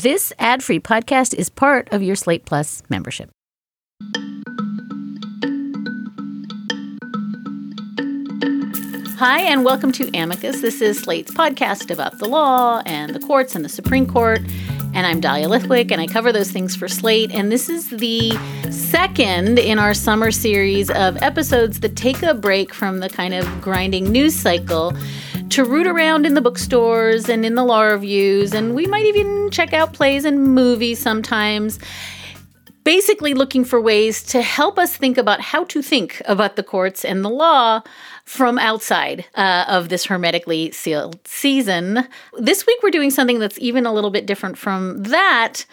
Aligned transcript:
This 0.00 0.32
ad 0.38 0.62
free 0.62 0.78
podcast 0.78 1.34
is 1.34 1.48
part 1.48 1.92
of 1.92 2.04
your 2.04 2.14
Slate 2.14 2.44
Plus 2.44 2.84
membership. 2.88 3.30
Hi, 9.16 9.40
and 9.40 9.64
welcome 9.64 9.90
to 9.90 10.08
Amicus. 10.16 10.60
This 10.60 10.80
is 10.80 11.00
Slate's 11.00 11.32
podcast 11.32 11.90
about 11.90 12.20
the 12.20 12.28
law 12.28 12.80
and 12.86 13.12
the 13.12 13.18
courts 13.18 13.56
and 13.56 13.64
the 13.64 13.68
Supreme 13.68 14.06
Court. 14.06 14.38
And 14.94 15.04
I'm 15.04 15.18
Dahlia 15.18 15.48
Lithwick, 15.48 15.90
and 15.90 16.00
I 16.00 16.06
cover 16.06 16.30
those 16.30 16.52
things 16.52 16.76
for 16.76 16.86
Slate. 16.86 17.32
And 17.32 17.50
this 17.50 17.68
is 17.68 17.88
the 17.88 18.30
second 18.70 19.58
in 19.58 19.80
our 19.80 19.94
summer 19.94 20.30
series 20.30 20.90
of 20.90 21.20
episodes 21.22 21.80
that 21.80 21.96
take 21.96 22.22
a 22.22 22.34
break 22.34 22.72
from 22.72 23.00
the 23.00 23.08
kind 23.08 23.34
of 23.34 23.60
grinding 23.60 24.12
news 24.12 24.36
cycle 24.36 24.92
to 25.50 25.64
root 25.64 25.86
around 25.86 26.26
in 26.26 26.34
the 26.34 26.40
bookstores 26.40 27.28
and 27.28 27.44
in 27.44 27.54
the 27.54 27.64
law 27.64 27.82
reviews. 27.82 28.52
And 28.52 28.74
we 28.74 28.86
might 28.86 29.06
even 29.06 29.50
check 29.50 29.72
out 29.72 29.92
plays 29.92 30.24
and 30.24 30.54
movies 30.54 30.98
sometimes 30.98 31.78
basically 32.88 33.34
looking 33.34 33.66
for 33.66 33.78
ways 33.78 34.22
to 34.22 34.40
help 34.40 34.78
us 34.78 34.96
think 34.96 35.18
about 35.18 35.42
how 35.42 35.62
to 35.64 35.82
think 35.82 36.22
about 36.24 36.56
the 36.56 36.62
courts 36.62 37.04
and 37.04 37.22
the 37.22 37.28
law 37.28 37.82
from 38.28 38.58
outside 38.58 39.24
uh, 39.36 39.64
of 39.68 39.88
this 39.88 40.04
hermetically 40.04 40.70
sealed 40.70 41.18
season. 41.26 42.06
This 42.38 42.66
week, 42.66 42.78
we're 42.82 42.90
doing 42.90 43.10
something 43.10 43.38
that's 43.38 43.58
even 43.58 43.86
a 43.86 43.92
little 43.92 44.10
bit 44.10 44.26
different 44.26 44.58
from 44.58 45.02
that 45.04 45.64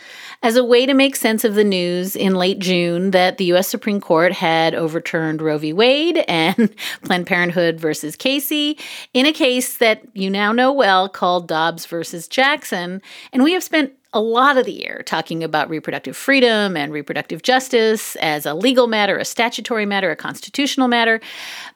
as 0.42 0.56
a 0.56 0.64
way 0.64 0.86
to 0.86 0.94
make 0.94 1.18
sense 1.18 1.44
of 1.44 1.56
the 1.56 1.66
news 1.66 2.16
in 2.16 2.34
late 2.36 2.60
June 2.60 3.12
that 3.12 3.38
the 3.38 3.44
U.S. 3.46 3.68
Supreme 3.68 4.00
Court 4.00 4.32
had 4.32 4.74
overturned 4.74 5.42
Roe 5.42 5.58
v. 5.58 5.74
Wade 5.74 6.24
and 6.30 6.74
Planned 7.04 7.28
Parenthood 7.28 7.78
versus 7.78 8.16
Casey 8.16 8.80
in 9.14 9.26
a 9.26 9.34
case 9.34 9.78
that 9.80 10.04
you 10.14 10.30
now 10.30 10.54
know 10.54 10.72
well 10.72 11.10
called 11.10 11.50
Dobbs 11.50 11.86
versus 11.86 12.26
Jackson. 12.26 13.02
And 13.34 13.44
we 13.44 13.52
have 13.52 13.64
spent 13.64 13.92
a 14.16 14.22
lot 14.22 14.58
of 14.58 14.66
the 14.66 14.72
year 14.72 15.04
talking 15.06 15.44
about 15.44 15.70
reproductive 15.70 16.16
freedom 16.16 16.78
and 16.78 16.94
reproductive 16.94 17.42
justice 17.42 18.16
as 18.16 18.46
a 18.46 18.54
legal 18.54 18.88
matter, 18.88 19.18
a 19.18 19.26
statutory 19.26 19.86
matter, 19.86 20.10
a 20.10 20.16
constitutional 20.16 20.88
matter. 20.88 21.20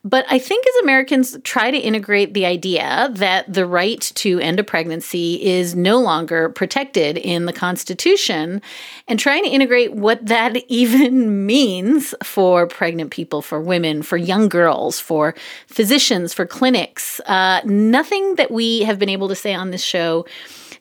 But 0.05 0.25
I 0.29 0.39
think 0.39 0.65
as 0.65 0.83
Americans 0.83 1.37
try 1.43 1.69
to 1.69 1.77
integrate 1.77 2.33
the 2.33 2.45
idea 2.45 3.09
that 3.11 3.53
the 3.53 3.65
right 3.65 3.99
to 4.15 4.39
end 4.39 4.57
a 4.57 4.63
pregnancy 4.63 5.45
is 5.45 5.75
no 5.75 5.99
longer 5.99 6.47
protected 6.47 7.17
in 7.17 7.45
the 7.45 7.51
Constitution 7.51 8.61
and 9.09 9.19
trying 9.19 9.43
to 9.43 9.49
integrate 9.49 9.93
what 9.93 10.25
that 10.25 10.55
even 10.69 11.45
means 11.45 12.15
for 12.23 12.67
pregnant 12.67 13.11
people, 13.11 13.41
for 13.41 13.59
women, 13.59 14.01
for 14.01 14.15
young 14.15 14.47
girls, 14.47 14.97
for 14.97 15.35
physicians, 15.67 16.33
for 16.33 16.45
clinics, 16.45 17.19
uh, 17.25 17.59
nothing 17.65 18.35
that 18.35 18.49
we 18.49 18.83
have 18.83 18.97
been 18.97 19.09
able 19.09 19.27
to 19.27 19.35
say 19.35 19.53
on 19.53 19.71
this 19.71 19.83
show 19.83 20.25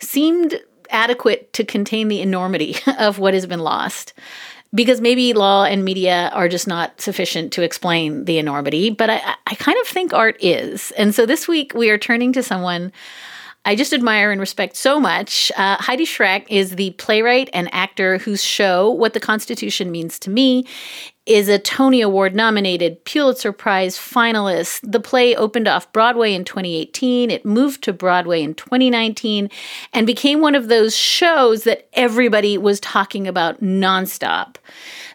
seemed 0.01 0.61
adequate 0.91 1.53
to 1.55 1.65
contain 1.65 2.09
the 2.09 2.21
enormity 2.21 2.77
of 2.99 3.19
what 3.19 3.35
has 3.35 3.47
been 3.47 3.61
lost. 3.61 4.15
Because 4.75 5.01
maybe 5.01 5.33
law 5.33 5.65
and 5.65 5.83
media 5.83 6.31
are 6.35 6.47
just 6.47 6.67
not 6.67 7.01
sufficient 7.01 7.55
to 7.55 7.63
explain 7.63 8.27
the 8.27 8.39
enormity, 8.39 8.91
but 8.91 9.09
I, 9.09 9.35
I 9.47 9.55
kind 9.55 9.79
of 9.81 9.87
think 9.87 10.13
art 10.13 10.37
is. 10.41 10.91
And 10.91 11.15
so 11.15 11.25
this 11.25 11.49
week 11.49 11.73
we 11.73 11.89
are 11.89 11.97
turning 11.97 12.35
to 12.35 12.43
someone 12.43 12.93
I 13.65 13.77
just 13.77 13.93
admire 13.93 14.31
and 14.31 14.41
respect 14.41 14.77
so 14.77 14.99
much. 14.99 15.53
Uh, 15.57 15.77
Heidi 15.79 16.07
Schreck 16.07 16.47
is 16.49 16.77
the 16.77 16.93
playwright 16.93 17.51
and 17.53 17.69
actor 17.75 18.17
whose 18.17 18.43
show, 18.43 18.91
What 18.91 19.13
the 19.13 19.21
Constitution 19.21 19.91
Means 19.91 20.19
to 20.21 20.31
Me, 20.31 20.65
is 21.29 21.49
a 21.51 21.59
Tony 21.59 22.01
Award 22.01 22.35
nominated 22.35 23.05
Pulitzer 23.05 23.53
Prize 23.53 23.99
finalist. 23.99 24.81
The 24.83 24.99
play 24.99 25.37
opened 25.37 25.69
off 25.69 25.93
Broadway 25.93 26.33
in 26.33 26.43
2018. 26.43 27.31
It 27.31 27.45
moved 27.45 27.83
to 27.85 27.93
Broadway 27.93 28.43
in 28.43 28.55
2019 28.55 29.51
and 29.93 30.07
became 30.07 30.41
one 30.41 30.55
of 30.55 30.69
those 30.69 30.97
shows 30.97 31.65
that 31.65 31.87
everybody 31.93 32.57
was 32.57 32.81
talking 32.81 33.29
about 33.29 33.61
nonstop. 33.61 34.57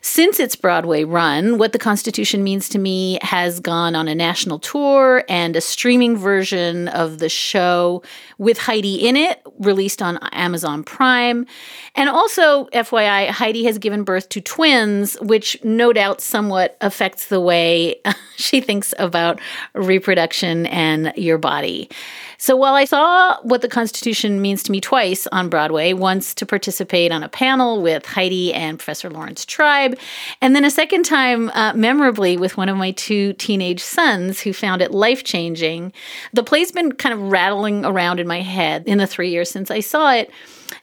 Since 0.05 0.39
its 0.39 0.55
Broadway 0.55 1.05
run, 1.05 1.58
What 1.58 1.72
the 1.72 1.80
Constitution 1.80 2.44
Means 2.44 2.67
to 2.70 2.77
Me 2.77 3.17
has 3.22 3.59
gone 3.61 3.95
on 3.95 4.09
a 4.09 4.14
national 4.14 4.60
tour 4.60 5.23
and 5.30 5.55
a 5.55 5.61
streaming 5.61 6.17
version 6.17 6.89
of 6.89 7.20
the 7.20 7.30
show 7.30 8.04
with 8.37 8.58
Heidi 8.58 9.08
in 9.08 9.16
it, 9.16 9.42
released 9.60 10.02
on 10.02 10.17
Amazon 10.33 10.83
Prime. 10.83 11.48
And 11.95 12.10
also, 12.10 12.66
FYI, 12.66 13.30
Heidi 13.30 13.64
has 13.64 13.77
given 13.77 14.04
birth 14.04 14.27
to 14.30 14.42
twins, 14.42 15.16
which 15.21 15.58
no 15.64 15.93
doubt 15.93 16.02
somewhat 16.21 16.77
affects 16.81 17.27
the 17.27 17.39
way 17.39 18.02
she 18.36 18.61
thinks 18.61 18.93
about 18.99 19.39
reproduction 19.73 20.65
and 20.67 21.14
your 21.15 21.37
body. 21.37 21.89
So 22.37 22.58
while 22.58 22.73
I 22.73 22.83
saw 22.83 23.39
what 23.43 23.61
the 23.61 23.69
Constitution 23.69 24.42
means 24.42 24.63
to 24.63 24.71
me 24.73 24.81
twice 24.81 25.27
on 25.27 25.47
Broadway, 25.47 25.93
once 25.93 26.33
to 26.36 26.45
participate 26.45 27.11
on 27.11 27.23
a 27.23 27.30
panel 27.30 27.81
with 27.81 28.05
Heidi 28.05 28.53
and 28.53 28.77
Professor 28.77 29.09
Laurence 29.09 29.45
Tribe, 29.45 29.97
and 30.42 30.53
then 30.53 30.65
a 30.65 30.69
second 30.69 31.03
time, 31.03 31.49
uh, 31.52 31.73
memorably, 31.73 32.36
with 32.36 32.58
one 32.58 32.67
of 32.67 32.75
my 32.75 32.92
two 32.92 33.31
teenage 33.33 33.81
sons 33.81 34.42
who 34.42 34.52
found 34.52 34.81
it 34.81 34.92
life 34.92 35.23
changing, 35.23 35.93
the 36.33 36.43
play's 36.43 36.73
been 36.73 36.92
kind 36.92 37.13
of 37.13 37.31
rattling 37.31 37.86
around 37.86 38.19
in 38.19 38.27
my 38.27 38.42
head 38.42 38.83
in 38.87 38.97
the 38.97 39.08
three 39.08 39.30
years 39.30 39.49
since 39.49 39.71
I 39.71 39.80
saw 39.80 40.11
it 40.11 40.30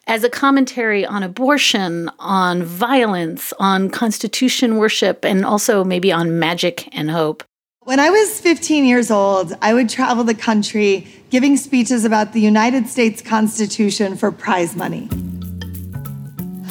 as 0.07 0.25
a 0.25 0.31
commentary 0.31 1.05
on 1.05 1.23
abortion, 1.23 2.11
on 2.19 2.63
violence, 2.63 3.53
on 3.59 3.91
constitution 3.91 4.77
worship, 4.77 5.25
and 5.25 5.45
also 5.45 5.85
maybe 5.85 6.11
on 6.11 6.39
magic 6.39 6.89
and 6.97 7.11
hope. 7.11 7.45
When 7.85 7.99
I 7.99 8.11
was 8.11 8.41
15 8.41 8.85
years 8.85 9.11
old, 9.11 9.57
I 9.63 9.73
would 9.73 9.89
travel 9.89 10.23
the 10.25 10.35
country 10.35 11.07
giving 11.31 11.57
speeches 11.57 12.05
about 12.05 12.33
the 12.33 12.41
United 12.41 12.89
States 12.89 13.23
Constitution 13.23 14.17
for 14.17 14.31
prize 14.31 14.77
money. 14.77 15.09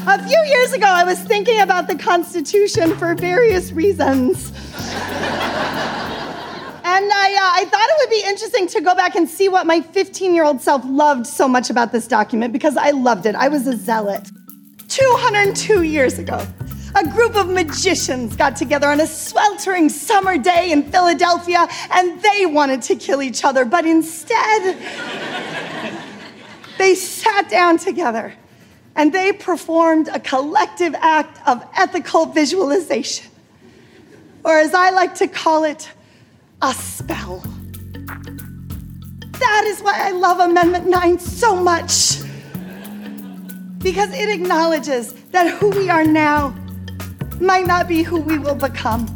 A 0.08 0.28
few 0.28 0.40
years 0.46 0.74
ago, 0.74 0.88
I 0.88 1.04
was 1.04 1.20
thinking 1.20 1.60
about 1.62 1.88
the 1.88 1.96
Constitution 1.96 2.96
for 2.98 3.16
various 3.16 3.72
reasons. 3.72 4.52
And 6.92 7.12
I, 7.14 7.34
uh, 7.34 7.62
I 7.62 7.66
thought 7.66 7.88
it 7.88 7.96
would 8.00 8.10
be 8.10 8.24
interesting 8.28 8.68
to 8.70 8.82
go 8.82 8.96
back 8.96 9.16
and 9.16 9.30
see 9.30 9.48
what 9.48 9.68
my 9.68 9.80
15 9.80 10.34
year 10.34 10.44
old 10.44 10.60
self 10.60 10.82
loved 10.86 11.28
so 11.28 11.48
much 11.48 11.70
about 11.70 11.92
this 11.92 12.08
document 12.08 12.52
because 12.52 12.76
I 12.78 12.90
loved 12.90 13.28
it. 13.28 13.36
I 13.36 13.48
was 13.48 13.68
a 13.68 13.78
zealot. 13.78 14.28
202 14.88 15.84
years 15.84 16.18
ago, 16.18 16.44
a 16.96 17.08
group 17.08 17.36
of 17.36 17.48
magicians 17.48 18.36
got 18.36 18.56
together 18.56 18.88
on 18.88 19.00
a 19.00 19.06
sweltering 19.06 19.88
summer 19.88 20.40
day 20.40 20.72
in 20.72 20.82
Philadelphia 20.82 21.68
and 21.92 22.20
they 22.24 22.48
wanted 22.48 22.82
to 22.82 22.96
kill 22.96 23.22
each 23.22 23.46
other, 23.46 23.66
but 23.66 23.86
instead, 23.86 24.76
they 26.80 26.96
sat 26.96 27.48
down 27.50 27.78
together 27.78 28.34
and 28.96 29.14
they 29.14 29.32
performed 29.32 30.08
a 30.08 30.20
collective 30.20 30.96
act 30.96 31.40
of 31.48 31.64
ethical 31.78 32.26
visualization, 32.26 33.30
or 34.44 34.58
as 34.58 34.74
I 34.74 34.90
like 34.90 35.14
to 35.16 35.28
call 35.28 35.66
it, 35.66 35.92
a 36.62 36.74
spell. 36.74 37.44
That 39.40 39.64
is 39.68 39.82
why 39.82 39.96
I 39.98 40.12
love 40.12 40.40
Amendment 40.40 40.88
9 40.88 41.20
so 41.20 41.56
much. 41.56 42.20
Because 43.80 44.14
it 44.14 44.30
acknowledges 44.30 45.14
that 45.32 45.54
who 45.54 45.70
we 45.70 45.90
are 45.90 46.04
now 46.04 46.54
might 47.40 47.66
not 47.66 47.88
be 47.88 48.04
who 48.04 48.20
we 48.20 48.38
will 48.38 48.56
become. 48.56 49.08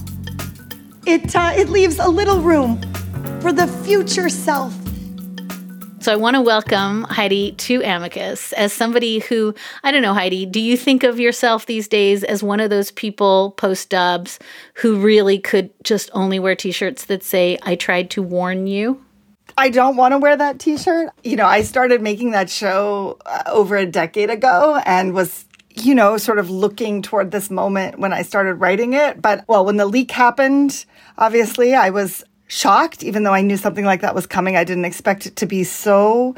It, 1.05 1.35
uh, 1.35 1.51
it 1.55 1.69
leaves 1.69 1.99
a 1.99 2.07
little 2.07 2.39
room 2.39 2.81
for 3.41 3.51
the 3.51 3.67
future 3.83 4.29
self. 4.29 4.73
So 6.03 6.11
I 6.11 6.17
want 6.17 6.35
to 6.35 6.41
welcome 6.41 7.03
Heidi 7.05 7.53
to 7.53 7.81
Amicus 7.81 8.51
as 8.51 8.73
somebody 8.73 9.19
who, 9.19 9.55
I 9.85 9.91
don't 9.91 10.01
know, 10.01 10.13
Heidi, 10.13 10.45
do 10.45 10.59
you 10.59 10.75
think 10.75 11.03
of 11.03 11.17
yourself 11.17 11.65
these 11.65 11.87
days 11.87 12.25
as 12.25 12.43
one 12.43 12.59
of 12.59 12.69
those 12.69 12.91
people 12.91 13.51
post 13.51 13.89
Dobbs 13.89 14.37
who 14.73 14.99
really 14.99 15.39
could 15.39 15.69
just 15.85 16.09
only 16.13 16.39
wear 16.39 16.57
t 16.57 16.73
shirts 16.73 17.05
that 17.05 17.23
say, 17.23 17.57
I 17.63 17.75
tried 17.75 18.09
to 18.09 18.21
warn 18.21 18.67
you? 18.67 19.01
I 19.57 19.69
don't 19.69 19.95
want 19.95 20.11
to 20.11 20.17
wear 20.17 20.35
that 20.35 20.59
t 20.59 20.75
shirt. 20.75 21.09
You 21.23 21.37
know, 21.37 21.45
I 21.45 21.61
started 21.61 22.01
making 22.01 22.31
that 22.31 22.49
show 22.49 23.17
uh, 23.25 23.43
over 23.47 23.77
a 23.77 23.85
decade 23.85 24.29
ago 24.29 24.81
and 24.85 25.13
was 25.13 25.45
you 25.75 25.95
know, 25.95 26.17
sort 26.17 26.37
of 26.37 26.49
looking 26.49 27.01
toward 27.01 27.31
this 27.31 27.49
moment 27.49 27.97
when 27.97 28.13
I 28.13 28.21
started 28.21 28.55
writing 28.55 28.93
it. 28.93 29.21
But 29.21 29.43
well, 29.47 29.65
when 29.65 29.77
the 29.77 29.85
leak 29.85 30.11
happened, 30.11 30.85
obviously 31.17 31.73
I 31.73 31.89
was 31.89 32.23
shocked, 32.53 33.03
even 33.03 33.23
though 33.23 33.33
I 33.33 33.41
knew 33.41 33.57
something 33.57 33.85
like 33.85 34.01
that 34.01 34.13
was 34.13 34.27
coming. 34.27 34.55
I 34.55 34.63
didn't 34.63 34.85
expect 34.85 35.25
it 35.25 35.35
to 35.37 35.45
be 35.45 35.63
so 35.63 36.35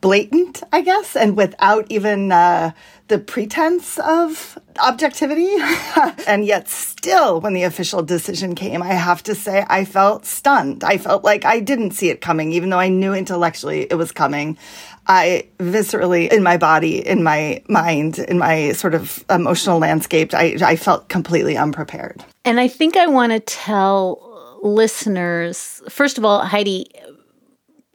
blatant, 0.00 0.62
I 0.72 0.82
guess, 0.82 1.16
and 1.16 1.36
without 1.36 1.86
even 1.90 2.32
uh, 2.32 2.72
the 3.08 3.18
pretense 3.18 3.98
of 4.00 4.58
objectivity. 4.78 5.48
and 6.26 6.44
yet, 6.44 6.68
still, 6.68 7.40
when 7.40 7.54
the 7.54 7.62
official 7.62 8.02
decision 8.02 8.54
came, 8.54 8.82
I 8.82 8.94
have 8.94 9.22
to 9.24 9.34
say 9.34 9.64
I 9.68 9.84
felt 9.84 10.26
stunned. 10.26 10.84
I 10.84 10.98
felt 10.98 11.24
like 11.24 11.44
I 11.44 11.60
didn't 11.60 11.92
see 11.92 12.10
it 12.10 12.20
coming, 12.20 12.52
even 12.52 12.70
though 12.70 12.78
I 12.78 12.88
knew 12.88 13.14
intellectually 13.14 13.86
it 13.90 13.94
was 13.94 14.12
coming. 14.12 14.58
I 15.06 15.46
viscerally, 15.58 16.32
in 16.32 16.42
my 16.42 16.56
body, 16.56 17.06
in 17.06 17.22
my 17.22 17.62
mind, 17.68 18.18
in 18.18 18.38
my 18.38 18.72
sort 18.72 18.94
of 18.94 19.24
emotional 19.30 19.78
landscape, 19.78 20.34
I, 20.34 20.56
I 20.60 20.74
felt 20.74 21.08
completely 21.08 21.56
unprepared. 21.56 22.24
And 22.44 22.58
I 22.58 22.66
think 22.66 22.96
I 22.96 23.06
want 23.06 23.32
to 23.32 23.38
tell 23.38 24.25
listeners 24.62 25.82
first 25.88 26.18
of 26.18 26.24
all, 26.24 26.44
Heidi 26.44 26.90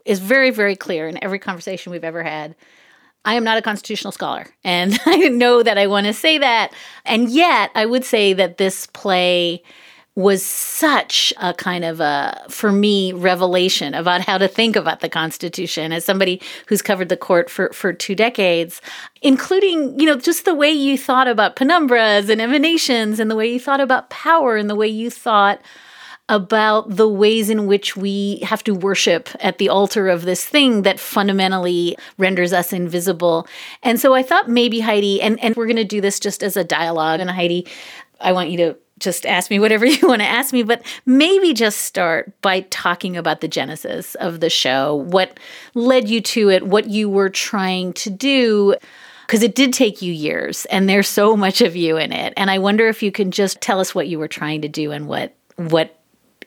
is 0.04 0.18
very, 0.18 0.50
very 0.50 0.76
clear 0.76 1.06
in 1.08 1.22
every 1.22 1.38
conversation 1.38 1.92
we've 1.92 2.04
ever 2.04 2.22
had 2.22 2.56
I 3.24 3.34
am 3.34 3.44
not 3.44 3.58
a 3.58 3.62
constitutional 3.62 4.12
scholar, 4.12 4.46
and 4.64 4.98
I 5.06 5.28
know 5.28 5.62
that 5.62 5.78
I 5.78 5.86
want 5.86 6.06
to 6.06 6.12
say 6.12 6.38
that. 6.38 6.72
And 7.04 7.28
yet, 7.28 7.70
I 7.74 7.86
would 7.86 8.04
say 8.04 8.32
that 8.32 8.58
this 8.58 8.86
play 8.88 9.62
was 10.14 10.44
such 10.44 11.32
a 11.40 11.54
kind 11.54 11.86
of 11.86 11.98
a, 11.98 12.44
for 12.50 12.70
me, 12.70 13.14
revelation 13.14 13.94
about 13.94 14.20
how 14.20 14.36
to 14.36 14.46
think 14.46 14.76
about 14.76 15.00
the 15.00 15.08
Constitution 15.08 15.90
as 15.90 16.04
somebody 16.04 16.42
who's 16.66 16.82
covered 16.82 17.08
the 17.08 17.16
court 17.16 17.48
for, 17.48 17.72
for 17.72 17.94
two 17.94 18.14
decades, 18.14 18.82
including, 19.22 19.98
you 19.98 20.04
know, 20.04 20.16
just 20.16 20.44
the 20.44 20.54
way 20.54 20.70
you 20.70 20.98
thought 20.98 21.28
about 21.28 21.56
penumbras 21.56 22.28
and 22.28 22.42
emanations 22.42 23.20
and 23.20 23.30
the 23.30 23.36
way 23.36 23.50
you 23.50 23.58
thought 23.58 23.80
about 23.80 24.10
power 24.10 24.56
and 24.56 24.68
the 24.68 24.74
way 24.74 24.88
you 24.88 25.08
thought 25.08 25.62
about 26.28 26.96
the 26.96 27.08
ways 27.08 27.50
in 27.50 27.66
which 27.66 27.96
we 27.96 28.38
have 28.38 28.62
to 28.64 28.74
worship 28.74 29.28
at 29.40 29.58
the 29.58 29.68
altar 29.68 30.08
of 30.08 30.22
this 30.22 30.44
thing 30.44 30.82
that 30.82 31.00
fundamentally 31.00 31.96
renders 32.16 32.52
us 32.52 32.72
invisible. 32.72 33.46
And 33.82 34.00
so 34.00 34.14
I 34.14 34.22
thought 34.22 34.48
maybe 34.48 34.80
Heidi, 34.80 35.20
and, 35.20 35.42
and 35.42 35.56
we're 35.56 35.66
going 35.66 35.76
to 35.76 35.84
do 35.84 36.00
this 36.00 36.20
just 36.20 36.42
as 36.42 36.56
a 36.56 36.64
dialogue. 36.64 37.20
And 37.20 37.30
Heidi, 37.30 37.66
I 38.20 38.32
want 38.32 38.50
you 38.50 38.56
to 38.58 38.76
just 38.98 39.26
ask 39.26 39.50
me 39.50 39.58
whatever 39.60 39.84
you 39.84 40.06
want 40.06 40.22
to 40.22 40.28
ask 40.28 40.52
me, 40.52 40.62
but 40.62 40.82
maybe 41.04 41.52
just 41.52 41.80
start 41.80 42.40
by 42.40 42.60
talking 42.70 43.16
about 43.16 43.40
the 43.40 43.48
genesis 43.48 44.14
of 44.16 44.40
the 44.40 44.50
show, 44.50 44.94
what 44.94 45.38
led 45.74 46.08
you 46.08 46.20
to 46.20 46.50
it, 46.50 46.66
what 46.66 46.88
you 46.88 47.08
were 47.08 47.30
trying 47.30 47.92
to 47.94 48.10
do. 48.10 48.76
Because 49.26 49.42
it 49.42 49.54
did 49.54 49.72
take 49.72 50.02
you 50.02 50.12
years 50.12 50.66
and 50.66 50.88
there's 50.88 51.08
so 51.08 51.36
much 51.36 51.62
of 51.62 51.74
you 51.74 51.96
in 51.96 52.12
it. 52.12 52.34
And 52.36 52.50
I 52.50 52.58
wonder 52.58 52.88
if 52.88 53.02
you 53.02 53.10
can 53.10 53.30
just 53.30 53.60
tell 53.62 53.80
us 53.80 53.94
what 53.94 54.06
you 54.06 54.18
were 54.18 54.28
trying 54.28 54.60
to 54.62 54.68
do 54.68 54.92
and 54.92 55.06
what 55.08 55.34
what 55.56 56.01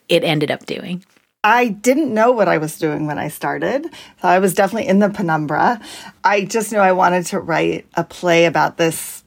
it 0.09 0.23
ended 0.23 0.51
up 0.51 0.65
doing. 0.65 1.03
I 1.43 1.67
didn't 1.67 2.11
know 2.11 2.31
what 2.31 2.47
I 2.47 2.57
was 2.57 2.79
doing 2.79 3.05
when 3.05 3.19
I 3.19 3.27
started. 3.27 3.85
So 4.21 4.27
I 4.27 4.39
was 4.39 4.55
definitely 4.55 4.87
in 4.87 4.97
the 4.97 5.09
penumbra. 5.09 5.79
I 6.23 6.43
just 6.43 6.71
knew 6.71 6.79
I 6.79 6.93
wanted 6.93 7.27
to 7.27 7.39
write 7.39 7.85
a 7.93 8.03
play 8.03 8.45
about 8.45 8.77
this 8.77 9.23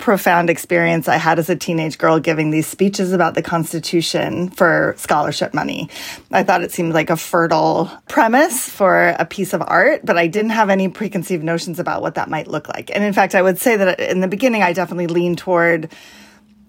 profound 0.00 0.50
experience 0.50 1.06
I 1.06 1.16
had 1.16 1.38
as 1.38 1.48
a 1.48 1.54
teenage 1.54 1.98
girl 1.98 2.18
giving 2.18 2.50
these 2.50 2.66
speeches 2.66 3.12
about 3.12 3.34
the 3.34 3.42
Constitution 3.42 4.48
for 4.48 4.94
scholarship 4.96 5.54
money. 5.54 5.88
I 6.32 6.42
thought 6.42 6.64
it 6.64 6.72
seemed 6.72 6.94
like 6.94 7.10
a 7.10 7.16
fertile 7.16 7.90
premise 8.08 8.68
for 8.68 9.14
a 9.18 9.24
piece 9.24 9.52
of 9.52 9.62
art, 9.64 10.04
but 10.04 10.18
I 10.18 10.26
didn't 10.26 10.50
have 10.50 10.70
any 10.70 10.88
preconceived 10.88 11.44
notions 11.44 11.78
about 11.78 12.02
what 12.02 12.16
that 12.16 12.28
might 12.30 12.48
look 12.48 12.68
like. 12.68 12.90
And 12.92 13.04
in 13.04 13.12
fact, 13.12 13.34
I 13.34 13.42
would 13.42 13.58
say 13.58 13.76
that 13.76 14.00
in 14.00 14.20
the 14.20 14.28
beginning, 14.28 14.62
I 14.62 14.72
definitely 14.72 15.06
leaned 15.06 15.38
toward 15.38 15.92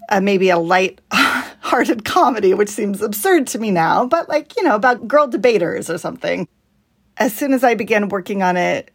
uh, 0.10 0.20
maybe 0.20 0.50
a 0.50 0.60
light 0.60 1.02
hearted 1.62 2.04
comedy, 2.04 2.54
which 2.54 2.70
seems 2.70 3.02
absurd 3.02 3.48
to 3.48 3.60
me 3.60 3.72
now, 3.72 4.06
but 4.06 4.28
like, 4.28 4.58
you 4.58 4.64
know, 4.64 4.76
about 4.76 5.08
girl 5.08 5.28
debaters 5.28 5.90
or 5.90 5.98
something. 5.98 6.48
As 7.18 7.34
soon 7.34 7.54
as 7.54 7.64
I 7.64 7.76
began 7.76 8.10
working 8.10 8.42
on 8.42 8.58
it 8.58 8.92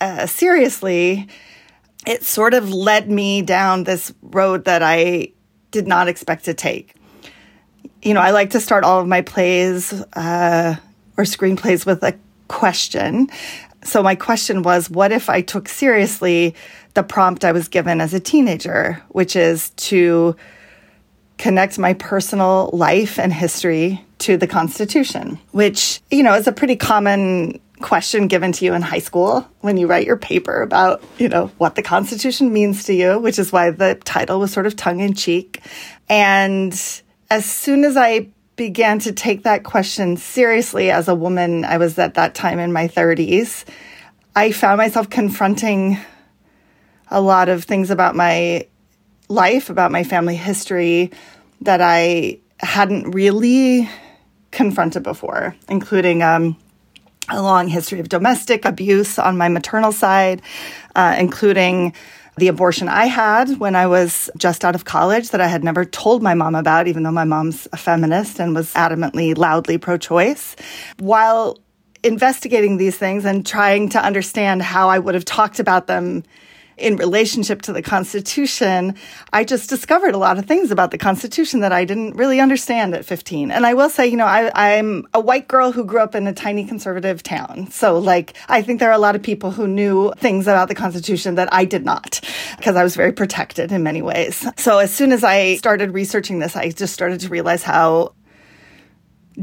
uh, 0.00 0.26
seriously, 0.26 1.26
it 2.06 2.22
sort 2.22 2.52
of 2.52 2.70
led 2.70 3.10
me 3.10 3.40
down 3.40 3.84
this 3.84 4.12
road 4.20 4.66
that 4.66 4.82
I 4.82 5.28
did 5.70 5.86
not 5.86 6.08
expect 6.08 6.44
to 6.44 6.54
take. 6.54 6.94
You 8.02 8.12
know, 8.12 8.20
I 8.20 8.32
like 8.32 8.50
to 8.50 8.60
start 8.60 8.84
all 8.84 9.00
of 9.00 9.08
my 9.08 9.22
plays 9.22 9.92
uh, 10.12 10.76
or 11.16 11.24
screenplays 11.24 11.86
with 11.86 12.02
a 12.02 12.14
question. 12.48 13.28
So, 13.82 14.02
my 14.02 14.14
question 14.14 14.62
was 14.62 14.90
what 14.90 15.10
if 15.10 15.30
I 15.30 15.40
took 15.40 15.68
seriously 15.68 16.54
the 16.92 17.02
prompt 17.02 17.44
I 17.44 17.52
was 17.52 17.68
given 17.68 18.00
as 18.00 18.12
a 18.12 18.20
teenager, 18.20 19.02
which 19.08 19.36
is 19.36 19.70
to 19.70 20.36
connect 21.38 21.78
my 21.78 21.94
personal 21.94 22.70
life 22.72 23.18
and 23.18 23.32
history 23.32 24.04
to 24.18 24.36
the 24.36 24.46
Constitution, 24.46 25.38
which, 25.52 26.00
you 26.10 26.22
know, 26.22 26.34
is 26.34 26.46
a 26.46 26.52
pretty 26.52 26.76
common 26.76 27.60
question 27.80 28.28
given 28.28 28.52
to 28.52 28.64
you 28.64 28.72
in 28.72 28.80
high 28.80 29.00
school 29.00 29.46
when 29.60 29.76
you 29.76 29.86
write 29.86 30.06
your 30.06 30.16
paper 30.16 30.62
about, 30.62 31.02
you 31.18 31.28
know, 31.28 31.48
what 31.58 31.74
the 31.74 31.82
Constitution 31.82 32.52
means 32.52 32.84
to 32.84 32.94
you, 32.94 33.18
which 33.18 33.38
is 33.38 33.52
why 33.52 33.70
the 33.70 33.96
title 34.04 34.40
was 34.40 34.52
sort 34.52 34.66
of 34.66 34.76
tongue 34.76 35.00
in 35.00 35.12
cheek. 35.14 35.60
And 36.08 36.72
as 37.30 37.44
soon 37.44 37.84
as 37.84 37.96
I 37.96 38.28
began 38.56 39.00
to 39.00 39.12
take 39.12 39.42
that 39.42 39.64
question 39.64 40.16
seriously 40.16 40.90
as 40.90 41.08
a 41.08 41.14
woman, 41.14 41.64
I 41.64 41.78
was 41.78 41.98
at 41.98 42.14
that 42.14 42.34
time 42.34 42.58
in 42.58 42.72
my 42.72 42.88
30s, 42.88 43.64
I 44.36 44.52
found 44.52 44.78
myself 44.78 45.10
confronting 45.10 45.98
a 47.10 47.20
lot 47.20 47.48
of 47.48 47.64
things 47.64 47.90
about 47.90 48.16
my 48.16 48.66
life, 49.28 49.70
about 49.70 49.90
my 49.90 50.04
family 50.04 50.36
history 50.36 51.10
that 51.62 51.80
I 51.80 52.38
hadn't 52.60 53.10
really 53.12 53.88
confronted 54.50 55.02
before, 55.02 55.56
including 55.68 56.22
um, 56.22 56.56
a 57.28 57.42
long 57.42 57.68
history 57.68 58.00
of 58.00 58.08
domestic 58.08 58.64
abuse 58.64 59.18
on 59.18 59.36
my 59.36 59.48
maternal 59.48 59.92
side, 59.92 60.42
uh, 60.94 61.16
including 61.18 61.94
the 62.36 62.48
abortion 62.48 62.88
I 62.88 63.06
had 63.06 63.58
when 63.58 63.76
I 63.76 63.86
was 63.86 64.28
just 64.36 64.64
out 64.64 64.74
of 64.74 64.84
college 64.84 65.30
that 65.30 65.40
I 65.40 65.46
had 65.46 65.62
never 65.62 65.84
told 65.84 66.22
my 66.22 66.34
mom 66.34 66.54
about, 66.54 66.88
even 66.88 67.04
though 67.04 67.12
my 67.12 67.24
mom's 67.24 67.68
a 67.72 67.76
feminist 67.76 68.40
and 68.40 68.54
was 68.54 68.72
adamantly, 68.74 69.36
loudly 69.36 69.78
pro 69.78 69.96
choice. 69.96 70.56
While 70.98 71.58
investigating 72.02 72.76
these 72.76 72.98
things 72.98 73.24
and 73.24 73.46
trying 73.46 73.88
to 73.90 74.04
understand 74.04 74.62
how 74.62 74.88
I 74.88 74.98
would 74.98 75.14
have 75.14 75.24
talked 75.24 75.58
about 75.58 75.86
them 75.86 76.24
in 76.76 76.96
relationship 76.96 77.62
to 77.62 77.72
the 77.72 77.82
Constitution, 77.82 78.94
I 79.32 79.44
just 79.44 79.68
discovered 79.68 80.14
a 80.14 80.18
lot 80.18 80.38
of 80.38 80.46
things 80.46 80.70
about 80.70 80.90
the 80.90 80.98
Constitution 80.98 81.60
that 81.60 81.72
I 81.72 81.84
didn't 81.84 82.16
really 82.16 82.40
understand 82.40 82.94
at 82.94 83.04
15. 83.04 83.50
And 83.50 83.64
I 83.66 83.74
will 83.74 83.90
say, 83.90 84.06
you 84.06 84.16
know, 84.16 84.26
I, 84.26 84.70
am 84.72 85.06
a 85.14 85.20
white 85.20 85.48
girl 85.48 85.72
who 85.72 85.84
grew 85.84 86.00
up 86.00 86.14
in 86.14 86.26
a 86.26 86.32
tiny 86.32 86.64
conservative 86.64 87.22
town. 87.22 87.70
So, 87.70 87.98
like, 87.98 88.34
I 88.48 88.62
think 88.62 88.80
there 88.80 88.90
are 88.90 88.94
a 88.94 88.98
lot 88.98 89.14
of 89.14 89.22
people 89.22 89.50
who 89.50 89.66
knew 89.66 90.12
things 90.18 90.46
about 90.46 90.68
the 90.68 90.74
Constitution 90.74 91.36
that 91.36 91.52
I 91.52 91.64
did 91.64 91.84
not, 91.84 92.20
because 92.56 92.76
I 92.76 92.82
was 92.82 92.96
very 92.96 93.12
protected 93.12 93.72
in 93.72 93.82
many 93.82 94.02
ways. 94.02 94.46
So, 94.56 94.78
as 94.78 94.92
soon 94.92 95.12
as 95.12 95.22
I 95.24 95.56
started 95.56 95.92
researching 95.92 96.38
this, 96.38 96.56
I 96.56 96.70
just 96.70 96.92
started 96.92 97.20
to 97.20 97.28
realize 97.28 97.62
how 97.62 98.14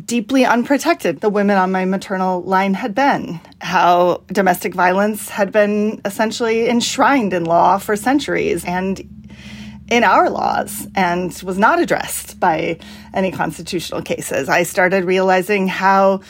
deeply 0.05 0.45
unprotected 0.45 1.19
the 1.19 1.29
women 1.29 1.57
on 1.57 1.71
my 1.71 1.85
maternal 1.85 2.41
line 2.43 2.73
had 2.73 2.95
been, 2.95 3.39
how 3.59 4.23
domestic 4.27 4.73
violence 4.73 5.29
had 5.29 5.51
been 5.51 6.01
essentially 6.05 6.69
enshrined 6.69 7.33
in 7.33 7.43
law 7.43 7.77
for 7.77 7.95
centuries 7.95 8.63
and 8.65 9.01
in 9.89 10.05
our 10.05 10.29
laws 10.29 10.87
and 10.95 11.33
was 11.43 11.57
not 11.57 11.79
addressed 11.79 12.39
by 12.39 12.79
any 13.13 13.29
constitutional 13.31 14.01
cases. 14.01 14.47
I 14.47 14.63
started 14.63 15.03
realizing 15.03 15.67
how 15.67 16.21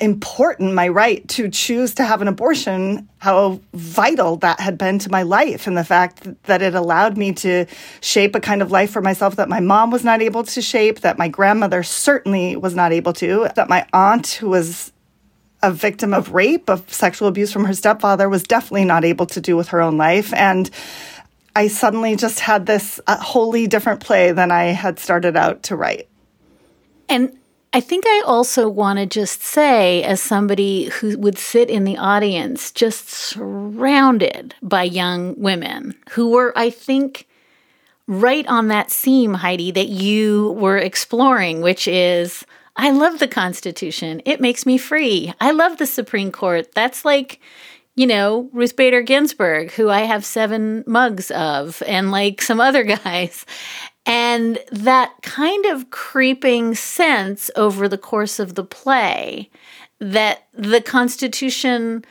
important 0.00 0.74
my 0.74 0.88
right 0.88 1.26
to 1.28 1.48
choose 1.48 1.94
to 1.94 2.04
have 2.04 2.22
an 2.22 2.28
abortion, 2.28 3.08
how 3.18 3.60
vital 3.74 4.36
that 4.36 4.60
had 4.60 4.78
been 4.78 4.98
to 5.00 5.10
my 5.10 5.22
life, 5.22 5.66
and 5.66 5.76
the 5.76 5.84
fact 5.84 6.26
that 6.44 6.62
it 6.62 6.74
allowed 6.74 7.16
me 7.16 7.32
to 7.32 7.66
shape 8.00 8.34
a 8.34 8.40
kind 8.40 8.62
of 8.62 8.70
life 8.70 8.90
for 8.90 9.02
myself 9.02 9.36
that 9.36 9.48
my 9.48 9.60
mom 9.60 9.90
was 9.90 10.04
not 10.04 10.22
able 10.22 10.44
to 10.44 10.62
shape, 10.62 11.00
that 11.00 11.18
my 11.18 11.28
grandmother 11.28 11.82
certainly 11.82 12.56
was 12.56 12.74
not 12.74 12.92
able 12.92 13.12
to, 13.14 13.48
that 13.54 13.68
my 13.68 13.86
aunt, 13.92 14.28
who 14.28 14.48
was 14.48 14.92
a 15.62 15.72
victim 15.72 16.14
of 16.14 16.32
rape, 16.32 16.68
of 16.68 16.92
sexual 16.92 17.28
abuse 17.28 17.52
from 17.52 17.64
her 17.64 17.74
stepfather, 17.74 18.28
was 18.28 18.42
definitely 18.42 18.84
not 18.84 19.04
able 19.04 19.26
to 19.26 19.40
do 19.40 19.56
with 19.56 19.68
her 19.68 19.80
own 19.80 19.96
life. 19.96 20.32
And 20.34 20.70
I 21.56 21.68
suddenly 21.68 22.14
just 22.14 22.40
had 22.40 22.66
this 22.66 23.00
uh, 23.06 23.16
wholly 23.16 23.66
different 23.66 24.00
play 24.00 24.32
than 24.32 24.52
I 24.52 24.66
had 24.66 24.98
started 24.98 25.36
out 25.36 25.64
to 25.64 25.76
write. 25.76 26.08
And 27.08 27.37
I 27.72 27.80
think 27.80 28.04
I 28.06 28.22
also 28.26 28.68
want 28.68 28.98
to 28.98 29.06
just 29.06 29.42
say, 29.42 30.02
as 30.02 30.22
somebody 30.22 30.84
who 30.84 31.18
would 31.18 31.38
sit 31.38 31.68
in 31.68 31.84
the 31.84 31.98
audience, 31.98 32.70
just 32.70 33.10
surrounded 33.10 34.54
by 34.62 34.84
young 34.84 35.38
women 35.38 35.94
who 36.10 36.30
were, 36.30 36.52
I 36.56 36.70
think, 36.70 37.26
right 38.06 38.46
on 38.46 38.68
that 38.68 38.90
seam, 38.90 39.34
Heidi, 39.34 39.70
that 39.72 39.88
you 39.88 40.52
were 40.52 40.78
exploring, 40.78 41.60
which 41.60 41.86
is 41.86 42.44
I 42.74 42.90
love 42.90 43.18
the 43.18 43.28
Constitution. 43.28 44.22
It 44.24 44.40
makes 44.40 44.64
me 44.64 44.78
free. 44.78 45.34
I 45.40 45.50
love 45.50 45.76
the 45.78 45.86
Supreme 45.86 46.30
Court. 46.30 46.72
That's 46.74 47.04
like, 47.04 47.40
you 47.96 48.06
know, 48.06 48.48
Ruth 48.52 48.76
Bader 48.76 49.02
Ginsburg, 49.02 49.72
who 49.72 49.90
I 49.90 50.00
have 50.00 50.24
seven 50.24 50.84
mugs 50.86 51.32
of, 51.32 51.82
and 51.86 52.12
like 52.12 52.40
some 52.40 52.60
other 52.60 52.84
guys. 53.04 53.44
And 54.08 54.58
that 54.72 55.12
kind 55.20 55.66
of 55.66 55.90
creeping 55.90 56.74
sense 56.74 57.50
over 57.56 57.86
the 57.88 57.98
course 57.98 58.38
of 58.38 58.54
the 58.54 58.64
play 58.64 59.50
that 60.00 60.48
the 60.54 60.80
Constitution 60.80 62.06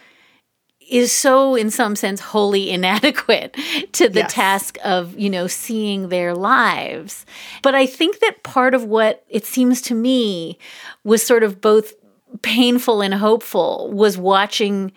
is 0.88 1.12
so 1.12 1.56
in 1.56 1.70
some 1.70 1.96
sense 1.96 2.20
wholly 2.20 2.70
inadequate 2.70 3.58
to 3.94 4.08
the 4.08 4.20
yes. 4.22 4.34
task 4.34 4.78
of 4.84 5.18
you 5.18 5.30
know 5.30 5.48
seeing 5.48 6.08
their 6.08 6.34
lives 6.34 7.26
but 7.62 7.76
i 7.76 7.86
think 7.86 8.20
that 8.20 8.42
part 8.44 8.74
of 8.74 8.86
what 8.86 9.26
it 9.28 9.46
seems 9.46 9.82
to 9.82 9.94
me 9.94 10.58
was 11.04 11.22
sort 11.22 11.44
of 11.44 11.60
both 11.60 11.94
painful 12.42 13.02
and 13.02 13.14
hopeful 13.16 13.92
was 13.92 14.18
watching 14.18 14.92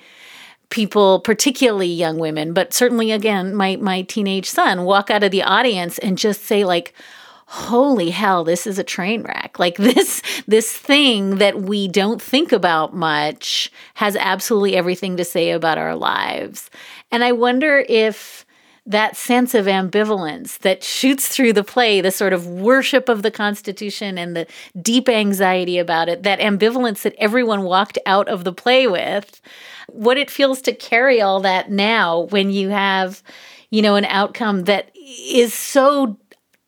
people, 0.71 1.21
particularly 1.21 1.89
young 1.89 2.19
women, 2.19 2.53
but 2.53 2.73
certainly 2.73 3.13
again, 3.13 3.55
my 3.55 3.77
my 3.77 4.03
teenage 4.03 4.49
son 4.49 4.85
walk 4.85 5.11
out 5.11 5.23
of 5.23 5.31
the 5.31 5.43
audience 5.43 5.99
and 5.99 6.17
just 6.17 6.45
say 6.45 6.65
like, 6.65 6.95
holy 7.47 8.11
hell 8.11 8.45
this 8.45 8.65
is 8.65 8.79
a 8.79 8.85
train 8.85 9.23
wreck. 9.23 9.59
Like 9.59 9.77
this 9.79 10.23
this 10.47 10.73
thing 10.73 11.37
that 11.37 11.61
we 11.61 11.89
don't 11.89 12.23
think 12.23 12.53
about 12.53 12.95
much 12.95 13.71
has 13.95 14.17
absolutely 14.17 14.77
everything 14.77 15.17
to 15.17 15.25
say 15.25 15.51
about 15.51 15.79
our 15.79 15.97
lives. 15.97 16.71
And 17.11 17.25
I 17.25 17.33
wonder 17.33 17.85
if 17.89 18.40
that 18.91 19.17
sense 19.17 19.55
of 19.55 19.67
ambivalence 19.67 20.59
that 20.59 20.83
shoots 20.83 21.29
through 21.29 21.53
the 21.53 21.65
play, 21.65 22.01
the 22.01 22.11
sort 22.11 22.33
of 22.33 22.47
worship 22.47 23.09
of 23.09 23.23
the 23.23 23.31
Constitution 23.31 24.19
and 24.19 24.37
the 24.37 24.47
deep 24.81 25.09
anxiety 25.09 25.79
about 25.79 26.09
it, 26.09 26.25
that 26.25 26.41
ambivalence 26.41 27.03
that 27.03 27.15
everyone 27.17 27.63
walked 27.63 27.99
out 28.05 28.29
of 28.29 28.45
the 28.45 28.53
play 28.53 28.87
with, 28.87 29.41
what 29.87 30.19
it 30.19 30.31
feels 30.31 30.61
to 30.63 30.73
carry 30.73 31.21
all 31.21 31.41
that 31.41 31.71
now 31.71 32.21
when 32.31 32.51
you 32.51 32.71
have, 32.71 33.23
you 33.71 33.81
know, 33.81 33.95
an 33.95 34.05
outcome 34.07 34.65
that 34.65 34.91
is 34.97 35.55
so 35.55 36.19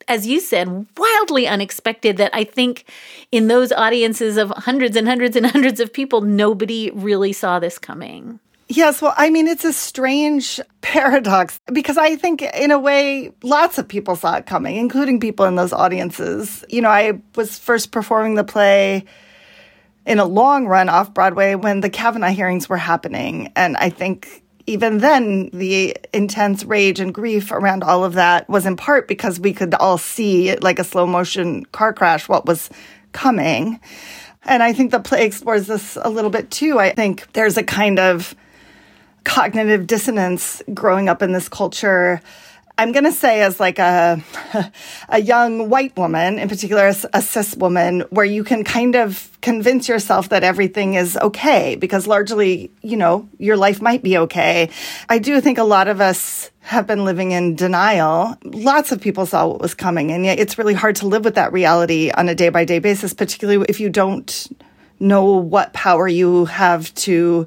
as 0.08 0.26
you 0.26 0.40
said, 0.40 0.86
wildly 0.96 1.46
unexpected 1.46 2.16
that 2.16 2.34
I 2.34 2.42
think 2.42 2.84
in 3.30 3.46
those 3.46 3.70
audiences 3.70 4.36
of 4.36 4.50
hundreds 4.50 4.96
and 4.96 5.06
hundreds 5.06 5.36
and 5.36 5.46
hundreds 5.46 5.78
of 5.78 5.92
people, 5.92 6.20
nobody 6.20 6.90
really 6.92 7.32
saw 7.32 7.60
this 7.60 7.78
coming. 7.78 8.40
Yes, 8.74 9.02
well, 9.02 9.12
I 9.18 9.28
mean, 9.28 9.48
it's 9.48 9.66
a 9.66 9.72
strange 9.72 10.58
paradox 10.80 11.60
because 11.70 11.98
I 11.98 12.16
think, 12.16 12.40
in 12.40 12.70
a 12.70 12.78
way, 12.78 13.30
lots 13.42 13.76
of 13.76 13.86
people 13.86 14.16
saw 14.16 14.36
it 14.36 14.46
coming, 14.46 14.76
including 14.76 15.20
people 15.20 15.44
in 15.44 15.56
those 15.56 15.74
audiences. 15.74 16.64
You 16.70 16.80
know, 16.80 16.88
I 16.88 17.20
was 17.34 17.58
first 17.58 17.92
performing 17.92 18.34
the 18.34 18.44
play 18.44 19.04
in 20.06 20.18
a 20.18 20.24
long 20.24 20.66
run 20.66 20.88
off 20.88 21.12
Broadway 21.12 21.54
when 21.54 21.80
the 21.80 21.90
Kavanaugh 21.90 22.30
hearings 22.30 22.66
were 22.66 22.78
happening. 22.78 23.52
And 23.56 23.76
I 23.76 23.90
think 23.90 24.42
even 24.66 24.98
then, 24.98 25.50
the 25.52 25.94
intense 26.14 26.64
rage 26.64 26.98
and 26.98 27.12
grief 27.12 27.52
around 27.52 27.84
all 27.84 28.04
of 28.04 28.14
that 28.14 28.48
was 28.48 28.64
in 28.64 28.76
part 28.76 29.06
because 29.06 29.38
we 29.38 29.52
could 29.52 29.74
all 29.74 29.98
see, 29.98 30.56
like 30.56 30.78
a 30.78 30.84
slow 30.84 31.06
motion 31.06 31.66
car 31.66 31.92
crash, 31.92 32.26
what 32.26 32.46
was 32.46 32.70
coming. 33.12 33.80
And 34.44 34.62
I 34.62 34.72
think 34.72 34.92
the 34.92 35.00
play 35.00 35.26
explores 35.26 35.66
this 35.66 35.98
a 36.00 36.08
little 36.08 36.30
bit 36.30 36.50
too. 36.50 36.78
I 36.78 36.94
think 36.94 37.30
there's 37.34 37.58
a 37.58 37.62
kind 37.62 37.98
of 37.98 38.34
cognitive 39.24 39.86
dissonance 39.86 40.62
growing 40.72 41.08
up 41.08 41.22
in 41.22 41.32
this 41.32 41.48
culture. 41.48 42.20
I'm 42.78 42.92
going 42.92 43.04
to 43.04 43.12
say 43.12 43.42
as 43.42 43.60
like 43.60 43.78
a 43.78 44.22
a 45.08 45.20
young 45.20 45.68
white 45.68 45.96
woman, 45.96 46.38
in 46.38 46.48
particular 46.48 46.90
a 47.12 47.22
cis 47.22 47.54
woman, 47.56 48.00
where 48.10 48.24
you 48.24 48.44
can 48.44 48.64
kind 48.64 48.96
of 48.96 49.30
convince 49.42 49.88
yourself 49.88 50.30
that 50.30 50.42
everything 50.42 50.94
is 50.94 51.16
okay 51.18 51.76
because 51.76 52.06
largely, 52.06 52.72
you 52.82 52.96
know, 52.96 53.28
your 53.38 53.56
life 53.56 53.82
might 53.82 54.02
be 54.02 54.16
okay. 54.16 54.70
I 55.08 55.18
do 55.18 55.40
think 55.40 55.58
a 55.58 55.64
lot 55.64 55.88
of 55.88 56.00
us 56.00 56.50
have 56.60 56.86
been 56.86 57.04
living 57.04 57.32
in 57.32 57.56
denial. 57.56 58.36
Lots 58.44 58.90
of 58.92 59.00
people 59.00 59.26
saw 59.26 59.48
what 59.48 59.60
was 59.60 59.74
coming, 59.74 60.10
and 60.10 60.24
yet 60.24 60.38
it's 60.38 60.56
really 60.58 60.74
hard 60.74 60.96
to 60.96 61.06
live 61.06 61.24
with 61.24 61.34
that 61.34 61.52
reality 61.52 62.10
on 62.10 62.28
a 62.28 62.34
day 62.34 62.48
by 62.48 62.64
day 62.64 62.78
basis, 62.78 63.12
particularly 63.12 63.66
if 63.68 63.80
you 63.80 63.90
don't 63.90 64.48
know 64.98 65.36
what 65.36 65.72
power 65.72 66.08
you 66.08 66.46
have 66.46 66.94
to 66.94 67.46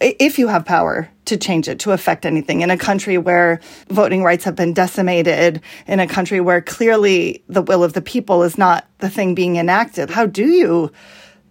if 0.00 0.38
you 0.38 0.48
have 0.48 0.64
power 0.64 1.08
to 1.26 1.36
change 1.36 1.68
it, 1.68 1.80
to 1.80 1.92
affect 1.92 2.24
anything 2.24 2.60
in 2.60 2.70
a 2.70 2.78
country 2.78 3.18
where 3.18 3.60
voting 3.88 4.22
rights 4.22 4.44
have 4.44 4.56
been 4.56 4.72
decimated, 4.72 5.60
in 5.86 6.00
a 6.00 6.06
country 6.06 6.40
where 6.40 6.60
clearly 6.60 7.42
the 7.48 7.62
will 7.62 7.84
of 7.84 7.92
the 7.92 8.02
people 8.02 8.42
is 8.42 8.56
not 8.56 8.86
the 8.98 9.10
thing 9.10 9.34
being 9.34 9.56
enacted, 9.56 10.10
how 10.10 10.26
do 10.26 10.46
you 10.46 10.90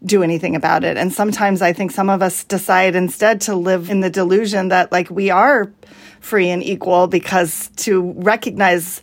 do 0.06 0.24
anything 0.24 0.56
about 0.56 0.84
it? 0.84 0.98
And 0.98 1.12
sometimes 1.12 1.62
I 1.62 1.74
think 1.74 1.92
some 1.92 2.10
of 2.10 2.22
us 2.22 2.44
decide 2.44 2.96
instead 2.96 3.42
to 3.42 3.56
live 3.56 3.90
in 3.90 4.00
the 4.00 4.10
delusion 4.10 4.70
that 4.70 4.92
like 4.92 5.10
we 5.10 5.30
are 5.30 5.72
free 6.20 6.50
and 6.50 6.64
equal 6.64 7.08
because 7.08 7.70
to 7.78 8.14
recognize 8.18 9.02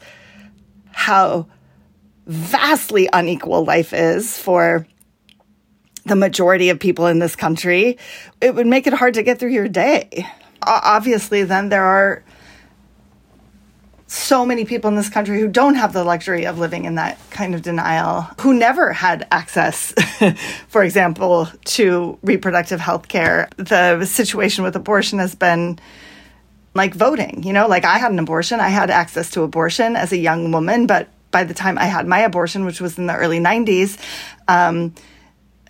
how 0.92 1.46
vastly 2.26 3.08
unequal 3.12 3.64
life 3.64 3.92
is 3.92 4.38
for 4.38 4.86
the 6.06 6.16
majority 6.16 6.68
of 6.68 6.78
people 6.78 7.06
in 7.06 7.18
this 7.18 7.36
country, 7.36 7.98
it 8.40 8.54
would 8.54 8.66
make 8.66 8.86
it 8.86 8.92
hard 8.92 9.14
to 9.14 9.22
get 9.22 9.38
through 9.38 9.50
your 9.50 9.68
day. 9.68 10.26
Obviously, 10.62 11.44
then 11.44 11.68
there 11.68 11.84
are 11.84 12.22
so 14.06 14.46
many 14.46 14.64
people 14.64 14.88
in 14.88 14.96
this 14.96 15.08
country 15.08 15.40
who 15.40 15.48
don't 15.48 15.74
have 15.74 15.92
the 15.92 16.04
luxury 16.04 16.46
of 16.46 16.58
living 16.58 16.84
in 16.84 16.94
that 16.94 17.18
kind 17.30 17.54
of 17.54 17.62
denial, 17.62 18.22
who 18.40 18.54
never 18.54 18.92
had 18.92 19.26
access, 19.30 19.92
for 20.68 20.84
example, 20.84 21.48
to 21.64 22.18
reproductive 22.22 22.80
health 22.80 23.08
care. 23.08 23.48
The 23.56 24.04
situation 24.04 24.62
with 24.62 24.76
abortion 24.76 25.18
has 25.18 25.34
been 25.34 25.78
like 26.74 26.94
voting, 26.94 27.42
you 27.44 27.52
know, 27.52 27.66
like 27.66 27.84
I 27.84 27.98
had 27.98 28.12
an 28.12 28.18
abortion, 28.18 28.60
I 28.60 28.68
had 28.68 28.90
access 28.90 29.30
to 29.30 29.42
abortion 29.42 29.96
as 29.96 30.12
a 30.12 30.16
young 30.16 30.52
woman, 30.52 30.86
but 30.86 31.08
by 31.30 31.44
the 31.44 31.54
time 31.54 31.78
I 31.78 31.86
had 31.86 32.06
my 32.06 32.20
abortion, 32.20 32.64
which 32.64 32.80
was 32.80 32.98
in 32.98 33.06
the 33.06 33.16
early 33.16 33.40
90s, 33.40 33.98
um, 34.48 34.94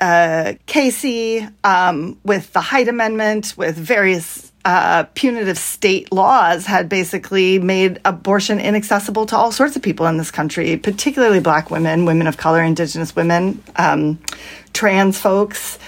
uh, 0.01 0.55
Casey 0.67 1.47
um, 1.63 2.19
with 2.25 2.53
the 2.53 2.61
Hyde 2.61 2.89
Amendment, 2.89 3.55
with 3.57 3.77
various 3.77 4.53
uh, 4.65 5.05
punitive 5.15 5.59
state 5.59 6.13
laws, 6.13 6.67
had 6.67 6.89
basically 6.89 7.59
made 7.59 8.01
abortion 8.05 8.61
inaccessible 8.61 9.27
to 9.27 9.37
all 9.37 9.53
sorts 9.53 9.77
of 9.77 9.83
people 9.83 10.07
in 10.07 10.17
this 10.17 10.31
country, 10.31 10.77
particularly 10.77 11.41
Black 11.41 11.71
women, 11.71 12.05
women 12.05 12.27
of 12.27 12.37
color, 12.37 12.63
Indigenous 12.63 13.15
women, 13.15 13.63
um, 13.77 14.19
trans 14.73 15.19
folks. 15.19 15.79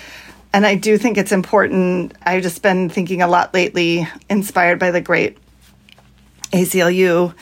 And 0.53 0.67
I 0.67 0.75
do 0.75 0.97
think 0.99 1.19
it's 1.19 1.33
important. 1.33 2.15
I've 2.23 2.43
just 2.43 2.63
been 2.63 2.89
thinking 2.89 3.23
a 3.23 3.29
lot 3.29 3.53
lately, 3.53 4.09
inspired 4.29 4.79
by 4.79 4.91
the 4.91 5.01
great 5.01 5.39
ACLU 6.53 7.35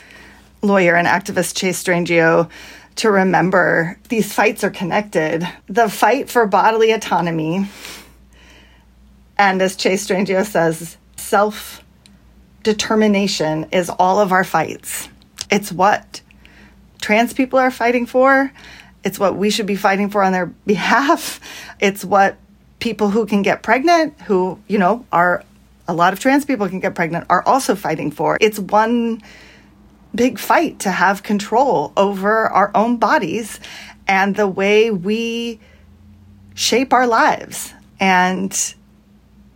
lawyer 0.61 0.95
and 0.95 1.07
activist 1.07 1.55
Chase 1.55 1.81
Strangio 1.81 2.49
to 2.97 3.11
remember 3.11 3.99
these 4.09 4.33
fights 4.33 4.63
are 4.63 4.69
connected. 4.69 5.47
The 5.67 5.89
fight 5.89 6.29
for 6.29 6.45
bodily 6.47 6.91
autonomy, 6.91 7.67
and 9.37 9.61
as 9.61 9.75
Chase 9.75 10.07
Strangio 10.07 10.45
says, 10.45 10.97
self 11.17 11.83
determination 12.63 13.67
is 13.71 13.89
all 13.89 14.19
of 14.19 14.31
our 14.31 14.43
fights. 14.43 15.09
It's 15.51 15.71
what 15.71 16.21
trans 17.01 17.33
people 17.33 17.59
are 17.59 17.71
fighting 17.71 18.05
for. 18.05 18.51
It's 19.03 19.19
what 19.19 19.35
we 19.35 19.51
should 19.51 19.67
be 19.67 19.75
fighting 19.75 20.09
for 20.09 20.23
on 20.23 20.31
their 20.31 20.45
behalf. 20.65 21.39
It's 21.79 22.03
what 22.03 22.37
people 22.79 23.09
who 23.09 23.25
can 23.25 23.41
get 23.41 23.61
pregnant, 23.61 24.19
who, 24.21 24.59
you 24.67 24.77
know, 24.77 25.05
are 25.11 25.43
a 25.87 25.93
lot 25.93 26.13
of 26.13 26.19
trans 26.19 26.45
people 26.45 26.67
can 26.67 26.79
get 26.79 26.95
pregnant, 26.95 27.25
are 27.29 27.43
also 27.45 27.75
fighting 27.75 28.09
for. 28.09 28.37
It's 28.41 28.57
one 28.57 29.21
big 30.15 30.39
fight 30.39 30.79
to 30.79 30.91
have 30.91 31.23
control 31.23 31.93
over 31.97 32.47
our 32.47 32.71
own 32.75 32.97
bodies 32.97 33.59
and 34.07 34.35
the 34.35 34.47
way 34.47 34.91
we 34.91 35.59
shape 36.53 36.93
our 36.93 37.07
lives. 37.07 37.73
And 37.99 38.75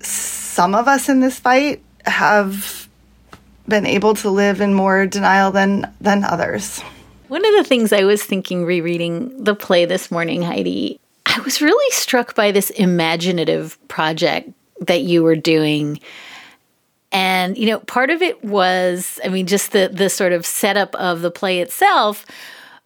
some 0.01 0.75
of 0.75 0.87
us 0.87 1.09
in 1.09 1.19
this 1.19 1.39
fight 1.39 1.81
have 2.05 2.87
been 3.67 3.85
able 3.85 4.15
to 4.15 4.29
live 4.29 4.61
in 4.61 4.73
more 4.73 5.05
denial 5.05 5.51
than 5.51 5.91
than 6.01 6.23
others. 6.23 6.81
One 7.27 7.45
of 7.45 7.53
the 7.53 7.63
things 7.63 7.93
I 7.93 8.05
was 8.05 8.23
thinking 8.23 8.65
rereading 8.65 9.43
the 9.43 9.53
play 9.53 9.85
this 9.85 10.09
morning, 10.09 10.41
Heidi, 10.41 10.99
I 11.27 11.39
was 11.41 11.61
really 11.61 11.91
struck 11.91 12.33
by 12.33 12.51
this 12.51 12.71
imaginative 12.71 13.77
project 13.87 14.49
that 14.81 15.01
you 15.01 15.21
were 15.21 15.35
doing 15.35 15.99
and, 17.11 17.57
you 17.57 17.65
know, 17.65 17.79
part 17.79 18.09
of 18.09 18.21
it 18.21 18.43
was, 18.43 19.19
I 19.23 19.29
mean, 19.29 19.47
just 19.47 19.71
the, 19.71 19.89
the 19.91 20.09
sort 20.09 20.31
of 20.31 20.45
setup 20.45 20.93
of 20.95 21.21
the 21.21 21.31
play 21.31 21.59
itself 21.59 22.25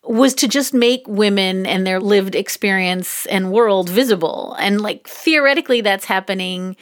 was 0.03 0.34
to 0.36 0.48
just 0.48 0.74
make 0.74 1.08
women 1.08 1.65
and 1.65 1.88
their 1.88 2.00
lived 2.00 2.36
experience 2.36 3.25
and 3.27 3.51
world 3.51 3.89
visible. 3.89 4.56
And 4.60 4.82
like 4.82 5.08
theoretically, 5.08 5.82
that's 5.82 6.06
happening 6.06 6.75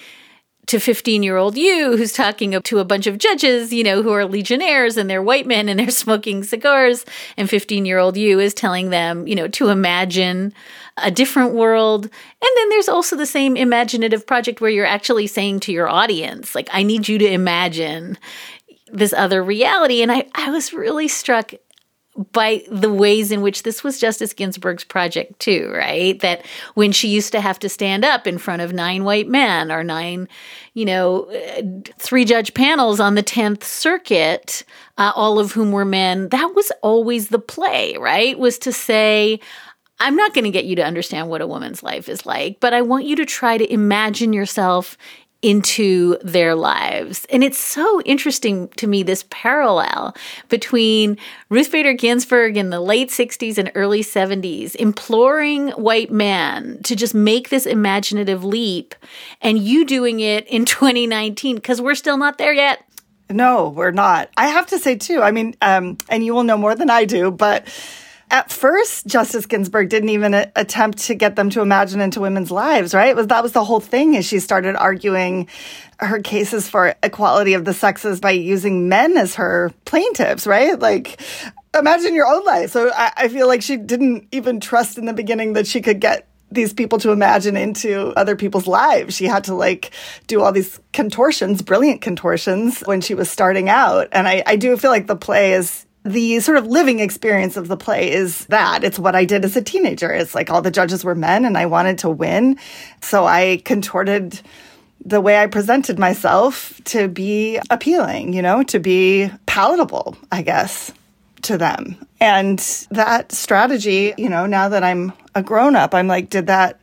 to 0.67 0.79
15 0.79 1.23
year 1.23 1.37
old 1.37 1.57
you 1.57 1.97
who's 1.97 2.13
talking 2.13 2.59
to 2.61 2.79
a 2.79 2.85
bunch 2.85 3.07
of 3.07 3.17
judges, 3.17 3.73
you 3.73 3.83
know, 3.83 4.01
who 4.01 4.11
are 4.11 4.25
legionnaires 4.25 4.95
and 4.95 5.09
they're 5.09 5.21
white 5.21 5.45
men 5.45 5.67
and 5.67 5.79
they're 5.79 5.89
smoking 5.91 6.43
cigars. 6.43 7.05
And 7.37 7.49
15 7.49 7.85
year 7.85 7.97
old 7.97 8.17
you 8.17 8.39
is 8.39 8.53
telling 8.53 8.89
them, 8.89 9.27
you 9.27 9.35
know, 9.35 9.47
to 9.49 9.69
imagine 9.69 10.53
a 11.01 11.11
different 11.11 11.53
world. 11.53 12.05
And 12.05 12.51
then 12.55 12.69
there's 12.69 12.89
also 12.89 13.15
the 13.15 13.25
same 13.25 13.57
imaginative 13.57 14.25
project 14.25 14.61
where 14.61 14.71
you're 14.71 14.85
actually 14.85 15.27
saying 15.27 15.61
to 15.61 15.71
your 15.71 15.89
audience, 15.89 16.55
like, 16.55 16.69
I 16.71 16.83
need 16.83 17.07
you 17.07 17.17
to 17.17 17.27
imagine 17.31 18.17
this 18.91 19.13
other 19.13 19.43
reality. 19.43 20.01
And 20.01 20.11
I, 20.11 20.25
I 20.35 20.49
was 20.51 20.73
really 20.73 21.07
struck 21.07 21.53
by 22.33 22.61
the 22.69 22.91
ways 22.91 23.31
in 23.31 23.41
which 23.41 23.63
this 23.63 23.83
was 23.83 23.99
Justice 23.99 24.33
Ginsburg's 24.33 24.83
project 24.83 25.39
too, 25.39 25.71
right? 25.73 26.19
That 26.19 26.45
when 26.73 26.91
she 26.91 27.07
used 27.07 27.31
to 27.31 27.39
have 27.39 27.57
to 27.59 27.69
stand 27.69 28.03
up 28.03 28.27
in 28.27 28.37
front 28.37 28.61
of 28.61 28.73
nine 28.73 29.05
white 29.05 29.29
men 29.29 29.71
or 29.71 29.81
nine, 29.81 30.27
you 30.73 30.83
know, 30.83 31.31
uh, 31.31 31.61
three 31.97 32.25
judge 32.25 32.53
panels 32.53 32.99
on 32.99 33.15
the 33.15 33.23
10th 33.23 33.63
circuit, 33.63 34.65
uh, 34.97 35.13
all 35.15 35.39
of 35.39 35.53
whom 35.53 35.71
were 35.71 35.85
men, 35.85 36.27
that 36.29 36.53
was 36.53 36.71
always 36.81 37.29
the 37.29 37.39
play, 37.39 37.95
right? 37.97 38.37
Was 38.37 38.57
to 38.59 38.73
say, 38.73 39.39
I'm 40.01 40.15
not 40.15 40.33
going 40.33 40.45
to 40.45 40.51
get 40.51 40.65
you 40.65 40.75
to 40.77 40.83
understand 40.83 41.29
what 41.29 41.41
a 41.41 41.47
woman's 41.47 41.83
life 41.83 42.09
is 42.09 42.25
like, 42.25 42.59
but 42.59 42.73
I 42.73 42.81
want 42.81 43.05
you 43.05 43.15
to 43.17 43.25
try 43.25 43.59
to 43.59 43.71
imagine 43.71 44.33
yourself 44.33 44.97
into 45.43 46.17
their 46.23 46.55
lives. 46.55 47.25
And 47.29 47.43
it's 47.43 47.59
so 47.59 48.01
interesting 48.01 48.67
to 48.77 48.87
me 48.87 49.03
this 49.03 49.25
parallel 49.29 50.15
between 50.49 51.17
Ruth 51.49 51.71
Bader 51.71 51.93
Ginsburg 51.93 52.57
in 52.57 52.71
the 52.71 52.79
late 52.79 53.09
60s 53.09 53.59
and 53.59 53.71
early 53.75 54.03
70s 54.03 54.75
imploring 54.75 55.69
white 55.69 56.11
men 56.11 56.81
to 56.83 56.95
just 56.95 57.13
make 57.13 57.49
this 57.49 57.67
imaginative 57.67 58.43
leap 58.43 58.95
and 59.39 59.59
you 59.59 59.85
doing 59.85 60.19
it 60.19 60.47
in 60.47 60.65
2019 60.65 61.55
because 61.55 61.79
we're 61.79 61.95
still 61.95 62.17
not 62.17 62.39
there 62.39 62.53
yet. 62.53 62.83
No, 63.29 63.69
we're 63.69 63.91
not. 63.91 64.29
I 64.35 64.47
have 64.47 64.65
to 64.67 64.79
say 64.79 64.95
too. 64.95 65.21
I 65.21 65.31
mean, 65.31 65.55
um, 65.61 65.97
and 66.09 66.25
you 66.25 66.33
will 66.33 66.43
know 66.43 66.57
more 66.57 66.75
than 66.75 66.89
I 66.89 67.05
do, 67.05 67.31
but 67.31 67.67
at 68.31 68.49
first, 68.49 69.05
Justice 69.05 69.45
Ginsburg 69.45 69.89
didn't 69.89 70.09
even 70.09 70.33
a- 70.33 70.49
attempt 70.55 70.99
to 70.99 71.15
get 71.15 71.35
them 71.35 71.49
to 71.51 71.61
imagine 71.61 71.99
into 71.99 72.21
women's 72.21 72.49
lives, 72.49 72.93
right? 72.93 73.13
Was 73.15 73.27
that 73.27 73.43
was 73.43 73.51
the 73.51 73.63
whole 73.63 73.81
thing 73.81 74.15
as 74.15 74.25
she 74.25 74.39
started 74.39 74.75
arguing 74.77 75.47
her 75.99 76.19
cases 76.21 76.67
for 76.67 76.95
equality 77.03 77.53
of 77.53 77.65
the 77.65 77.73
sexes 77.73 78.21
by 78.21 78.31
using 78.31 78.87
men 78.87 79.17
as 79.17 79.35
her 79.35 79.71
plaintiffs, 79.83 80.47
right? 80.47 80.79
Like, 80.79 81.21
imagine 81.77 82.15
your 82.15 82.25
own 82.25 82.45
life. 82.45 82.71
So 82.71 82.89
I, 82.95 83.11
I 83.17 83.27
feel 83.27 83.47
like 83.47 83.61
she 83.61 83.75
didn't 83.75 84.29
even 84.31 84.61
trust 84.61 84.97
in 84.97 85.05
the 85.05 85.13
beginning 85.13 85.53
that 85.53 85.67
she 85.67 85.81
could 85.81 85.99
get 85.99 86.27
these 86.49 86.73
people 86.73 86.99
to 86.99 87.11
imagine 87.11 87.55
into 87.57 88.13
other 88.17 88.35
people's 88.35 88.67
lives. 88.67 89.15
She 89.15 89.25
had 89.25 89.45
to 89.45 89.55
like 89.55 89.91
do 90.27 90.41
all 90.41 90.51
these 90.51 90.79
contortions, 90.93 91.61
brilliant 91.61 92.01
contortions 92.01 92.81
when 92.81 93.01
she 93.01 93.13
was 93.13 93.29
starting 93.29 93.69
out. 93.69 94.07
And 94.13 94.27
I, 94.27 94.43
I 94.45 94.55
do 94.55 94.75
feel 94.77 94.91
like 94.91 95.07
the 95.07 95.15
play 95.15 95.53
is 95.53 95.85
the 96.03 96.39
sort 96.39 96.57
of 96.57 96.65
living 96.65 96.99
experience 96.99 97.57
of 97.57 97.67
the 97.67 97.77
play 97.77 98.11
is 98.11 98.45
that 98.45 98.83
it's 98.83 98.97
what 98.97 99.15
I 99.15 99.25
did 99.25 99.45
as 99.45 99.55
a 99.55 99.61
teenager. 99.61 100.11
It's 100.11 100.33
like 100.33 100.49
all 100.49 100.61
the 100.61 100.71
judges 100.71 101.03
were 101.03 101.15
men 101.15 101.45
and 101.45 101.57
I 101.57 101.67
wanted 101.67 101.99
to 101.99 102.09
win. 102.09 102.57
So 103.01 103.25
I 103.25 103.61
contorted 103.65 104.41
the 105.03 105.21
way 105.21 105.39
I 105.39 105.47
presented 105.47 105.99
myself 105.99 106.81
to 106.85 107.07
be 107.07 107.59
appealing, 107.69 108.33
you 108.33 108.41
know, 108.41 108.63
to 108.63 108.79
be 108.79 109.29
palatable, 109.45 110.17
I 110.31 110.41
guess, 110.41 110.91
to 111.43 111.57
them. 111.57 111.97
And 112.19 112.59
that 112.91 113.31
strategy, 113.31 114.13
you 114.17 114.29
know, 114.29 114.45
now 114.45 114.69
that 114.69 114.83
I'm 114.83 115.13
a 115.35 115.43
grown 115.43 115.75
up, 115.75 115.93
I'm 115.93 116.07
like, 116.07 116.29
did 116.29 116.47
that 116.47 116.79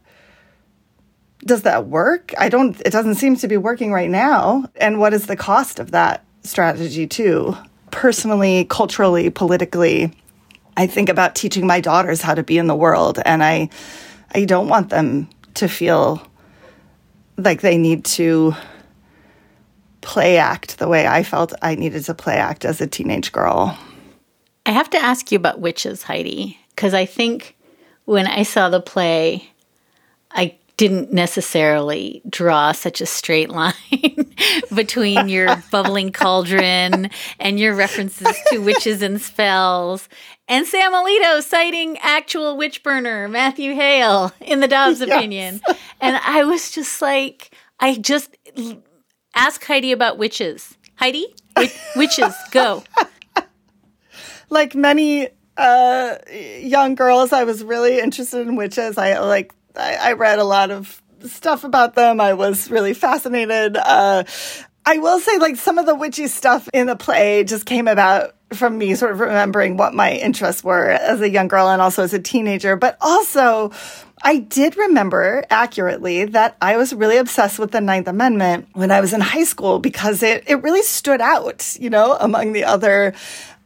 does 1.45 1.63
that 1.63 1.87
work? 1.87 2.35
I 2.37 2.49
don't 2.49 2.81
it 2.81 2.91
doesn't 2.91 3.15
seem 3.15 3.37
to 3.37 3.49
be 3.49 3.57
working 3.57 3.93
right 3.93 4.11
now. 4.11 4.65
And 4.77 4.99
what 4.99 5.15
is 5.15 5.27
the 5.27 5.37
cost 5.37 5.79
of 5.79 5.93
that 5.93 6.25
strategy 6.43 7.07
too? 7.07 7.57
Personally, 7.91 8.65
culturally, 8.65 9.31
politically, 9.31 10.13
I 10.77 10.87
think 10.87 11.09
about 11.09 11.35
teaching 11.35 11.67
my 11.67 11.81
daughters 11.81 12.23
how 12.23 12.35
to 12.35 12.43
be 12.43 12.59
in 12.59 12.67
the 12.67 12.77
world, 12.77 13.19
and 13.25 13.43
I, 13.43 13.69
I 14.33 14.45
don't 14.45 14.69
want 14.69 14.91
them 14.91 15.29
to 15.55 15.69
feel 15.69 16.23
like 17.37 17.61
they 17.61 17.79
need 17.79 18.05
to 18.05 18.55
play 20.01 20.39
act 20.39 20.79
the 20.79 20.89
way 20.89 21.07
I 21.07 21.23
felt 21.23 21.53
I 21.63 21.75
needed 21.75 22.05
to 22.05 22.15
play 22.15 22.37
act 22.37 22.65
as 22.65 22.81
a 22.81 22.87
teenage 22.87 23.33
girl. 23.33 23.77
I 24.65 24.71
have 24.71 24.91
to 24.91 24.99
ask 24.99 25.33
you 25.33 25.37
about 25.37 25.61
witches, 25.61 26.03
Heidi, 26.03 26.59
because 26.71 26.95
I 26.95 27.07
think 27.07 27.57
when 28.05 28.27
I 28.27 28.43
saw 28.43 28.69
the 28.69 28.81
play, 28.81 29.51
I 30.31 30.57
didn't 30.79 31.13
necessarily 31.13 32.23
draw 32.31 32.73
such 32.73 33.03
a 33.03 33.07
straight 33.07 33.51
line 33.51 33.75
between 34.75 35.29
your 35.29 35.63
bubbling 35.71 36.13
cauldron 36.13 37.11
and 37.39 37.61
your 37.61 37.75
references 37.75 38.35
to 38.51 38.59
witches 38.59 39.03
and 39.03 39.21
spells 39.21 40.09
and 40.49 40.67
Sam 40.67 40.93
Alito 40.93 41.43
citing 41.43 41.99
actual 41.99 42.57
witch 42.57 42.83
burner 42.83 43.29
Matthew 43.29 43.75
Hale 43.75 44.33
in 44.41 44.61
the 44.61 44.69
Dobbs 44.69 45.01
yes. 45.01 45.11
opinion. 45.11 45.61
And 46.01 46.17
I 46.25 46.45
was 46.45 46.71
just 46.71 47.03
like, 47.03 47.55
I 47.79 47.97
just 47.97 48.35
ask 49.35 49.63
Heidi 49.65 49.93
about 49.93 50.17
witches. 50.17 50.75
Heidi, 50.95 51.27
witches, 51.97 52.35
go. 52.51 52.83
Like 54.49 54.75
many 54.75 55.29
uh, 55.59 56.17
young 56.31 56.95
girls, 56.95 57.35
I 57.35 57.45
was 57.45 57.63
really 57.63 58.01
interested 58.01 58.49
in 58.49 58.57
witches. 58.57 58.97
I 58.97 59.19
like 59.19 59.53
I, 59.79 59.95
I 59.95 60.13
read 60.13 60.39
a 60.39 60.45
lot 60.45 60.71
of 60.71 61.01
stuff 61.25 61.65
about 61.65 61.95
them. 61.95 62.21
I 62.21 62.35
was 62.35 62.71
really 62.71 62.95
fascinated. 62.95 63.77
Uh, 63.77 64.25
I 64.87 64.99
will 64.99 65.21
say, 65.21 65.39
like, 65.39 65.57
some 65.57 65.79
of 65.79 65.87
the 65.87 65.95
witchy 65.95 66.29
stuff 66.29 66.69
in 66.73 66.87
the 66.87 66.97
play 66.97 67.45
just 67.45 67.67
came 67.67 67.89
about 67.89 68.35
from 68.53 68.79
me 68.79 68.95
sort 68.95 69.13
of 69.13 69.21
remembering 69.21 69.77
what 69.77 69.93
my 69.93 70.13
interests 70.13 70.65
were 70.65 70.89
as 70.89 71.21
a 71.21 71.29
young 71.29 71.49
girl 71.49 71.69
and 71.69 71.83
also 71.83 72.03
as 72.03 72.15
a 72.15 72.19
teenager. 72.19 72.77
But 72.77 72.97
also, 73.01 73.71
I 74.23 74.39
did 74.39 74.77
remember 74.77 75.45
accurately 75.51 76.25
that 76.27 76.57
I 76.63 76.79
was 76.79 76.95
really 76.95 77.19
obsessed 77.19 77.59
with 77.59 77.73
the 77.73 77.81
Ninth 77.81 78.09
Amendment 78.09 78.69
when 78.73 78.91
I 78.91 79.01
was 79.01 79.13
in 79.13 79.21
high 79.21 79.45
school 79.45 79.79
because 79.79 80.23
it, 80.23 80.45
it 80.47 80.63
really 80.63 80.83
stood 80.83 81.21
out, 81.21 81.77
you 81.79 81.91
know, 81.91 82.17
among 82.19 82.55
the 82.55 82.65
other 82.65 83.13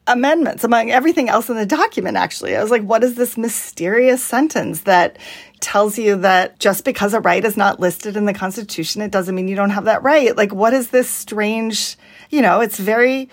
amendments, 0.09 0.65
among 0.65 0.91
everything 0.91 1.29
else 1.29 1.49
in 1.49 1.57
the 1.57 1.67
document, 1.67 2.17
actually. 2.17 2.57
I 2.57 2.63
was 2.63 2.73
like, 2.73 2.83
what 2.83 3.05
is 3.05 3.15
this 3.15 3.37
mysterious 3.37 4.23
sentence 4.23 4.83
that 4.83 5.17
tells 5.63 5.99
you 5.99 6.17
that 6.17 6.59
just 6.59 6.85
because 6.85 7.15
a 7.15 7.21
right 7.21 7.43
is 7.45 7.57
not 7.57 7.81
listed 7.81 8.17
in 8.17 8.27
the 8.27 8.35
Constitution, 8.35 9.01
it 9.01 9.11
doesn't 9.11 9.35
mean 9.35 9.49
you 9.49 9.57
don't 9.57 9.71
have 9.71 9.85
that 9.87 10.03
right. 10.03 10.37
Like, 10.37 10.53
what 10.53 10.75
is 10.75 10.91
this 10.91 11.09
strange, 11.09 11.97
you 12.29 12.43
know, 12.43 12.61
it's 12.61 12.79
very 12.79 13.31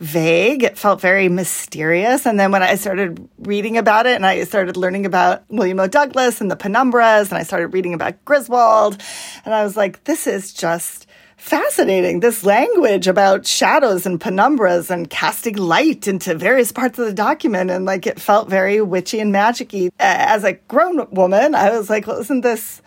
vague. 0.00 0.62
It 0.62 0.78
felt 0.78 1.00
very 1.00 1.28
mysterious. 1.28 2.26
And 2.26 2.40
then 2.40 2.52
when 2.52 2.62
I 2.62 2.74
started 2.74 3.28
reading 3.38 3.76
about 3.76 4.06
it 4.06 4.16
and 4.16 4.26
I 4.26 4.44
started 4.44 4.76
learning 4.76 5.06
about 5.06 5.44
William 5.50 5.78
O. 5.78 5.86
Douglas 5.86 6.40
and 6.40 6.50
the 6.50 6.56
penumbras 6.56 7.28
and 7.28 7.34
I 7.34 7.42
started 7.42 7.68
reading 7.68 7.94
about 7.94 8.24
Griswold, 8.24 9.00
and 9.44 9.54
I 9.54 9.62
was 9.62 9.76
like, 9.76 10.04
this 10.04 10.26
is 10.26 10.52
just 10.52 10.99
fascinating. 11.40 12.20
This 12.20 12.44
language 12.44 13.08
about 13.08 13.46
shadows 13.46 14.04
and 14.06 14.20
penumbras 14.20 14.90
and 14.90 15.08
casting 15.08 15.56
light 15.56 16.06
into 16.06 16.34
various 16.34 16.70
parts 16.70 16.98
of 16.98 17.06
the 17.06 17.14
document. 17.14 17.70
And 17.70 17.84
like 17.86 18.06
it 18.06 18.20
felt 18.20 18.48
very 18.48 18.80
witchy 18.82 19.20
and 19.20 19.34
magicy. 19.34 19.90
As 19.98 20.44
a 20.44 20.52
grown 20.52 21.08
woman, 21.10 21.54
I 21.54 21.76
was 21.76 21.88
like, 21.88 22.06
well, 22.06 22.18
isn't 22.18 22.42
this 22.42 22.82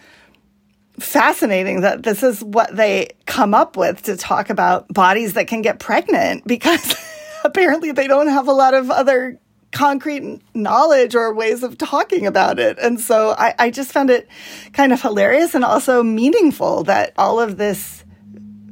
fascinating 0.99 1.81
that 1.81 2.03
this 2.03 2.21
is 2.21 2.43
what 2.43 2.75
they 2.75 3.09
come 3.25 3.55
up 3.55 3.75
with 3.75 4.03
to 4.03 4.15
talk 4.15 4.51
about 4.51 4.87
bodies 4.87 5.33
that 5.33 5.47
can 5.47 5.63
get 5.63 5.79
pregnant 5.79 6.45
because 6.47 6.95
apparently 7.43 7.91
they 7.91 8.07
don't 8.07 8.27
have 8.27 8.47
a 8.47 8.53
lot 8.53 8.75
of 8.75 8.91
other 8.91 9.39
concrete 9.71 10.39
knowledge 10.53 11.15
or 11.15 11.33
ways 11.33 11.63
of 11.63 11.79
talking 11.79 12.27
about 12.27 12.59
it. 12.59 12.77
And 12.79 13.01
so 13.01 13.31
I, 13.31 13.55
I 13.57 13.71
just 13.71 13.91
found 13.91 14.11
it 14.11 14.27
kind 14.71 14.93
of 14.93 15.01
hilarious 15.01 15.55
and 15.55 15.65
also 15.65 16.03
meaningful 16.03 16.83
that 16.83 17.13
all 17.17 17.39
of 17.39 17.57
this 17.57 18.02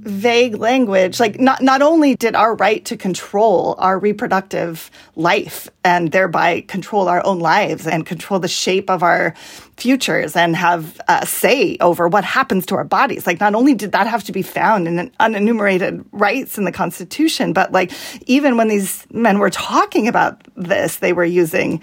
vague 0.01 0.55
language. 0.55 1.19
Like 1.19 1.39
not 1.39 1.61
not 1.61 1.81
only 1.81 2.15
did 2.15 2.35
our 2.35 2.55
right 2.55 2.83
to 2.85 2.97
control 2.97 3.75
our 3.77 3.99
reproductive 3.99 4.89
life 5.15 5.69
and 5.83 6.11
thereby 6.11 6.61
control 6.61 7.07
our 7.07 7.25
own 7.25 7.39
lives 7.39 7.85
and 7.85 8.05
control 8.05 8.39
the 8.39 8.47
shape 8.47 8.89
of 8.89 9.03
our 9.03 9.35
futures 9.77 10.35
and 10.35 10.55
have 10.55 10.99
a 11.07 11.25
say 11.25 11.77
over 11.81 12.07
what 12.07 12.23
happens 12.23 12.67
to 12.67 12.75
our 12.75 12.83
bodies 12.83 13.25
like 13.25 13.39
not 13.39 13.55
only 13.55 13.73
did 13.73 13.91
that 13.93 14.05
have 14.05 14.23
to 14.23 14.31
be 14.31 14.43
found 14.43 14.87
in 14.87 15.09
unenumerated 15.19 16.05
rights 16.11 16.59
in 16.59 16.65
the 16.65 16.71
constitution 16.71 17.51
but 17.51 17.71
like 17.71 17.91
even 18.27 18.57
when 18.57 18.67
these 18.67 19.07
men 19.11 19.39
were 19.39 19.49
talking 19.49 20.07
about 20.07 20.39
this 20.55 20.97
they 20.97 21.13
were 21.13 21.25
using 21.25 21.81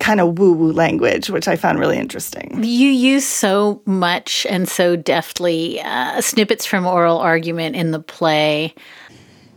kind 0.00 0.20
of 0.20 0.38
woo 0.38 0.52
woo 0.52 0.72
language, 0.72 1.30
which 1.30 1.48
I 1.48 1.56
found 1.56 1.78
really 1.78 1.98
interesting. 1.98 2.62
You 2.62 2.88
use 2.88 3.26
so 3.26 3.82
much 3.84 4.46
and 4.48 4.68
so 4.68 4.96
deftly 4.96 5.80
uh, 5.80 6.20
snippets 6.20 6.64
from 6.64 6.86
oral 6.86 7.18
argument 7.18 7.76
in 7.76 7.90
the 7.90 8.00
play. 8.00 8.74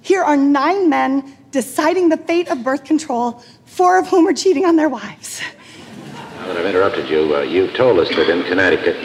Here 0.01 0.23
are 0.23 0.37
nine 0.37 0.89
men 0.89 1.37
deciding 1.51 2.09
the 2.09 2.17
fate 2.17 2.49
of 2.49 2.63
birth 2.63 2.85
control, 2.85 3.43
four 3.65 3.99
of 3.99 4.07
whom 4.07 4.27
are 4.27 4.33
cheating 4.33 4.65
on 4.65 4.75
their 4.75 4.89
wives. 4.89 5.41
Now 6.37 6.47
that 6.47 6.57
I've 6.57 6.65
interrupted 6.65 7.09
you, 7.09 7.35
uh, 7.35 7.41
you've 7.41 7.73
told 7.73 7.99
us 7.99 8.09
that 8.09 8.29
in 8.29 8.43
Connecticut, 8.43 8.97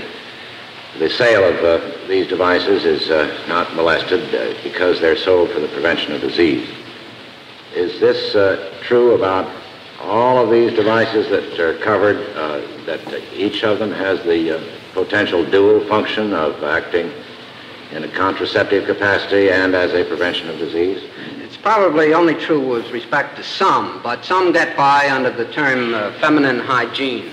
the 0.98 1.10
sale 1.10 1.44
of 1.44 1.62
uh, 1.62 2.08
these 2.08 2.26
devices 2.26 2.84
is 2.84 3.10
uh, 3.10 3.44
not 3.46 3.74
molested 3.74 4.34
uh, 4.34 4.54
because 4.62 5.00
they're 5.00 5.16
sold 5.16 5.50
for 5.50 5.60
the 5.60 5.68
prevention 5.68 6.12
of 6.12 6.22
disease. 6.22 6.66
Is 7.74 8.00
this 8.00 8.34
uh, 8.34 8.72
true 8.82 9.14
about 9.14 9.52
all 10.00 10.38
of 10.38 10.50
these 10.50 10.72
devices 10.72 11.28
that 11.30 11.58
are 11.58 11.78
covered, 11.78 12.16
uh, 12.36 12.60
that 12.84 13.00
each 13.32 13.64
of 13.64 13.78
them 13.78 13.90
has 13.90 14.22
the 14.24 14.58
uh, 14.58 14.64
potential 14.92 15.44
dual 15.44 15.80
function 15.86 16.32
of 16.32 16.62
acting 16.62 17.10
in 17.92 18.04
a 18.04 18.08
contraceptive 18.08 18.84
capacity 18.84 19.50
and 19.50 19.74
as 19.74 19.94
a 19.94 20.04
prevention 20.04 20.50
of 20.50 20.58
disease? 20.58 21.02
It's 21.42 21.56
probably 21.56 22.14
only 22.14 22.34
true 22.34 22.66
with 22.66 22.90
respect 22.90 23.36
to 23.36 23.42
some, 23.42 24.00
but 24.02 24.24
some 24.24 24.52
get 24.52 24.76
by 24.76 25.08
under 25.10 25.30
the 25.30 25.50
term 25.52 25.94
uh, 25.94 26.12
feminine 26.18 26.58
hygiene, 26.58 27.30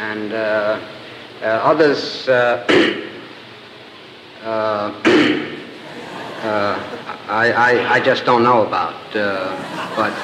and 0.00 0.32
uh, 0.32 0.80
uh, 1.42 1.44
others. 1.44 2.28
Uh, 7.28 7.32
I, 7.32 7.50
I, 7.50 7.92
I, 7.94 8.00
just 8.00 8.24
don't 8.24 8.42
know 8.42 8.66
about, 8.66 8.94
but 9.12 10.14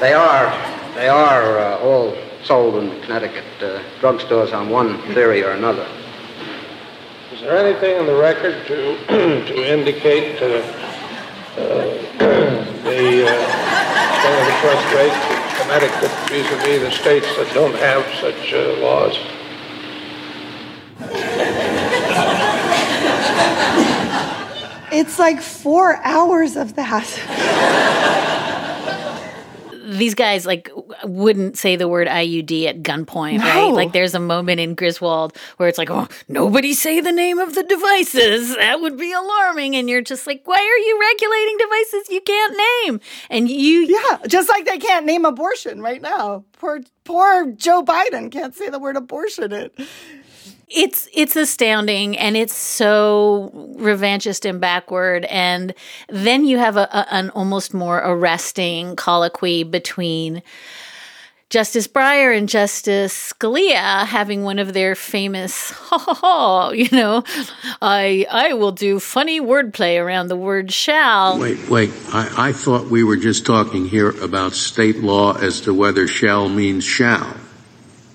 they 0.00 0.14
are, 0.14 0.94
they 0.94 1.08
are 1.08 1.58
uh, 1.58 1.78
all 1.78 2.16
sold 2.42 2.82
in 2.82 3.00
Connecticut 3.02 3.44
uh, 3.60 3.82
drugstores 4.00 4.54
on 4.54 4.70
one 4.70 4.96
theory 5.12 5.44
or 5.44 5.50
another. 5.50 5.86
Is 7.34 7.40
there 7.42 7.56
anything 7.56 7.98
in 7.98 8.06
the 8.06 8.14
record 8.14 8.66
to 8.66 8.96
to 9.08 9.70
indicate 9.70 10.40
uh, 10.40 10.62
the 12.84 13.28
the 14.22 14.54
trust 14.60 14.94
rates 14.94 15.22
in 15.30 15.40
Connecticut 15.60 16.10
vis-a-vis 16.30 16.80
the 16.80 16.90
states 16.90 17.26
that 17.36 17.52
don't 17.52 17.74
have 17.74 18.04
such 18.20 18.54
uh, 18.54 18.80
laws? 18.80 19.18
It's 24.92 25.18
like 25.18 25.40
four 25.40 25.96
hours 26.04 26.56
of 26.56 26.74
that. 26.76 27.08
these 29.84 30.14
guys 30.14 30.46
like 30.46 30.70
wouldn't 31.04 31.58
say 31.58 31.76
the 31.76 31.86
word 31.88 32.08
IUD 32.08 32.66
at 32.66 32.82
gunpoint, 32.82 33.38
No. 33.38 33.44
right? 33.44 33.72
Like 33.74 33.92
there's 33.92 34.14
a 34.14 34.20
moment 34.20 34.60
in 34.60 34.74
Griswold 34.74 35.36
where 35.56 35.68
it's 35.68 35.76
like, 35.78 35.90
oh, 35.90 36.08
nobody 36.28 36.72
say 36.72 37.00
the 37.00 37.12
name 37.12 37.38
of 37.38 37.54
the 37.54 37.62
devices. 37.62 38.56
That 38.62 38.80
would 38.80 38.96
be 38.96 39.12
alarming. 39.12 39.76
And 39.76 39.90
you're 39.90 40.00
just 40.02 40.26
like, 40.26 40.42
why 40.46 40.54
are 40.56 40.78
you 40.78 40.98
regulating 41.00 41.56
devices 41.58 42.10
you 42.10 42.20
can't 42.20 42.56
name? 42.86 43.00
And 43.28 43.50
you, 43.50 43.86
Yeah, 43.86 44.18
just 44.28 44.48
like 44.48 44.64
they 44.66 44.78
can't 44.78 45.04
name 45.04 45.24
abortion 45.24 45.80
right 45.82 46.00
now. 46.00 46.44
Poor, 46.52 46.80
poor 47.04 47.50
Joe 47.52 47.82
Biden 47.82 48.30
can't 48.30 48.54
say 48.54 48.68
the 48.70 48.78
word 48.78 48.96
abortion. 48.96 49.52
It. 49.52 49.74
It's 50.74 51.08
it's 51.12 51.36
astounding 51.36 52.16
and 52.16 52.36
it's 52.36 52.54
so 52.54 53.50
revanchist 53.76 54.48
and 54.48 54.60
backward 54.60 55.24
and 55.26 55.74
then 56.08 56.44
you 56.44 56.58
have 56.58 56.76
a, 56.76 56.88
a- 56.92 57.06
an 57.14 57.30
almost 57.30 57.74
more 57.74 57.98
arresting 57.98 58.96
colloquy 58.96 59.62
between 59.64 60.42
Justice 61.50 61.86
Breyer 61.86 62.34
and 62.34 62.48
Justice 62.48 63.34
Scalia 63.34 64.06
having 64.06 64.42
one 64.42 64.58
of 64.58 64.72
their 64.72 64.94
famous 64.94 65.70
ha 65.72 65.98
ha 65.98 66.14
ha 66.14 66.70
you 66.70 66.88
know 66.90 67.22
I 67.82 68.24
I 68.30 68.54
will 68.54 68.72
do 68.72 68.98
funny 68.98 69.38
wordplay 69.40 70.02
around 70.02 70.28
the 70.28 70.36
word 70.36 70.72
shall 70.72 71.38
Wait, 71.38 71.68
wait. 71.68 71.90
I, 72.08 72.48
I 72.48 72.52
thought 72.52 72.86
we 72.86 73.04
were 73.04 73.18
just 73.18 73.44
talking 73.44 73.86
here 73.86 74.10
about 74.22 74.52
state 74.54 74.98
law 75.02 75.34
as 75.34 75.60
to 75.62 75.74
whether 75.74 76.08
shall 76.08 76.48
means 76.48 76.84
shall. 76.84 77.36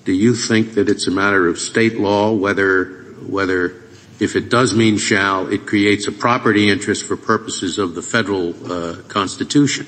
Do 0.08 0.14
you 0.14 0.36
think 0.36 0.76
that 0.76 0.88
it's 0.88 1.06
a 1.08 1.12
matter 1.12 1.50
of 1.50 1.60
state 1.60 2.00
law 2.00 2.32
whether, 2.32 2.86
whether 3.28 3.84
if 4.22 4.38
it 4.38 4.48
does 4.48 4.74
mean 4.74 4.98
shall, 4.98 5.52
it 5.52 5.66
creates 5.66 6.08
a 6.08 6.14
property 6.14 6.70
interest 6.70 7.04
for 7.04 7.18
purposes 7.18 7.78
of 7.78 7.94
the 7.94 8.02
federal 8.02 8.56
uh, 8.72 9.02
constitution? 9.10 9.86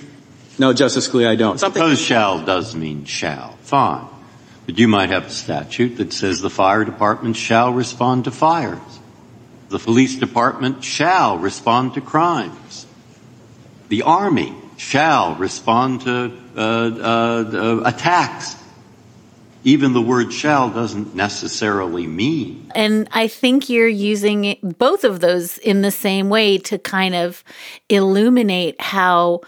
No, 0.57 0.73
Justice 0.73 1.07
Scalia, 1.07 1.29
I 1.29 1.35
don't. 1.37 1.57
Suppose 1.57 2.01
shall 2.01 2.43
does 2.43 2.75
mean 2.75 3.05
shall. 3.05 3.53
Fine. 3.61 4.09
But 4.65 4.77
you 4.77 4.89
might 4.89 5.09
have 5.09 5.27
a 5.27 5.29
statute 5.29 5.95
that 5.95 6.11
says 6.11 6.41
the 6.41 6.49
fire 6.49 6.83
department 6.83 7.37
shall 7.37 7.71
respond 7.71 8.25
to 8.25 8.31
fires. 8.31 8.99
The 9.69 9.79
police 9.79 10.17
department 10.17 10.83
shall 10.83 11.37
respond 11.37 11.93
to 11.93 12.01
crimes. 12.01 12.85
The 13.87 14.01
army 14.01 14.53
shall 14.75 15.35
respond 15.35 16.01
to 16.01 16.37
uh, 16.57 16.59
uh, 16.59 16.61
uh, 16.61 17.81
attacks. 17.85 18.58
Even 19.63 19.93
the 19.93 20.01
word 20.01 20.31
shall 20.31 20.69
doesn't 20.69 21.15
necessarily 21.15 22.07
mean 22.07 22.71
And 22.75 23.07
I 23.11 23.27
think 23.27 23.69
you're 23.69 23.87
using 23.87 24.57
both 24.77 25.03
of 25.03 25.19
those 25.19 25.57
in 25.57 25.81
the 25.81 25.91
same 25.91 26.29
way 26.29 26.57
to 26.59 26.77
kind 26.77 27.15
of 27.15 27.43
illuminate 27.89 28.79
how 28.79 29.41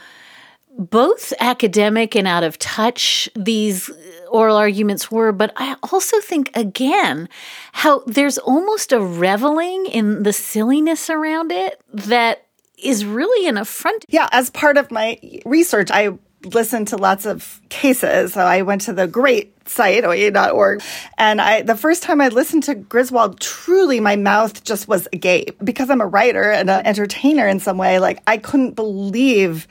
both 0.78 1.34
academic 1.40 2.16
and 2.16 2.28
out 2.28 2.44
of 2.44 2.58
touch 2.58 3.30
these 3.36 3.92
oral 4.30 4.58
arguments 4.58 5.12
were, 5.12 5.32
but 5.32 5.52
I 5.56 5.76
also 5.92 6.20
think, 6.22 6.50
again, 6.56 7.30
how 7.74 8.04
there's 8.08 8.38
almost 8.38 8.92
a 8.92 9.00
reveling 9.00 9.86
in 9.86 10.24
the 10.24 10.34
silliness 10.34 11.10
around 11.10 11.52
it 11.52 11.82
that 11.94 12.48
is 12.78 13.06
really 13.06 13.48
an 13.48 13.58
affront. 13.58 14.06
Yeah, 14.10 14.28
as 14.32 14.50
part 14.50 14.78
of 14.78 14.92
my 14.92 15.20
research, 15.46 15.92
I 15.92 16.18
listened 16.44 16.90
to 16.90 16.98
lots 16.98 17.26
of 17.26 17.62
cases. 17.70 18.34
So 18.34 18.42
I 18.42 18.62
went 18.62 18.82
to 18.82 18.94
the 18.94 19.08
great 19.08 19.70
site, 19.70 20.04
oyez.org, 20.04 20.82
and 21.18 21.42
I 21.42 21.62
the 21.62 21.76
first 21.76 22.04
time 22.04 22.22
I 22.22 22.30
listened 22.30 22.64
to 22.64 22.76
Griswold, 22.76 23.40
truly 23.40 24.00
my 24.00 24.16
mouth 24.16 24.64
just 24.64 24.88
was 24.88 25.08
agape. 25.14 25.58
Because 25.64 25.90
I'm 25.90 26.02
a 26.02 26.08
writer 26.08 26.52
and 26.52 26.70
an 26.70 26.86
entertainer 26.86 27.48
in 27.48 27.60
some 27.60 27.78
way, 27.78 28.00
like 28.00 28.22
I 28.28 28.38
couldn't 28.38 28.76
believe 28.76 29.68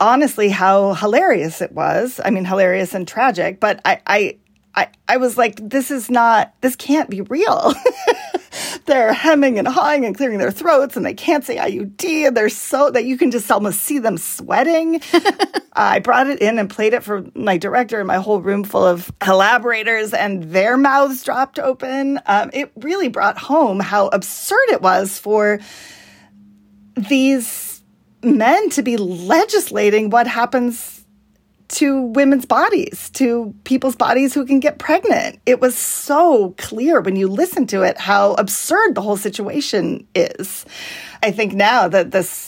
honestly 0.00 0.48
how 0.48 0.94
hilarious 0.94 1.60
it 1.60 1.72
was. 1.72 2.20
I 2.24 2.30
mean, 2.30 2.44
hilarious 2.44 2.94
and 2.94 3.06
tragic, 3.06 3.60
but 3.60 3.80
I, 3.84 4.00
I, 4.06 4.36
I, 4.78 4.88
I 5.08 5.16
was 5.16 5.36
like, 5.36 5.56
this 5.60 5.90
is 5.90 6.08
not, 6.08 6.54
this 6.60 6.76
can't 6.76 7.10
be 7.10 7.22
real. 7.22 7.74
they're 8.86 9.12
hemming 9.12 9.58
and 9.58 9.66
hawing 9.66 10.04
and 10.04 10.16
clearing 10.16 10.38
their 10.38 10.52
throats 10.52 10.96
and 10.96 11.04
they 11.04 11.14
can't 11.14 11.44
say 11.44 11.56
IUD 11.56 12.28
and 12.28 12.36
they're 12.36 12.48
so 12.48 12.88
that 12.92 13.04
you 13.04 13.18
can 13.18 13.32
just 13.32 13.50
almost 13.50 13.80
see 13.80 13.98
them 13.98 14.16
sweating. 14.16 15.02
I 15.72 15.98
brought 15.98 16.28
it 16.28 16.40
in 16.40 16.60
and 16.60 16.70
played 16.70 16.94
it 16.94 17.02
for 17.02 17.26
my 17.34 17.58
director 17.58 17.98
and 17.98 18.06
my 18.06 18.18
whole 18.18 18.40
room 18.40 18.62
full 18.62 18.86
of 18.86 19.10
collaborators 19.18 20.14
and 20.14 20.44
their 20.44 20.76
mouths 20.76 21.24
dropped 21.24 21.58
open. 21.58 22.20
Um, 22.26 22.50
it 22.52 22.70
really 22.76 23.08
brought 23.08 23.36
home 23.36 23.80
how 23.80 24.06
absurd 24.06 24.68
it 24.68 24.80
was 24.80 25.18
for 25.18 25.58
these 26.96 27.82
men 28.22 28.70
to 28.70 28.82
be 28.82 28.96
legislating 28.96 30.10
what 30.10 30.28
happens 30.28 30.97
to 31.68 32.02
women's 32.02 32.46
bodies, 32.46 33.10
to 33.10 33.54
people's 33.64 33.96
bodies 33.96 34.32
who 34.32 34.46
can 34.46 34.60
get 34.60 34.78
pregnant. 34.78 35.38
It 35.44 35.60
was 35.60 35.76
so 35.76 36.54
clear 36.56 37.00
when 37.00 37.16
you 37.16 37.28
listen 37.28 37.66
to 37.68 37.82
it 37.82 37.98
how 37.98 38.34
absurd 38.34 38.94
the 38.94 39.02
whole 39.02 39.18
situation 39.18 40.06
is. 40.14 40.64
I 41.22 41.30
think 41.30 41.52
now 41.52 41.88
that 41.88 42.10
this 42.10 42.47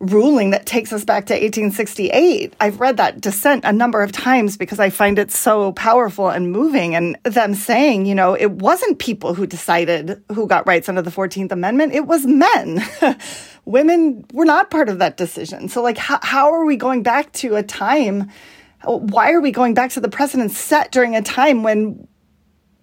ruling 0.00 0.50
that 0.50 0.64
takes 0.64 0.92
us 0.92 1.04
back 1.04 1.26
to 1.26 1.34
1868, 1.34 2.54
I've 2.60 2.80
read 2.80 2.98
that 2.98 3.20
dissent 3.20 3.64
a 3.64 3.72
number 3.72 4.02
of 4.02 4.12
times 4.12 4.56
because 4.56 4.78
I 4.78 4.90
find 4.90 5.18
it 5.18 5.30
so 5.30 5.72
powerful 5.72 6.28
and 6.28 6.52
moving. 6.52 6.94
And 6.94 7.18
them 7.24 7.54
saying, 7.54 8.06
you 8.06 8.14
know, 8.14 8.34
it 8.34 8.52
wasn't 8.52 8.98
people 8.98 9.34
who 9.34 9.46
decided 9.46 10.22
who 10.32 10.46
got 10.46 10.66
rights 10.66 10.88
under 10.88 11.02
the 11.02 11.10
14th 11.10 11.50
Amendment, 11.50 11.94
it 11.94 12.06
was 12.06 12.26
men. 12.26 12.82
Women 13.64 14.24
were 14.32 14.44
not 14.44 14.70
part 14.70 14.88
of 14.88 14.98
that 15.00 15.16
decision. 15.16 15.68
So, 15.68 15.82
like, 15.82 15.98
how, 15.98 16.20
how 16.22 16.52
are 16.52 16.64
we 16.64 16.76
going 16.76 17.02
back 17.02 17.32
to 17.34 17.56
a 17.56 17.62
time? 17.62 18.30
Why 18.84 19.32
are 19.32 19.40
we 19.40 19.50
going 19.50 19.74
back 19.74 19.90
to 19.90 20.00
the 20.00 20.08
precedent 20.08 20.52
set 20.52 20.92
during 20.92 21.16
a 21.16 21.22
time 21.22 21.62
when 21.62 22.06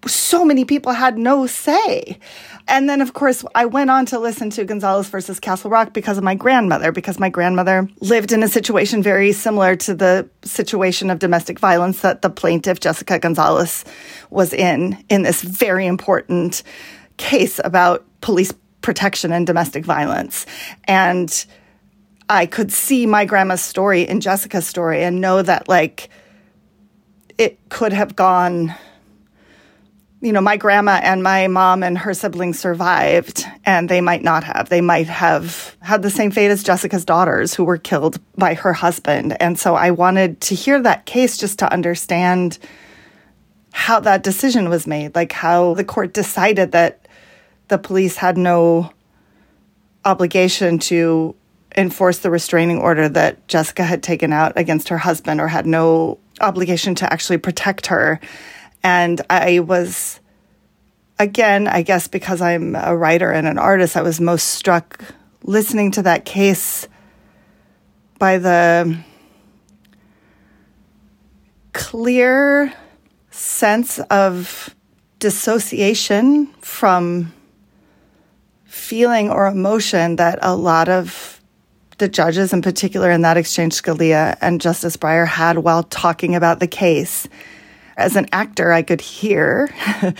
so 0.06 0.44
many 0.44 0.64
people 0.64 0.92
had 0.92 1.18
no 1.18 1.46
say. 1.46 2.18
And 2.68 2.88
then, 2.88 3.00
of 3.00 3.12
course, 3.12 3.44
I 3.54 3.66
went 3.66 3.90
on 3.90 4.06
to 4.06 4.18
listen 4.18 4.50
to 4.50 4.64
Gonzales 4.64 5.08
versus 5.08 5.38
Castle 5.38 5.70
Rock 5.70 5.92
because 5.92 6.18
of 6.18 6.24
my 6.24 6.34
grandmother, 6.34 6.90
because 6.90 7.18
my 7.18 7.28
grandmother 7.28 7.88
lived 8.00 8.32
in 8.32 8.42
a 8.42 8.48
situation 8.48 9.02
very 9.02 9.32
similar 9.32 9.76
to 9.76 9.94
the 9.94 10.28
situation 10.42 11.10
of 11.10 11.18
domestic 11.18 11.58
violence 11.58 12.00
that 12.00 12.22
the 12.22 12.30
plaintiff, 12.30 12.80
Jessica 12.80 13.18
Gonzales, 13.18 13.84
was 14.30 14.52
in, 14.52 15.02
in 15.08 15.22
this 15.22 15.42
very 15.42 15.86
important 15.86 16.62
case 17.16 17.60
about 17.64 18.04
police 18.20 18.52
protection 18.82 19.32
and 19.32 19.46
domestic 19.46 19.84
violence. 19.84 20.46
And 20.84 21.46
I 22.28 22.46
could 22.46 22.72
see 22.72 23.06
my 23.06 23.24
grandma's 23.24 23.62
story 23.62 24.02
in 24.02 24.20
Jessica's 24.20 24.66
story 24.66 25.04
and 25.04 25.20
know 25.20 25.42
that, 25.42 25.68
like, 25.68 26.08
it 27.38 27.58
could 27.68 27.92
have 27.92 28.16
gone 28.16 28.74
you 30.20 30.32
know, 30.32 30.40
my 30.40 30.56
grandma 30.56 30.98
and 31.02 31.22
my 31.22 31.46
mom 31.46 31.82
and 31.82 31.98
her 31.98 32.14
siblings 32.14 32.58
survived, 32.58 33.44
and 33.64 33.88
they 33.88 34.00
might 34.00 34.22
not 34.22 34.44
have. 34.44 34.68
They 34.68 34.80
might 34.80 35.08
have 35.08 35.76
had 35.80 36.02
the 36.02 36.10
same 36.10 36.30
fate 36.30 36.50
as 36.50 36.62
Jessica's 36.62 37.04
daughters, 37.04 37.54
who 37.54 37.64
were 37.64 37.76
killed 37.76 38.18
by 38.36 38.54
her 38.54 38.72
husband. 38.72 39.36
And 39.40 39.58
so 39.58 39.74
I 39.74 39.90
wanted 39.90 40.40
to 40.42 40.54
hear 40.54 40.80
that 40.82 41.04
case 41.04 41.36
just 41.36 41.58
to 41.58 41.70
understand 41.70 42.58
how 43.72 44.00
that 44.00 44.22
decision 44.22 44.70
was 44.70 44.86
made, 44.86 45.14
like 45.14 45.32
how 45.32 45.74
the 45.74 45.84
court 45.84 46.14
decided 46.14 46.72
that 46.72 47.06
the 47.68 47.76
police 47.76 48.16
had 48.16 48.38
no 48.38 48.90
obligation 50.06 50.78
to 50.78 51.34
enforce 51.76 52.18
the 52.18 52.30
restraining 52.30 52.78
order 52.78 53.06
that 53.06 53.46
Jessica 53.48 53.84
had 53.84 54.02
taken 54.02 54.32
out 54.32 54.54
against 54.56 54.88
her 54.88 54.96
husband 54.96 55.42
or 55.42 55.48
had 55.48 55.66
no 55.66 56.18
obligation 56.40 56.94
to 56.94 57.12
actually 57.12 57.36
protect 57.36 57.86
her. 57.88 58.18
And 58.86 59.20
I 59.28 59.58
was, 59.58 60.20
again, 61.18 61.66
I 61.66 61.82
guess 61.82 62.06
because 62.06 62.40
I'm 62.40 62.76
a 62.76 62.96
writer 62.96 63.32
and 63.32 63.44
an 63.44 63.58
artist, 63.58 63.96
I 63.96 64.02
was 64.02 64.20
most 64.20 64.44
struck 64.44 65.02
listening 65.42 65.90
to 65.90 66.02
that 66.02 66.24
case 66.24 66.86
by 68.20 68.38
the 68.38 68.96
clear 71.72 72.72
sense 73.32 73.98
of 73.98 74.72
dissociation 75.18 76.46
from 76.60 77.32
feeling 78.66 79.30
or 79.30 79.48
emotion 79.48 80.14
that 80.14 80.38
a 80.42 80.54
lot 80.54 80.88
of 80.88 81.42
the 81.98 82.06
judges, 82.06 82.52
in 82.52 82.62
particular 82.62 83.10
in 83.10 83.22
that 83.22 83.36
exchange, 83.36 83.82
Scalia 83.82 84.38
and 84.40 84.60
Justice 84.60 84.96
Breyer, 84.96 85.26
had 85.26 85.58
while 85.58 85.82
talking 85.82 86.36
about 86.36 86.60
the 86.60 86.68
case. 86.68 87.26
As 87.96 88.16
an 88.16 88.26
actor, 88.32 88.72
I 88.72 88.82
could 88.82 89.00
hear 89.00 89.68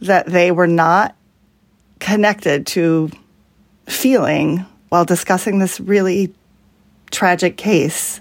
that 0.00 0.26
they 0.26 0.50
were 0.50 0.66
not 0.66 1.16
connected 1.98 2.66
to 2.68 3.10
feeling 3.86 4.66
while 4.90 5.04
discussing 5.04 5.58
this 5.58 5.80
really 5.80 6.34
tragic 7.10 7.56
case. 7.56 8.20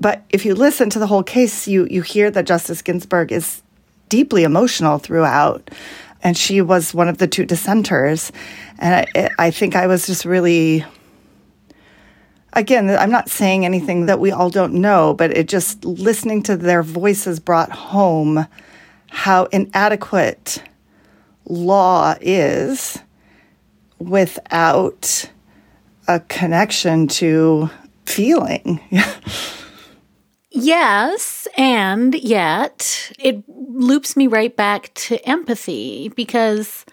But 0.00 0.24
if 0.30 0.44
you 0.44 0.54
listen 0.54 0.90
to 0.90 0.98
the 0.98 1.06
whole 1.06 1.22
case, 1.22 1.66
you, 1.68 1.86
you 1.90 2.02
hear 2.02 2.30
that 2.30 2.46
Justice 2.46 2.82
Ginsburg 2.82 3.32
is 3.32 3.62
deeply 4.08 4.44
emotional 4.44 4.98
throughout. 4.98 5.70
and 6.22 6.36
she 6.36 6.60
was 6.60 6.92
one 6.92 7.08
of 7.08 7.18
the 7.18 7.28
two 7.28 7.44
dissenters. 7.44 8.32
And 8.78 9.06
I, 9.14 9.30
I 9.38 9.50
think 9.50 9.76
I 9.76 9.86
was 9.86 10.06
just 10.06 10.24
really, 10.24 10.84
again, 12.52 12.90
I'm 12.90 13.10
not 13.10 13.28
saying 13.28 13.64
anything 13.64 14.06
that 14.06 14.20
we 14.20 14.30
all 14.30 14.50
don't 14.50 14.74
know, 14.74 15.14
but 15.14 15.36
it 15.36 15.48
just 15.48 15.84
listening 15.84 16.42
to 16.44 16.56
their 16.56 16.82
voices 16.82 17.40
brought 17.40 17.70
home 17.70 18.46
how 19.10 19.44
inadequate 19.46 20.62
law 21.46 22.14
is 22.20 22.98
without 23.98 25.30
a 26.06 26.20
connection 26.20 27.08
to 27.08 27.70
feeling. 28.06 28.80
Yes, 30.50 31.46
and 31.56 32.14
yet 32.14 33.12
it 33.18 33.44
loops 33.48 34.16
me 34.16 34.26
right 34.26 34.54
back 34.56 34.92
to 34.94 35.16
empathy 35.28 36.08
because 36.16 36.86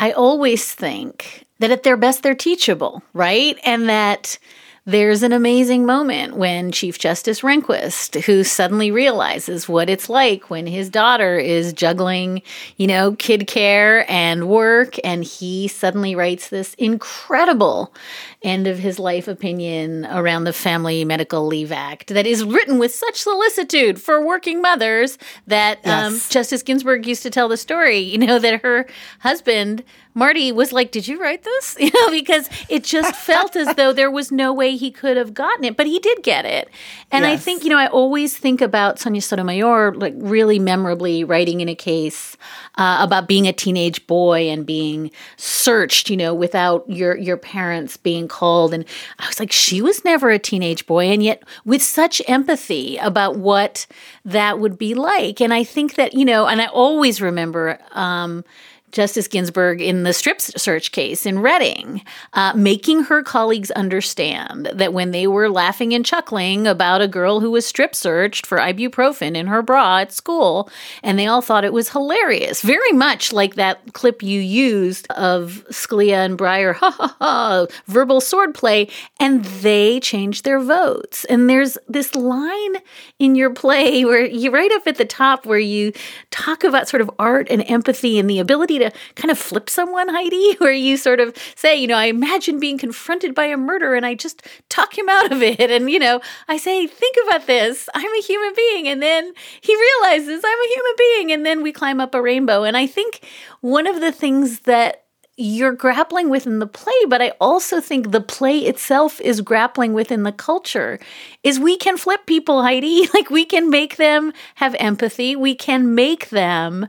I 0.00 0.12
always 0.12 0.72
think 0.72 1.44
that 1.58 1.70
at 1.70 1.82
their 1.82 1.96
best 1.96 2.22
they're 2.22 2.34
teachable, 2.34 3.02
right? 3.12 3.58
And 3.64 3.88
that 3.88 4.38
there's 4.84 5.22
an 5.22 5.32
amazing 5.32 5.86
moment 5.86 6.36
when 6.36 6.72
Chief 6.72 6.98
Justice 6.98 7.42
Rehnquist, 7.42 8.20
who 8.24 8.42
suddenly 8.42 8.90
realizes 8.90 9.68
what 9.68 9.88
it's 9.88 10.08
like 10.08 10.50
when 10.50 10.66
his 10.66 10.90
daughter 10.90 11.38
is 11.38 11.72
juggling, 11.72 12.42
you 12.76 12.88
know, 12.88 13.14
kid 13.14 13.46
care 13.46 14.10
and 14.10 14.48
work, 14.48 14.96
and 15.04 15.22
he 15.22 15.68
suddenly 15.68 16.16
writes 16.16 16.48
this 16.48 16.74
incredible 16.74 17.94
end 18.44 18.66
of 18.66 18.78
his 18.78 18.98
life 18.98 19.28
opinion 19.28 20.06
around 20.06 20.44
the 20.44 20.52
Family 20.52 21.04
Medical 21.04 21.46
Leave 21.46 21.72
Act 21.72 22.08
that 22.08 22.26
is 22.26 22.44
written 22.44 22.78
with 22.78 22.94
such 22.94 23.20
solicitude 23.20 24.00
for 24.00 24.24
working 24.24 24.60
mothers 24.60 25.18
that 25.46 25.86
um, 25.86 26.20
Justice 26.28 26.62
Ginsburg 26.62 27.06
used 27.06 27.22
to 27.22 27.30
tell 27.30 27.48
the 27.48 27.56
story, 27.56 27.98
you 27.98 28.18
know, 28.18 28.38
that 28.38 28.62
her 28.62 28.86
husband, 29.20 29.84
Marty, 30.14 30.52
was 30.52 30.72
like, 30.72 30.90
Did 30.90 31.08
you 31.08 31.20
write 31.20 31.42
this? 31.42 31.76
You 31.82 31.90
know, 31.94 32.10
because 32.10 32.48
it 32.68 32.84
just 32.84 33.16
felt 33.16 33.56
as 33.56 33.74
though 33.74 33.92
there 33.92 34.10
was 34.10 34.30
no 34.30 34.52
way 34.52 34.76
he 34.76 34.90
could 34.90 35.16
have 35.16 35.34
gotten 35.34 35.64
it, 35.64 35.76
but 35.76 35.86
he 35.86 35.98
did 35.98 36.22
get 36.22 36.44
it. 36.44 36.70
And 37.10 37.26
I 37.26 37.36
think, 37.36 37.64
you 37.64 37.70
know, 37.70 37.76
I 37.76 37.88
always 37.88 38.38
think 38.38 38.60
about 38.60 39.00
Sonia 39.00 39.20
Sotomayor, 39.20 39.94
like 39.94 40.14
really 40.16 40.58
memorably 40.58 41.24
writing 41.24 41.60
in 41.60 41.68
a 41.68 41.74
case 41.74 42.36
uh, 42.76 42.98
about 43.00 43.26
being 43.26 43.46
a 43.48 43.52
teenage 43.52 44.06
boy 44.06 44.48
and 44.48 44.64
being 44.64 45.10
searched, 45.36 46.08
you 46.08 46.16
know, 46.16 46.32
without 46.34 46.88
your 46.88 47.16
your 47.16 47.36
parents 47.36 47.96
being 47.96 48.28
called. 48.32 48.72
And 48.72 48.84
I 49.18 49.26
was 49.28 49.38
like, 49.38 49.52
she 49.52 49.82
was 49.82 50.04
never 50.04 50.30
a 50.30 50.38
teenage 50.38 50.86
boy, 50.86 51.06
and 51.06 51.22
yet 51.22 51.42
with 51.64 51.82
such 51.82 52.22
empathy 52.26 52.96
about 52.96 53.36
what 53.36 53.86
that 54.24 54.58
would 54.58 54.78
be 54.78 54.94
like. 54.94 55.40
And 55.40 55.52
I 55.52 55.62
think 55.64 55.94
that 55.96 56.14
you 56.14 56.24
know, 56.24 56.46
and 56.46 56.60
I 56.60 56.66
always 56.66 57.20
remember. 57.20 57.78
Um, 57.92 58.44
Justice 58.92 59.26
Ginsburg 59.26 59.80
in 59.80 60.02
the 60.02 60.12
strip 60.12 60.40
search 60.40 60.92
case 60.92 61.26
in 61.26 61.38
Redding, 61.38 62.02
uh, 62.34 62.52
making 62.54 63.04
her 63.04 63.22
colleagues 63.22 63.70
understand 63.72 64.66
that 64.72 64.92
when 64.92 65.10
they 65.10 65.26
were 65.26 65.48
laughing 65.48 65.94
and 65.94 66.04
chuckling 66.04 66.66
about 66.66 67.00
a 67.00 67.08
girl 67.08 67.40
who 67.40 67.50
was 67.50 67.66
strip 67.66 67.94
searched 67.94 68.46
for 68.46 68.58
ibuprofen 68.58 69.34
in 69.34 69.46
her 69.46 69.62
bra 69.62 69.98
at 69.98 70.12
school, 70.12 70.70
and 71.02 71.18
they 71.18 71.26
all 71.26 71.40
thought 71.40 71.64
it 71.64 71.72
was 71.72 71.88
hilarious, 71.90 72.60
very 72.60 72.92
much 72.92 73.32
like 73.32 73.54
that 73.54 73.94
clip 73.94 74.22
you 74.22 74.40
used 74.40 75.10
of 75.12 75.64
Scalia 75.70 76.24
and 76.24 76.38
Breyer, 76.38 76.74
ha 76.76 76.90
ha 76.90 77.16
ha, 77.18 77.66
verbal 77.86 78.20
swordplay, 78.20 78.90
and 79.18 79.44
they 79.44 80.00
changed 80.00 80.44
their 80.44 80.60
votes. 80.60 81.24
And 81.24 81.48
there's 81.48 81.78
this 81.88 82.14
line 82.14 82.76
in 83.18 83.34
your 83.34 83.50
play 83.50 84.04
where 84.04 84.26
you 84.26 84.50
right 84.50 84.70
up 84.72 84.86
at 84.86 84.96
the 84.96 85.04
top 85.04 85.46
where 85.46 85.58
you 85.58 85.92
talk 86.30 86.62
about 86.62 86.88
sort 86.88 87.00
of 87.00 87.10
art 87.18 87.48
and 87.50 87.68
empathy 87.70 88.18
and 88.18 88.28
the 88.28 88.38
ability 88.38 88.78
to 88.84 88.96
kind 89.14 89.30
of 89.30 89.38
flip 89.38 89.68
someone, 89.68 90.08
Heidi, 90.08 90.54
where 90.58 90.72
you 90.72 90.96
sort 90.96 91.20
of 91.20 91.36
say, 91.56 91.76
you 91.76 91.86
know, 91.86 91.96
I 91.96 92.06
imagine 92.06 92.60
being 92.60 92.78
confronted 92.78 93.34
by 93.34 93.46
a 93.46 93.56
murder 93.56 93.94
and 93.94 94.06
I 94.06 94.14
just 94.14 94.42
talk 94.68 94.96
him 94.96 95.08
out 95.08 95.32
of 95.32 95.42
it. 95.42 95.70
And, 95.70 95.90
you 95.90 95.98
know, 95.98 96.20
I 96.48 96.56
say, 96.56 96.86
think 96.86 97.16
about 97.26 97.46
this. 97.46 97.88
I'm 97.94 98.12
a 98.14 98.22
human 98.22 98.52
being. 98.54 98.88
And 98.88 99.02
then 99.02 99.32
he 99.60 99.74
realizes 99.74 100.42
I'm 100.44 100.58
a 100.58 100.74
human 100.74 100.92
being. 100.98 101.32
And 101.32 101.46
then 101.46 101.62
we 101.62 101.72
climb 101.72 102.00
up 102.00 102.14
a 102.14 102.22
rainbow. 102.22 102.64
And 102.64 102.76
I 102.76 102.86
think 102.86 103.20
one 103.60 103.86
of 103.86 104.00
the 104.00 104.12
things 104.12 104.60
that 104.60 105.02
you're 105.36 105.72
grappling 105.72 106.28
with 106.28 106.46
in 106.46 106.58
the 106.58 106.66
play, 106.66 106.92
but 107.08 107.22
I 107.22 107.30
also 107.40 107.80
think 107.80 108.10
the 108.10 108.20
play 108.20 108.58
itself 108.58 109.20
is 109.20 109.40
grappling 109.40 109.94
with 109.94 110.12
in 110.12 110.24
the 110.24 110.32
culture 110.32 111.00
is 111.42 111.58
we 111.58 111.76
can 111.76 111.96
flip 111.96 112.26
people, 112.26 112.62
Heidi. 112.62 113.08
Like 113.14 113.30
we 113.30 113.44
can 113.44 113.68
make 113.68 113.96
them 113.96 114.32
have 114.56 114.74
empathy. 114.78 115.36
We 115.36 115.54
can 115.54 115.94
make 115.94 116.30
them 116.30 116.88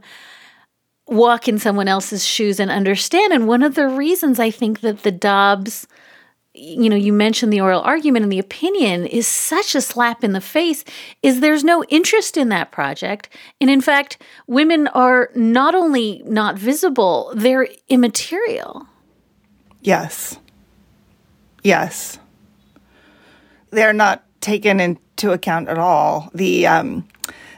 walk 1.13 1.47
in 1.47 1.59
someone 1.59 1.87
else's 1.87 2.25
shoes 2.25 2.59
and 2.59 2.71
understand. 2.71 3.33
And 3.33 3.47
one 3.47 3.63
of 3.63 3.75
the 3.75 3.87
reasons 3.87 4.39
I 4.39 4.49
think 4.49 4.81
that 4.81 5.03
the 5.03 5.11
Dobbs, 5.11 5.87
you 6.53 6.89
know, 6.89 6.95
you 6.95 7.13
mentioned 7.13 7.53
the 7.53 7.61
oral 7.61 7.81
argument 7.81 8.23
and 8.23 8.31
the 8.31 8.39
opinion 8.39 9.05
is 9.05 9.27
such 9.27 9.75
a 9.75 9.81
slap 9.81 10.23
in 10.23 10.33
the 10.33 10.41
face 10.41 10.83
is 11.21 11.39
there's 11.39 11.63
no 11.63 11.83
interest 11.85 12.37
in 12.37 12.49
that 12.49 12.71
project. 12.71 13.29
And 13.61 13.69
in 13.69 13.81
fact, 13.81 14.21
women 14.47 14.87
are 14.89 15.29
not 15.35 15.75
only 15.75 16.21
not 16.25 16.57
visible, 16.57 17.31
they're 17.35 17.67
immaterial. 17.89 18.87
Yes. 19.81 20.39
Yes. 21.63 22.19
They're 23.71 23.93
not 23.93 24.23
taken 24.41 24.79
into 24.79 25.31
account 25.31 25.69
at 25.69 25.77
all. 25.77 26.29
The 26.33 26.67
um, 26.67 27.07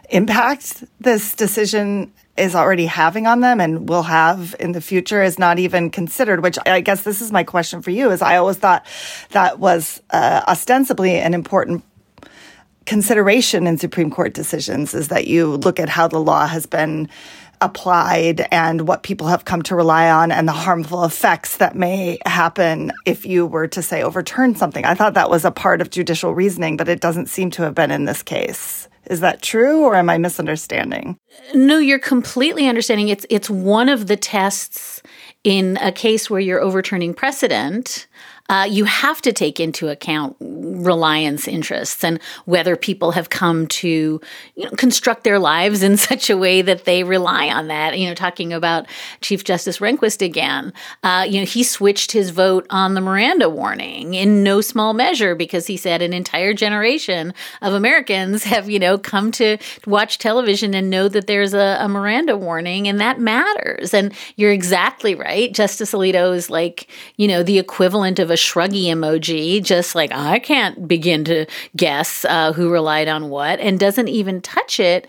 impact 0.10 0.84
this 1.00 1.34
decision 1.34 2.14
is 2.38 2.56
already 2.56 2.86
having 2.86 3.28
on 3.28 3.40
them 3.40 3.62
and 3.62 3.88
will 3.88 4.04
have 4.04 4.56
in 4.60 4.74
the 4.74 4.82
future 4.82 5.24
is 5.24 5.40
not 5.40 5.60
even 5.60 5.90
considered 5.90 6.44
which 6.44 6.58
i 6.66 6.82
guess 6.82 7.04
this 7.04 7.22
is 7.22 7.32
my 7.32 7.44
question 7.44 7.82
for 7.82 7.92
you 7.92 8.12
is 8.12 8.22
i 8.22 8.38
always 8.38 8.58
thought 8.58 8.86
that 9.32 9.60
was 9.60 10.02
uh, 10.12 10.42
ostensibly 10.48 11.16
an 11.16 11.34
important 11.34 11.84
consideration 12.86 13.68
in 13.68 13.78
Supreme 13.78 14.12
Court 14.12 14.34
decisions 14.34 14.94
is 14.94 15.08
that 15.08 15.28
you 15.28 15.56
look 15.58 15.80
at 15.80 15.90
how 15.90 16.08
the 16.08 16.20
law 16.20 16.46
has 16.48 16.66
been 16.66 17.10
applied 17.62 18.48
and 18.52 18.88
what 18.88 19.04
people 19.04 19.28
have 19.28 19.46
come 19.46 19.62
to 19.64 19.76
rely 19.76 20.10
on 20.10 20.32
and 20.32 20.48
the 20.48 20.54
harmful 20.54 21.04
effects 21.04 21.58
that 21.58 21.76
may 21.76 22.20
happen 22.26 22.92
if 23.06 23.26
you 23.26 23.46
were 23.46 23.68
to 23.68 23.82
say 23.82 24.04
overturn 24.04 24.56
something. 24.56 24.86
I 24.86 24.94
thought 24.94 25.14
that 25.14 25.30
was 25.30 25.46
a 25.46 25.52
part 25.52 25.82
of 25.82 25.90
judicial 25.90 26.34
reasoning, 26.34 26.78
but 26.78 26.90
it 26.90 27.00
doesn't 27.00 27.28
seem 27.28 27.50
to 27.52 27.64
have 27.64 27.74
been 27.74 27.92
in 27.92 28.06
this 28.06 28.22
case. 28.22 28.88
Is 29.10 29.20
that 29.20 29.42
true 29.42 29.84
or 29.84 29.96
am 29.96 30.10
I 30.10 30.18
misunderstanding? 30.18 31.18
No, 31.54 31.78
you're 31.78 32.00
completely 32.00 32.68
understanding. 32.68 33.10
It's 33.10 33.26
it's 33.30 33.50
one 33.50 33.90
of 33.90 34.08
the 34.08 34.18
tests 34.18 35.02
in 35.44 35.78
a 35.78 35.92
case 35.92 36.30
where 36.30 36.40
you're 36.40 36.62
overturning 36.62 37.14
precedent. 37.14 38.08
Uh, 38.48 38.68
you 38.70 38.86
have 38.86 39.22
to 39.22 39.34
take 39.34 39.60
into 39.60 39.88
account 39.88 40.36
reliance 40.40 41.48
interests 41.48 42.04
and 42.04 42.20
whether 42.46 42.76
people 42.76 43.12
have 43.12 43.30
come 43.30 43.66
to 43.68 44.22
you 44.56 44.64
know, 44.64 44.70
construct 44.72 45.24
their 45.24 45.40
lives 45.40 45.82
in 45.82 45.98
such 46.12 46.30
a 46.30 46.38
way 46.38 46.62
that 46.62 46.86
they 46.86 47.04
rely 47.04 47.48
on 47.48 47.68
that. 47.68 47.98
You 47.98 48.08
know, 48.08 48.14
talking 48.14 48.54
about 48.54 48.86
Chief 49.22 49.44
Justice 49.44 49.80
Rehnquist 49.80 50.24
again, 50.24 50.74
uh, 51.04 51.26
you 51.28 51.40
know, 51.40 51.46
he 51.46 51.64
switched 51.64 52.12
his 52.12 52.30
vote 52.30 52.68
on 52.70 52.94
the 52.94 53.02
Miranda 53.02 53.50
warning 53.50 54.14
in 54.14 54.44
no 54.44 54.62
small 54.62 54.94
measure 54.94 55.36
because 55.36 55.68
he 55.68 55.78
said 55.78 56.02
an 56.02 56.14
entire 56.14 56.54
generation 56.54 57.34
of 57.62 57.74
Americans 57.74 58.44
have, 58.44 58.70
you 58.70 58.80
know, 58.80 58.98
come 58.98 59.32
to 59.32 59.58
watch 59.88 60.18
television 60.18 60.74
and 60.74 60.90
know 60.90 61.08
that 61.08 61.28
there's 61.28 61.54
a, 61.54 61.78
a 61.80 61.88
Miranda 61.88 62.38
warning 62.38 62.88
and 62.88 63.00
that 63.00 63.20
matters. 63.20 63.94
And 63.94 64.14
you're 64.36 64.52
exactly 64.52 65.16
right. 65.16 65.52
Justice 65.52 65.94
Alito 65.94 66.36
is 66.36 66.50
like, 66.50 66.88
you 67.18 67.28
know, 67.28 67.42
the 67.44 67.58
equivalent 67.58 68.20
of 68.20 68.30
a 68.30 68.35
shruggy 68.36 68.86
emoji, 68.86 69.64
just 69.64 69.96
like 69.96 70.12
I 70.12 70.40
can't 70.40 70.88
begin 70.88 71.24
to 71.26 71.46
guess 71.76 72.26
uh, 72.26 72.54
who 72.54 72.72
relied 72.72 73.08
on 73.08 73.30
what 73.30 73.60
and 73.60 73.80
doesn't 73.80 74.08
even 74.08 74.42
touch 74.42 74.80
it. 74.80 75.08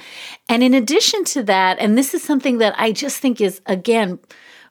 And 0.49 0.63
in 0.63 0.75
addition 0.75 1.25
to 1.25 1.43
that, 1.45 1.79
and 1.79 1.97
this 1.97 2.15
is 2.15 2.23
something 2.23 2.59
that 2.59 2.75
I 2.79 2.93
just 2.93 3.19
think 3.19 3.41
is, 3.41 3.61
again, 3.67 4.19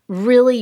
really 0.08 0.62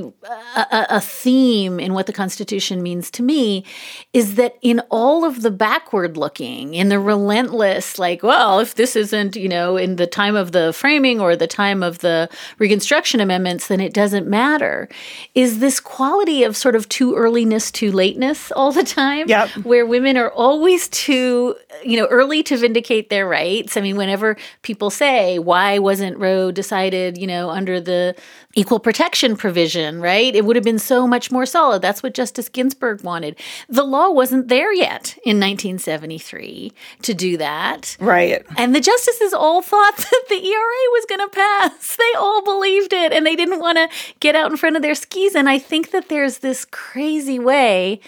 a, 0.55 0.59
a- 0.71 0.87
a 0.91 1.01
theme 1.01 1.79
in 1.79 1.93
what 1.93 2.05
the 2.05 2.13
Constitution 2.13 2.81
means 2.81 3.11
to 3.11 3.21
me 3.23 3.65
is 4.13 4.35
that 4.35 4.55
in 4.61 4.79
all 4.89 5.25
of 5.25 5.41
the 5.41 5.51
backward 5.51 6.15
looking, 6.15 6.73
in 6.73 6.87
the 6.89 6.99
relentless, 6.99 7.99
like, 7.99 8.23
well, 8.23 8.59
if 8.59 8.75
this 8.75 8.95
isn't, 8.95 9.35
you 9.35 9.49
know, 9.49 9.75
in 9.75 9.97
the 9.97 10.07
time 10.07 10.35
of 10.37 10.53
the 10.53 10.71
framing 10.71 11.19
or 11.19 11.35
the 11.35 11.47
time 11.47 11.83
of 11.83 11.99
the 11.99 12.29
Reconstruction 12.57 13.19
Amendments, 13.19 13.67
then 13.67 13.81
it 13.81 13.93
doesn't 13.93 14.27
matter, 14.27 14.87
is 15.35 15.59
this 15.59 15.79
quality 15.81 16.43
of 16.43 16.55
sort 16.55 16.75
of 16.75 16.87
too 16.87 17.15
earliness, 17.15 17.69
too 17.69 17.91
lateness 17.91 18.51
all 18.53 18.71
the 18.71 18.83
time, 18.83 19.27
Yep. 19.27 19.49
where 19.63 19.85
women 19.85 20.15
are 20.15 20.31
always 20.31 20.87
too, 20.87 21.55
you 21.83 21.99
know, 21.99 22.05
early 22.07 22.43
to 22.43 22.55
vindicate 22.57 23.09
their 23.09 23.27
rights. 23.27 23.75
I 23.75 23.81
mean, 23.81 23.97
whenever 23.97 24.37
people 24.61 24.89
say, 24.89 25.37
why 25.37 25.79
wasn't 25.79 26.17
Roe 26.17 26.51
decided, 26.51 27.17
you 27.17 27.27
know, 27.27 27.49
under 27.49 27.81
the 27.81 28.15
Equal 28.55 28.79
Protection 28.79 29.35
provision, 29.35 29.99
right? 29.99 30.35
It 30.35 30.45
would 30.45 30.55
have 30.55 30.63
been 30.63 30.79
so 30.79 31.07
much 31.07 31.31
more 31.31 31.45
solid. 31.45 31.81
That's 31.81 32.03
what 32.03 32.13
Justice 32.13 32.49
Ginsburg 32.49 33.03
wanted. 33.03 33.35
The 33.67 33.83
law 33.83 34.11
wasn't 34.11 34.47
there 34.47 34.71
yet 34.71 35.17
in 35.25 35.39
1973 35.39 36.71
to 37.01 37.13
do 37.15 37.37
that. 37.37 37.97
Right. 37.99 38.45
And 38.55 38.75
the 38.75 38.79
justices 38.79 39.33
all 39.33 39.61
thought 39.63 39.97
that 39.97 40.23
the 40.29 40.35
ERA 40.35 40.83
was 40.91 41.05
going 41.09 41.21
to 41.21 41.35
pass. 41.35 41.95
They 41.95 42.17
all 42.17 42.43
believed 42.43 42.93
it 42.93 43.11
and 43.11 43.25
they 43.25 43.35
didn't 43.35 43.59
want 43.59 43.77
to 43.77 43.89
get 44.19 44.35
out 44.35 44.51
in 44.51 44.57
front 44.57 44.75
of 44.75 44.81
their 44.81 44.95
skis. 44.95 45.33
And 45.33 45.49
I 45.49 45.57
think 45.57 45.89
that 45.91 46.09
there's 46.09 46.39
this 46.39 46.65
crazy 46.65 47.39
way 47.39 47.99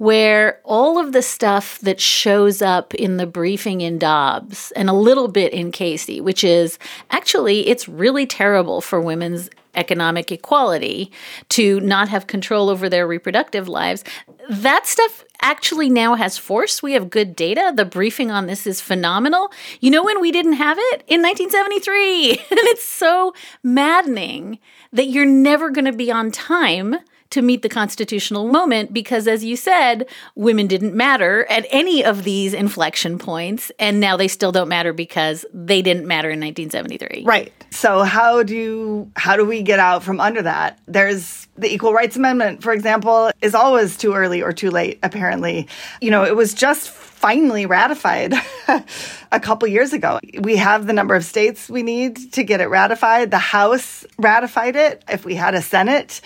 where 0.00 0.58
all 0.64 0.98
of 0.98 1.12
the 1.12 1.20
stuff 1.20 1.78
that 1.80 2.00
shows 2.00 2.62
up 2.62 2.94
in 2.94 3.18
the 3.18 3.26
briefing 3.26 3.82
in 3.82 3.98
Dobbs 3.98 4.72
and 4.72 4.88
a 4.88 4.94
little 4.94 5.28
bit 5.28 5.52
in 5.52 5.70
Casey, 5.70 6.22
which 6.22 6.42
is 6.42 6.78
actually 7.10 7.68
it's 7.68 7.86
really 7.86 8.24
terrible 8.24 8.80
for 8.80 8.98
women's 8.98 9.50
economic 9.74 10.32
equality 10.32 11.10
to 11.50 11.80
not 11.80 12.08
have 12.08 12.26
control 12.26 12.68
over 12.68 12.88
their 12.88 13.06
reproductive 13.06 13.68
lives. 13.68 14.04
That 14.48 14.86
stuff 14.86 15.24
actually 15.42 15.88
now 15.88 16.14
has 16.14 16.38
force. 16.38 16.82
We 16.82 16.92
have 16.92 17.10
good 17.10 17.34
data. 17.34 17.72
The 17.74 17.84
briefing 17.84 18.30
on 18.30 18.46
this 18.46 18.66
is 18.66 18.80
phenomenal. 18.80 19.52
You 19.80 19.90
know 19.90 20.04
when 20.04 20.20
we 20.20 20.32
didn't 20.32 20.54
have 20.54 20.78
it? 20.78 21.04
In 21.06 21.22
1973. 21.22 22.30
and 22.30 22.38
it's 22.50 22.84
so 22.84 23.32
maddening 23.62 24.58
that 24.92 25.06
you're 25.06 25.26
never 25.26 25.70
going 25.70 25.84
to 25.84 25.92
be 25.92 26.10
on 26.10 26.30
time 26.30 26.96
to 27.30 27.42
meet 27.42 27.62
the 27.62 27.68
constitutional 27.68 28.48
moment 28.48 28.92
because, 28.92 29.28
as 29.28 29.44
you 29.44 29.56
said, 29.56 30.06
women 30.34 30.66
didn't 30.66 30.94
matter 30.94 31.46
at 31.48 31.66
any 31.70 32.04
of 32.04 32.24
these 32.24 32.52
inflection 32.52 33.18
points, 33.18 33.70
and 33.78 34.00
now 34.00 34.16
they 34.16 34.28
still 34.28 34.52
don't 34.52 34.68
matter 34.68 34.92
because 34.92 35.44
they 35.54 35.80
didn't 35.80 36.06
matter 36.06 36.28
in 36.28 36.40
1973. 36.40 37.22
Right. 37.24 37.52
So 37.70 38.02
how 38.02 38.42
do 38.42 39.10
how 39.16 39.36
do 39.36 39.44
we 39.44 39.62
get 39.62 39.78
out 39.78 40.02
from 40.02 40.20
under 40.20 40.42
that? 40.42 40.78
There's 40.86 41.46
the 41.56 41.72
Equal 41.72 41.92
Rights 41.92 42.16
Amendment, 42.16 42.62
for 42.62 42.72
example, 42.72 43.30
is 43.40 43.54
always 43.54 43.96
too 43.96 44.14
early 44.14 44.42
or 44.42 44.52
too 44.52 44.70
late. 44.70 44.98
Apparently, 45.02 45.68
you 46.00 46.10
know, 46.10 46.24
it 46.24 46.34
was 46.34 46.54
just 46.54 46.88
finally 46.88 47.66
ratified 47.66 48.32
a 49.32 49.40
couple 49.40 49.68
years 49.68 49.92
ago. 49.92 50.18
We 50.40 50.56
have 50.56 50.86
the 50.86 50.94
number 50.94 51.14
of 51.14 51.24
states 51.24 51.68
we 51.68 51.82
need 51.82 52.32
to 52.32 52.42
get 52.42 52.60
it 52.60 52.66
ratified. 52.66 53.30
The 53.30 53.38
House 53.38 54.06
ratified 54.18 54.74
it. 54.74 55.04
If 55.08 55.26
we 55.26 55.34
had 55.34 55.54
a 55.54 55.60
Senate, 55.60 56.22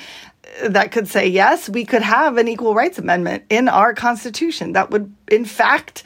that 0.62 0.92
could 0.92 1.08
say 1.08 1.26
yes, 1.26 1.68
we 1.68 1.84
could 1.84 2.02
have 2.02 2.36
an 2.36 2.48
equal 2.48 2.74
rights 2.74 2.98
amendment 2.98 3.44
in 3.50 3.68
our 3.68 3.94
constitution 3.94 4.72
that 4.72 4.90
would, 4.90 5.14
in 5.30 5.44
fact, 5.44 6.02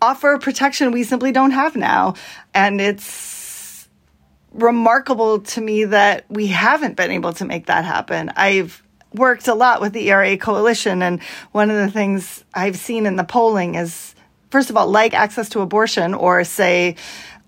offer 0.00 0.38
protection 0.38 0.90
we 0.92 1.04
simply 1.04 1.32
don't 1.32 1.52
have 1.52 1.76
now. 1.76 2.14
And 2.54 2.80
it's 2.80 3.88
remarkable 4.52 5.40
to 5.40 5.60
me 5.60 5.84
that 5.84 6.24
we 6.28 6.48
haven't 6.48 6.96
been 6.96 7.10
able 7.10 7.32
to 7.34 7.44
make 7.44 7.66
that 7.66 7.84
happen. 7.84 8.30
I've 8.36 8.82
worked 9.14 9.48
a 9.48 9.54
lot 9.54 9.80
with 9.80 9.92
the 9.92 10.10
ERA 10.10 10.36
coalition, 10.36 11.02
and 11.02 11.22
one 11.52 11.70
of 11.70 11.76
the 11.76 11.90
things 11.90 12.44
I've 12.54 12.76
seen 12.76 13.06
in 13.06 13.16
the 13.16 13.24
polling 13.24 13.74
is, 13.74 14.14
first 14.50 14.70
of 14.70 14.76
all, 14.76 14.88
like 14.88 15.14
access 15.14 15.48
to 15.50 15.60
abortion 15.60 16.14
or, 16.14 16.44
say, 16.44 16.96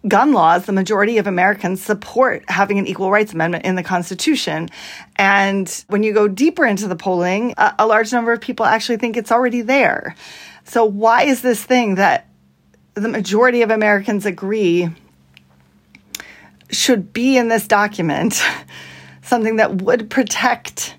gun 0.07 0.33
laws, 0.33 0.67
the 0.67 0.73
majority 0.73 1.19
of 1.19 1.27
Americans 1.27 1.83
support 1.83 2.45
having 2.49 2.79
an 2.79 2.87
equal 2.87 3.11
rights 3.11 3.33
amendment 3.33 3.65
in 3.65 3.75
the 3.75 3.83
Constitution. 3.83 4.69
And 5.17 5.85
when 5.89 6.03
you 6.03 6.13
go 6.13 6.29
deeper 6.29 6.67
into 6.67 6.89
the 6.89 6.97
polling, 6.97 7.55
a, 7.57 7.75
a, 7.81 7.87
large 7.87 8.13
number 8.13 8.33
of 8.33 8.41
people 8.41 8.67
actually 8.67 8.99
think 8.99 9.17
it's 9.17 9.33
already 9.33 9.63
there. 9.63 10.15
So, 10.65 10.85
why 10.85 11.23
is 11.23 11.43
this 11.43 11.63
thing 11.63 11.97
that 11.97 12.29
the 12.95 13.09
majority 13.09 13.63
of 13.63 13.71
Americans 13.71 14.27
agree 14.27 14.89
should 16.71 17.13
be 17.13 17.37
in 17.37 17.49
this 17.49 17.67
document 17.67 18.43
something 19.23 19.57
that 19.57 19.83
would 19.83 20.11
protect 20.11 20.97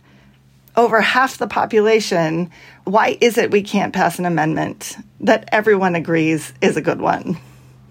over 0.76 1.00
half 1.02 1.38
the 1.38 1.48
population? 1.48 2.50
Why 2.86 3.18
is 3.22 3.38
it 3.38 3.52
we 3.52 3.62
can't 3.62 3.94
pass 3.94 4.20
an 4.20 4.26
amendment 4.26 4.98
that 5.22 5.48
everyone 5.52 5.96
agrees 5.96 6.54
is 6.62 6.76
a 6.76 6.82
good 6.82 7.02
one? 7.02 7.38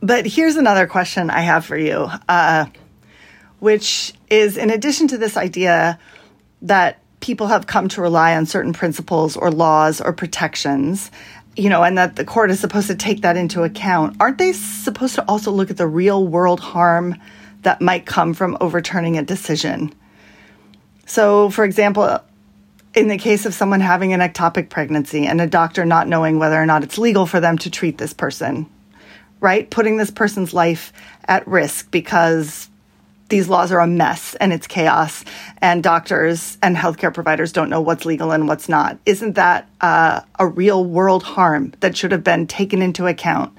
But 0.05 0.27
here's 0.27 0.57
another 0.57 0.87
question 0.87 1.31
I 1.31 1.41
have 1.41 1.65
for 1.65 1.79
you, 1.79 2.11
uh, 2.29 2.67
which 3.59 4.13
is 4.29 4.59
in 4.59 4.69
addition 4.69 5.09
to 5.09 5.17
this 5.17 5.35
idea 5.35 5.99
that 6.61 7.01
people 7.21 7.47
have 7.47 7.67
come 7.67 7.89
to 7.89 8.03
rely 8.03 8.37
on 8.37 8.45
certain 8.45 8.75
principles 8.75 9.35
or 9.35 9.51
laws 9.51 10.03
or 10.03 10.13
protections, 10.13 11.11
you 11.57 11.71
know, 11.71 11.83
and 11.83 11.97
that 11.97 12.17
the 12.17 12.25
court 12.27 12.51
is 12.51 12.61
supposed 12.61 12.89
to 12.89 12.95
take 12.95 13.23
that 13.23 13.39
into 13.39 13.63
account, 13.63 14.15
aren't 14.21 14.37
they 14.37 14.53
supposed 14.53 15.15
to 15.15 15.25
also 15.27 15.51
look 15.51 15.71
at 15.71 15.79
the 15.79 15.87
real 15.87 16.29
world 16.29 16.61
harm 16.61 17.19
that 17.63 17.81
might 17.81 18.05
come 18.05 18.35
from 18.35 18.59
overturning 18.61 19.17
a 19.17 19.23
decision? 19.23 19.91
So, 21.07 21.49
for 21.49 21.65
example, 21.65 22.21
in 22.95 23.09
the 23.09 23.17
case 23.17 23.47
of 23.47 23.55
someone 23.55 23.81
having 23.81 24.13
an 24.13 24.21
ectopic 24.21 24.69
pregnancy 24.69 25.25
and 25.25 25.41
a 25.41 25.47
doctor 25.47 25.87
not 25.87 26.09
knowing 26.09 26.39
whether 26.39 26.61
or 26.61 26.67
not 26.67 26.85
it's 26.85 26.99
legal 26.99 27.25
for 27.25 27.41
them 27.41 27.57
to 27.57 27.71
treat 27.71 27.97
this 27.97 28.13
person, 28.13 28.69
right? 29.45 29.69
Putting 29.69 29.99
this 29.99 30.11
person's 30.11 30.55
life 30.55 30.91
at 31.29 31.47
risk 31.47 31.91
because 31.91 32.71
these 33.29 33.47
laws 33.47 33.71
are 33.73 33.81
a 33.81 33.87
mess 33.87 34.35
and 34.37 34.55
it's 34.55 34.67
chaos, 34.67 35.23
and 35.59 35.83
doctors 35.83 36.57
and 36.63 36.77
healthcare 36.77 37.13
providers 37.13 37.53
don't 37.53 37.69
know 37.69 37.83
what's 37.83 38.07
legal 38.07 38.33
and 38.33 38.49
what's 38.49 38.71
not. 38.71 38.99
Isn't 39.05 39.35
that 39.35 39.69
uh, 39.83 40.23
a 40.39 40.47
real 40.47 40.83
world 40.83 41.23
harm 41.23 41.75
that 41.81 41.95
should 41.95 42.11
have 42.11 42.25
been 42.25 42.47
taken 42.47 42.81
into 42.81 43.07
account? 43.07 43.53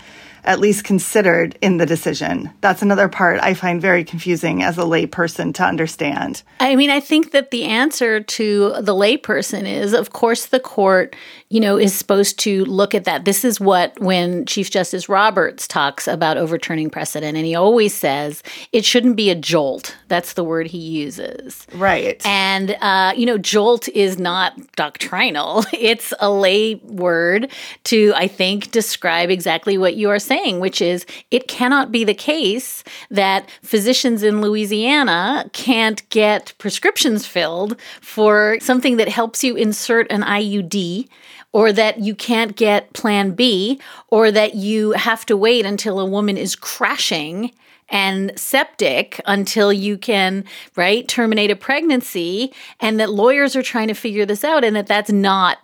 At 0.46 0.60
least 0.60 0.84
considered 0.84 1.58
in 1.60 1.78
the 1.78 1.86
decision. 1.86 2.52
That's 2.62 2.82
another 2.82 3.10
part 3.10 3.40
I 3.42 3.56
find 3.56 3.82
very 3.82 4.04
confusing 4.04 4.62
as 4.62 4.78
a 4.78 4.82
layperson 4.82 5.54
to 5.56 5.64
understand. 5.64 6.44
I 6.60 6.76
mean, 6.76 6.92
I 6.92 7.00
think 7.00 7.32
that 7.32 7.52
the 7.52 7.66
answer 7.66 8.22
to 8.22 8.76
the 8.80 8.94
layperson 8.94 9.64
is, 9.66 9.94
of 9.94 10.14
course, 10.14 10.46
the 10.46 10.60
court, 10.60 11.16
you 11.50 11.60
know, 11.60 11.78
is 11.78 11.94
supposed 11.94 12.38
to 12.40 12.64
look 12.66 12.94
at 12.94 13.06
that. 13.06 13.26
This 13.26 13.44
is 13.44 13.60
what 13.60 14.00
when 14.00 14.46
Chief 14.46 14.70
Justice 14.70 15.10
Roberts 15.10 15.68
talks 15.68 16.08
about 16.08 16.38
overturning 16.38 16.92
precedent, 16.92 17.36
and 17.36 17.46
he 17.46 17.56
always 17.56 17.94
says 17.94 18.44
it 18.72 18.86
shouldn't 18.86 19.16
be 19.16 19.32
a 19.32 19.36
jolt. 19.36 19.96
That's 20.10 20.34
the 20.34 20.44
word 20.44 20.68
he 20.68 20.78
uses. 20.78 21.66
Right. 21.74 22.24
And, 22.26 22.78
uh, 22.82 23.14
you 23.16 23.26
know, 23.26 23.40
jolt 23.40 23.88
is 23.90 24.20
not 24.20 24.54
doctrinal, 24.76 25.66
it's 25.74 26.14
a 26.20 26.30
lay 26.30 26.76
word 26.76 27.52
to, 27.86 28.14
I 28.16 28.28
think, 28.28 28.70
describe 28.70 29.32
exactly 29.32 29.80
what 29.80 29.96
you 29.96 30.12
are 30.12 30.20
saying 30.20 30.35
saying, 30.36 30.60
which 30.60 30.82
is 30.82 31.06
it 31.32 31.48
cannot 31.48 31.92
be 31.92 32.04
the 32.04 32.14
case 32.14 32.84
that 33.10 33.50
physicians 33.62 34.24
in 34.24 34.42
Louisiana 34.42 35.50
can't 35.54 36.08
get 36.10 36.54
prescriptions 36.58 37.26
filled 37.26 37.80
for 38.02 38.58
something 38.60 38.98
that 38.98 39.08
helps 39.08 39.44
you 39.44 39.56
insert 39.56 40.12
an 40.12 40.22
IUD 40.22 41.08
or 41.52 41.72
that 41.72 42.00
you 42.00 42.14
can't 42.14 42.58
get 42.58 42.92
plan 42.92 43.32
B, 43.32 43.80
or 44.10 44.30
that 44.30 44.56
you 44.56 44.92
have 44.92 45.26
to 45.26 45.38
wait 45.38 45.66
until 45.66 46.02
a 46.02 46.06
woman 46.06 46.36
is 46.36 46.54
crashing 46.54 47.50
and 47.88 48.38
septic 48.38 49.22
until 49.26 49.72
you 49.72 49.98
can 49.98 50.44
right 50.76 51.08
terminate 51.08 51.52
a 51.52 51.56
pregnancy 51.56 52.52
and 52.82 53.00
that 53.00 53.10
lawyers 53.10 53.56
are 53.56 53.64
trying 53.64 53.88
to 53.88 53.94
figure 53.94 54.26
this 54.26 54.44
out 54.44 54.66
and 54.66 54.76
that 54.76 54.88
that's 54.88 55.12
not 55.12 55.60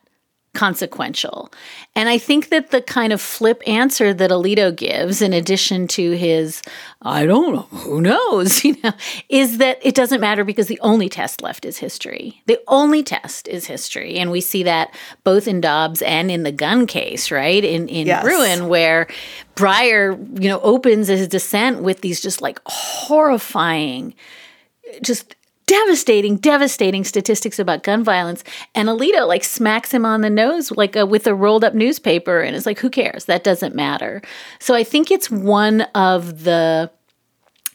consequential. 0.54 1.50
And 1.96 2.10
I 2.10 2.18
think 2.18 2.50
that 2.50 2.72
the 2.72 2.82
kind 2.82 3.14
of 3.14 3.22
flip 3.22 3.64
answer 3.66 4.14
that 4.14 4.32
Alito 4.32 4.76
gives, 4.76 5.22
in 5.22 5.32
addition 5.32 5.88
to 5.90 6.12
his, 6.12 6.62
I 7.02 7.26
don't 7.26 7.56
know, 7.56 7.62
who 7.80 8.02
knows, 8.02 8.64
you 8.66 8.76
know, 8.84 8.92
is 9.30 9.60
that 9.60 9.80
it 9.82 9.96
doesn't 9.96 10.20
matter 10.20 10.44
because 10.44 10.68
the 10.68 10.80
only 10.82 11.08
test 11.08 11.42
left 11.42 11.64
is 11.64 11.78
history. 11.78 12.42
The 12.48 12.60
only 12.68 13.02
test 13.02 13.48
is 13.48 13.66
history. 13.66 14.18
And 14.18 14.30
we 14.30 14.42
see 14.42 14.64
that 14.64 14.94
both 15.24 15.48
in 15.48 15.62
Dobbs 15.62 16.02
and 16.02 16.30
in 16.30 16.44
the 16.44 16.52
gun 16.52 16.86
case, 16.86 17.32
right? 17.32 17.64
In 17.64 17.88
in 17.88 18.08
yes. 18.08 18.24
Bruen, 18.24 18.68
where 18.68 19.08
Breyer, 19.56 20.18
you 20.42 20.50
know, 20.50 20.60
opens 20.62 21.08
his 21.08 21.28
dissent 21.28 21.82
with 21.82 22.02
these 22.02 22.20
just 22.20 22.42
like 22.42 22.60
horrifying, 22.66 24.16
just 25.02 25.36
devastating, 25.72 26.36
devastating 26.36 27.06
statistics 27.06 27.58
about 27.58 27.82
gun 27.82 28.04
violence. 28.04 28.44
And 28.76 28.90
Alito 28.90 29.26
like 29.26 29.46
smacks 29.46 29.94
him 29.94 30.06
on 30.06 30.20
the 30.20 30.30
nose 30.30 30.70
like 30.70 30.98
a, 30.98 31.06
with 31.06 31.28
a 31.28 31.34
rolled 31.34 31.64
up 31.64 31.74
newspaper 31.74 32.42
and 32.42 32.58
it's 32.58 32.66
like, 32.66 32.80
who 32.80 32.90
cares? 32.90 33.24
That 33.26 33.46
doesn't 33.46 33.74
matter. 33.74 34.22
So 34.60 34.76
I 34.76 34.84
think 34.84 35.12
it's 35.12 35.32
one 35.32 35.82
of 35.96 36.44
the 36.44 36.92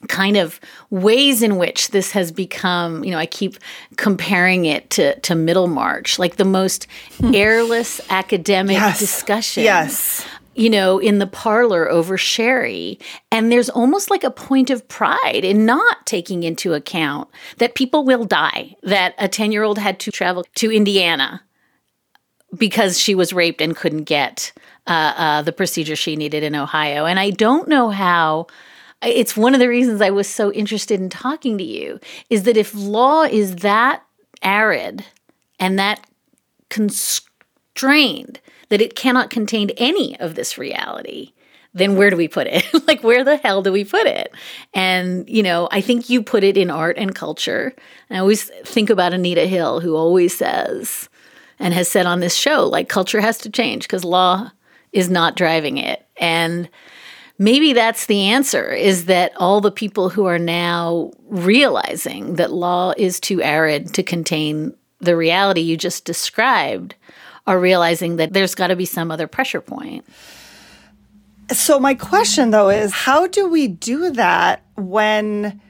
kind 0.08 0.36
of 0.36 0.60
ways 0.90 1.42
in 1.42 1.56
which 1.56 1.88
this 1.88 2.10
has 2.10 2.30
become, 2.30 3.02
you 3.02 3.12
know, 3.12 3.18
I 3.18 3.24
keep 3.24 3.56
comparing 3.96 4.66
it 4.66 4.90
to, 4.90 5.18
to 5.20 5.34
Middlemarch, 5.34 6.18
like 6.18 6.36
the 6.36 6.44
most 6.44 6.86
hmm. 7.16 7.34
airless 7.34 7.98
academic 8.10 8.76
yes. 8.76 8.98
discussion. 8.98 9.62
Yes 9.62 10.22
you 10.56 10.70
know, 10.70 10.98
in 10.98 11.18
the 11.18 11.26
parlor 11.26 11.88
over 11.88 12.16
sherry. 12.16 12.98
And 13.30 13.52
there's 13.52 13.68
almost 13.68 14.10
like 14.10 14.24
a 14.24 14.30
point 14.30 14.70
of 14.70 14.88
pride 14.88 15.44
in 15.44 15.66
not 15.66 16.06
taking 16.06 16.42
into 16.42 16.72
account 16.72 17.28
that 17.58 17.74
people 17.74 18.04
will 18.04 18.24
die, 18.24 18.74
that 18.82 19.14
a 19.18 19.28
10 19.28 19.52
year 19.52 19.62
old 19.62 19.78
had 19.78 20.00
to 20.00 20.10
travel 20.10 20.44
to 20.56 20.72
Indiana 20.72 21.42
because 22.56 22.98
she 22.98 23.14
was 23.14 23.34
raped 23.34 23.60
and 23.60 23.76
couldn't 23.76 24.04
get 24.04 24.52
uh, 24.86 25.12
uh, 25.16 25.42
the 25.42 25.52
procedure 25.52 25.94
she 25.94 26.16
needed 26.16 26.42
in 26.42 26.54
Ohio. 26.54 27.04
And 27.04 27.20
I 27.20 27.30
don't 27.30 27.68
know 27.68 27.90
how. 27.90 28.46
It's 29.02 29.36
one 29.36 29.52
of 29.52 29.60
the 29.60 29.68
reasons 29.68 30.00
I 30.00 30.08
was 30.08 30.26
so 30.26 30.50
interested 30.52 31.00
in 31.00 31.10
talking 31.10 31.58
to 31.58 31.64
you 31.64 32.00
is 32.30 32.44
that 32.44 32.56
if 32.56 32.74
law 32.74 33.24
is 33.24 33.56
that 33.56 34.02
arid 34.42 35.04
and 35.60 35.78
that 35.78 36.00
constrained 36.70 38.40
that 38.68 38.80
it 38.80 38.96
cannot 38.96 39.30
contain 39.30 39.70
any 39.76 40.18
of 40.18 40.34
this 40.34 40.58
reality, 40.58 41.32
then 41.76 41.96
where 41.96 42.10
do 42.10 42.16
we 42.16 42.26
put 42.26 42.46
it? 42.46 42.64
like, 42.86 43.04
where 43.04 43.22
the 43.22 43.36
hell 43.36 43.62
do 43.62 43.70
we 43.70 43.84
put 43.84 44.06
it? 44.06 44.32
And, 44.74 45.28
you 45.28 45.42
know, 45.42 45.68
I 45.70 45.80
think 45.80 46.08
you 46.08 46.22
put 46.22 46.42
it 46.42 46.56
in 46.56 46.70
art 46.70 46.96
and 46.96 47.14
culture. 47.14 47.74
And 48.08 48.16
I 48.16 48.20
always 48.20 48.44
think 48.64 48.88
about 48.88 49.12
Anita 49.12 49.46
Hill, 49.46 49.80
who 49.80 49.94
always 49.94 50.36
says, 50.36 51.08
and 51.58 51.74
has 51.74 51.88
said 51.88 52.06
on 52.06 52.20
this 52.20 52.34
show, 52.34 52.66
like, 52.66 52.88
culture 52.88 53.20
has 53.20 53.38
to 53.38 53.50
change 53.50 53.84
because 53.84 54.04
law 54.04 54.50
is 54.92 55.10
not 55.10 55.36
driving 55.36 55.76
it. 55.76 56.06
And 56.16 56.68
maybe 57.38 57.74
that's 57.74 58.06
the 58.06 58.22
answer 58.28 58.72
is 58.72 59.04
that 59.04 59.32
all 59.36 59.60
the 59.60 59.70
people 59.70 60.08
who 60.08 60.24
are 60.24 60.38
now 60.38 61.12
realizing 61.28 62.36
that 62.36 62.52
law 62.52 62.94
is 62.96 63.20
too 63.20 63.42
arid 63.42 63.92
to 63.94 64.02
contain 64.02 64.74
the 65.00 65.16
reality 65.16 65.60
you 65.60 65.76
just 65.76 66.06
described 66.06 66.94
are 67.46 67.58
realizing 67.58 68.16
that 68.16 68.32
there's 68.32 68.54
got 68.54 68.68
to 68.68 68.76
be 68.76 68.84
some 68.84 69.10
other 69.10 69.26
pressure 69.26 69.60
point. 69.60 70.04
So, 71.52 71.78
my 71.78 71.94
question 71.94 72.50
though 72.50 72.70
is 72.70 72.92
how 72.92 73.26
do 73.28 73.48
we 73.48 73.68
do 73.68 74.10
that 74.12 74.62
when? 74.76 75.60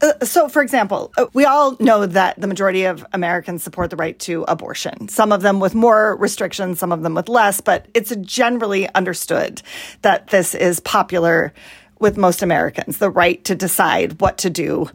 Uh, 0.00 0.24
so, 0.24 0.48
for 0.48 0.62
example, 0.62 1.12
uh, 1.16 1.26
we 1.34 1.44
all 1.44 1.76
know 1.80 2.06
that 2.06 2.40
the 2.40 2.46
majority 2.46 2.84
of 2.84 3.06
Americans 3.12 3.62
support 3.62 3.90
the 3.90 3.96
right 3.96 4.18
to 4.20 4.44
abortion. 4.48 5.08
Some 5.08 5.32
of 5.32 5.42
them 5.42 5.60
with 5.60 5.74
more 5.74 6.16
restrictions, 6.16 6.78
some 6.78 6.92
of 6.92 7.02
them 7.02 7.14
with 7.14 7.28
less, 7.28 7.60
but 7.60 7.86
it's 7.94 8.14
generally 8.16 8.92
understood 8.94 9.62
that 10.02 10.28
this 10.28 10.54
is 10.54 10.80
popular 10.80 11.52
with 12.00 12.16
most 12.16 12.42
Americans 12.42 12.98
the 12.98 13.10
right 13.10 13.44
to 13.44 13.54
decide 13.54 14.20
what 14.20 14.38
to 14.38 14.50
do 14.50 14.90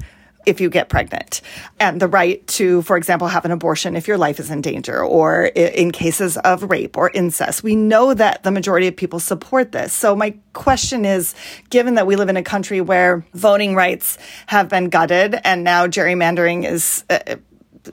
if 0.45 0.61
you 0.61 0.69
get 0.69 0.89
pregnant 0.89 1.41
and 1.79 2.01
the 2.01 2.07
right 2.07 2.45
to, 2.47 2.81
for 2.83 2.97
example, 2.97 3.27
have 3.27 3.45
an 3.45 3.51
abortion 3.51 3.95
if 3.95 4.07
your 4.07 4.17
life 4.17 4.39
is 4.39 4.49
in 4.49 4.61
danger 4.61 5.03
or 5.03 5.45
in 5.45 5.91
cases 5.91 6.37
of 6.37 6.63
rape 6.63 6.97
or 6.97 7.09
incest. 7.11 7.63
We 7.63 7.75
know 7.75 8.13
that 8.13 8.43
the 8.43 8.51
majority 8.51 8.87
of 8.87 8.95
people 8.95 9.19
support 9.19 9.71
this. 9.71 9.93
So 9.93 10.15
my 10.15 10.35
question 10.53 11.05
is, 11.05 11.35
given 11.69 11.95
that 11.95 12.07
we 12.07 12.15
live 12.15 12.29
in 12.29 12.37
a 12.37 12.43
country 12.43 12.81
where 12.81 13.25
voting 13.33 13.75
rights 13.75 14.17
have 14.47 14.69
been 14.69 14.89
gutted 14.89 15.35
and 15.43 15.63
now 15.63 15.87
gerrymandering 15.87 16.65
is 16.65 17.03
uh, 17.09 17.35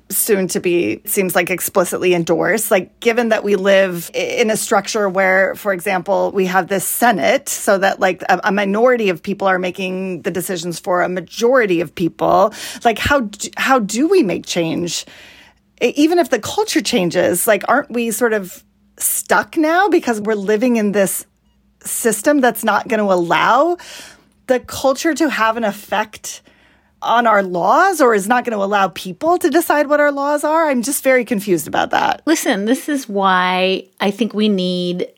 soon 0.09 0.49
to 0.49 0.61
be 0.61 1.01
seems 1.05 1.34
like 1.34 1.51
explicitly 1.51 2.14
endorsed. 2.14 2.70
Like 2.70 2.99
given 3.01 3.28
that 3.30 3.45
we 3.45 3.57
live 3.57 4.11
in 4.14 4.51
a 4.51 4.57
structure 4.57 5.09
where 5.09 5.55
for 5.55 5.72
example 5.72 6.32
we 6.32 6.47
have 6.47 6.68
this 6.68 6.87
senate 6.87 7.49
so 7.49 7.78
that 7.78 8.01
like 8.01 8.22
a, 8.22 8.41
a 8.45 8.53
minority 8.53 9.09
of 9.09 9.22
people 9.22 9.49
are 9.49 9.59
making 9.59 10.22
the 10.22 10.30
decisions 10.30 10.78
for 10.78 11.03
a 11.03 11.09
majority 11.09 11.80
of 11.80 11.95
people 11.95 12.53
like 12.84 12.99
how 12.99 13.20
do, 13.20 13.49
how 13.57 13.78
do 13.78 14.09
we 14.09 14.22
make 14.22 14.47
change? 14.47 15.07
Even 15.80 16.18
if 16.18 16.30
the 16.30 16.41
culture 16.41 16.80
changes 16.80 17.47
like 17.47 17.62
aren't 17.68 17.91
we 17.91 18.11
sort 18.11 18.32
of 18.32 18.64
stuck 18.99 19.57
now 19.57 19.89
because 19.89 20.20
we're 20.20 20.34
living 20.34 20.76
in 20.76 20.93
this 20.93 21.26
system 21.80 22.41
that's 22.41 22.64
not 22.64 22.89
going 22.89 22.99
to 22.99 23.12
allow 23.12 23.76
the 24.47 24.61
culture 24.61 25.14
to 25.14 25.28
have 25.28 25.57
an 25.57 25.64
effect 25.64 26.43
on 27.07 27.26
our 27.26 27.42
laws 27.42 28.00
or 28.00 28.14
is 28.14 28.28
not 28.28 28.44
going 28.44 28.57
to 28.57 28.64
allow 28.64 28.88
people 28.88 29.38
to 29.38 29.50
decide 29.50 29.88
what 29.88 30.00
our 30.00 30.12
laws 30.12 30.44
are? 30.44 30.68
I'm 30.68 30.82
just 30.82 31.02
very 31.02 31.24
confused 31.24 31.66
about 31.66 31.90
that. 31.90 32.22
Listen, 32.26 32.64
this 32.64 32.88
is 32.88 33.09
why 33.09 33.86
I 34.00 34.11
think 34.11 34.34
we 34.34 34.48
need 34.48 35.09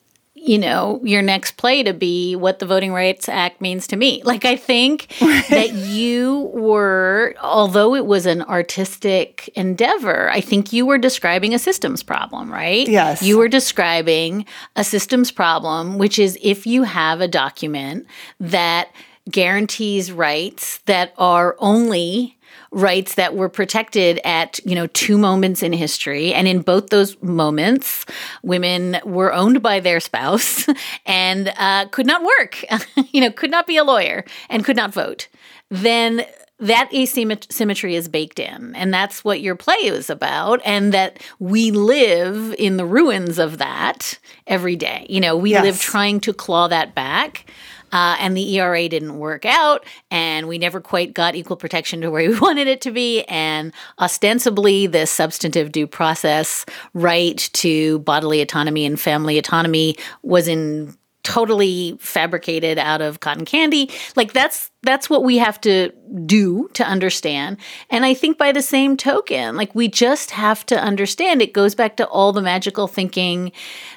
you 0.49 0.59
know, 0.59 1.01
your 1.03 1.20
next 1.20 1.53
play 1.53 1.82
to 1.82 1.93
be 1.93 2.36
what 2.36 2.59
the 2.59 2.66
Voting 2.66 2.93
Rights 2.93 3.28
Act 3.28 3.61
means 3.61 3.86
to 3.89 3.97
me. 3.97 4.22
Like, 4.24 4.45
I 4.45 4.57
think 4.57 5.09
that 5.20 5.72
you 5.72 6.51
were, 6.55 7.34
although 7.43 7.95
it 7.95 8.07
was 8.07 8.26
an 8.26 8.43
artistic 8.43 9.49
endeavor, 9.55 10.30
I 10.30 10.41
think 10.41 10.72
you 10.72 10.86
were 10.86 10.99
describing 10.99 11.55
a 11.55 11.59
systems 11.59 12.03
problem, 12.03 12.53
right? 12.53 12.89
Yes. 12.89 13.22
You 13.22 13.39
were 13.39 13.49
describing 13.49 14.47
a 14.76 14.84
systems 14.84 15.30
problem, 15.30 15.99
which 15.99 16.18
is 16.18 16.39
if 16.41 16.66
you 16.66 16.84
have 16.84 17.20
a 17.20 17.28
document 17.28 18.07
that 18.41 18.89
guarantees 19.31 20.12
rights 20.12 20.79
that 20.87 21.12
are 21.18 21.57
only 21.59 22.39
rights 22.70 23.14
that 23.14 23.35
were 23.35 23.49
protected 23.49 24.20
at 24.24 24.61
you 24.64 24.74
know 24.74 24.87
two 24.89 25.18
moments 25.18 25.62
in 25.62 25.72
history. 25.72 26.35
And 26.35 26.47
in 26.47 26.61
both 26.61 26.89
those 26.89 27.20
moments 27.22 28.05
women 28.43 28.99
were 29.05 29.33
owned 29.33 29.62
by 29.62 29.81
their 29.81 30.01
spouse 30.01 30.66
and 31.07 31.53
uh, 31.57 31.87
could 31.87 32.07
not 32.07 32.22
work 32.22 32.64
you 33.12 33.20
know 33.20 33.31
could 33.31 33.51
not 33.51 33.66
be 33.66 33.76
a 33.76 33.85
lawyer 33.85 34.24
and 34.49 34.64
could 34.64 34.76
not 34.76 34.93
vote. 34.93 35.29
Then 35.70 36.24
that 36.61 36.91
asymmetry 36.93 37.95
is 37.95 38.09
baked 38.09 38.41
in. 38.41 38.74
And 38.74 38.93
that's 38.93 39.22
what 39.24 39.41
your 39.41 39.55
play 39.55 39.76
is 39.76 40.11
about. 40.11 40.61
And 40.64 40.93
that 40.93 41.22
we 41.39 41.70
live 41.70 42.53
in 42.59 42.79
the 42.79 42.85
ruins 42.85 43.39
of 43.39 43.59
that 43.59 44.18
every 44.47 44.74
day. 44.74 45.07
You 45.09 45.20
know 45.20 45.37
we 45.37 45.51
yes. 45.51 45.64
live 45.64 45.81
trying 45.81 46.20
to 46.20 46.33
claw 46.33 46.68
that 46.68 46.95
back 46.95 47.47
uh, 47.93 48.16
and 48.18 48.36
the 48.36 48.59
ERA 48.59 48.89
didn't 48.89 49.18
work 49.18 49.45
out, 49.45 49.84
and 50.11 50.49
we 50.49 50.59
never 50.59 50.80
quite 50.80 51.14
got 51.14 51.34
equal 51.34 51.57
protection 51.57 52.01
to 52.01 52.11
where 52.11 52.28
we 52.28 52.39
wanted 52.41 52.66
it 52.66 52.80
to 52.82 52.91
be. 52.91 53.22
And 53.24 53.72
ostensibly, 53.99 54.86
this 54.86 55.11
substantive 55.11 55.72
due 55.72 55.86
process 55.86 56.64
right 56.95 57.39
to 57.55 58.01
bodily 58.01 58.41
autonomy 58.41 58.84
and 58.86 59.01
family 59.01 59.39
autonomy 59.39 59.97
was 60.22 60.49
in 60.49 60.97
totally 61.28 61.95
fabricated 62.01 62.78
out 62.78 63.03
of 63.03 63.20
cotton 63.20 63.45
candy. 63.45 63.91
Like 64.16 64.32
that's 64.32 64.70
that's 64.83 65.11
what 65.11 65.24
we 65.24 65.39
have 65.39 65.61
to 65.62 65.91
do 66.24 66.68
to 66.74 66.85
understand. 66.87 67.57
And 67.91 68.05
I 68.05 68.14
think 68.14 68.39
by 68.39 68.53
the 68.53 68.62
same 68.62 68.97
token, 68.97 69.57
like 69.57 69.74
we 69.74 69.89
just 69.89 70.31
have 70.31 70.64
to 70.66 70.81
understand 70.81 71.43
it 71.43 71.53
goes 71.53 71.74
back 71.74 71.97
to 71.97 72.07
all 72.07 72.33
the 72.33 72.41
magical 72.41 72.87
thinking 72.87 73.51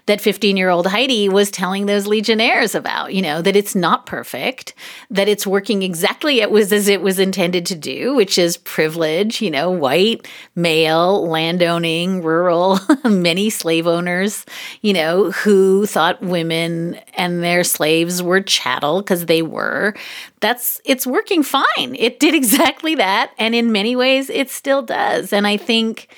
that 0.08 0.20
15 0.20 0.58
year 0.58 0.70
old 0.70 0.88
Heidi 0.88 1.30
was 1.30 1.52
telling 1.52 1.86
those 1.86 2.08
Legionnaires 2.08 2.74
about, 2.74 3.14
you 3.14 3.22
know, 3.22 3.44
that 3.44 3.56
it's 3.56 3.76
not 3.76 4.08
perfect, 4.08 4.74
that 5.12 5.28
it's 5.28 5.46
working 5.46 5.84
exactly 5.84 6.42
it 6.42 6.50
was 6.50 6.74
as 6.74 6.88
it 6.88 7.02
was 7.02 7.20
intended 7.20 7.68
to 7.68 7.76
do, 7.76 8.16
which 8.16 8.40
is 8.40 8.58
privilege, 8.58 9.40
you 9.40 9.52
know, 9.52 9.70
white, 9.70 10.28
male, 10.56 11.28
landowning, 11.28 12.24
rural, 12.24 12.80
many 13.06 13.52
slave 13.52 13.86
owners, 13.86 14.46
you 14.82 14.94
know, 14.94 15.30
who 15.32 15.86
thought 15.86 16.22
women 16.24 17.00
and 17.16 17.44
their 17.44 17.64
slaves 17.64 18.24
were 18.24 18.42
chattel 18.42 19.02
because 19.02 19.28
they 19.28 19.44
were 19.44 19.94
that's 20.42 20.71
it's 20.86 21.08
working 21.08 21.44
fine. 21.44 21.96
It 21.98 22.20
did 22.20 22.36
exactly 22.42 22.96
that 22.96 23.32
and 23.38 23.56
in 23.56 23.72
many 23.72 23.96
ways 23.96 24.30
it 24.30 24.50
still 24.50 24.82
does. 24.82 25.34
And 25.34 25.48
I 25.48 25.58
think 25.58 26.16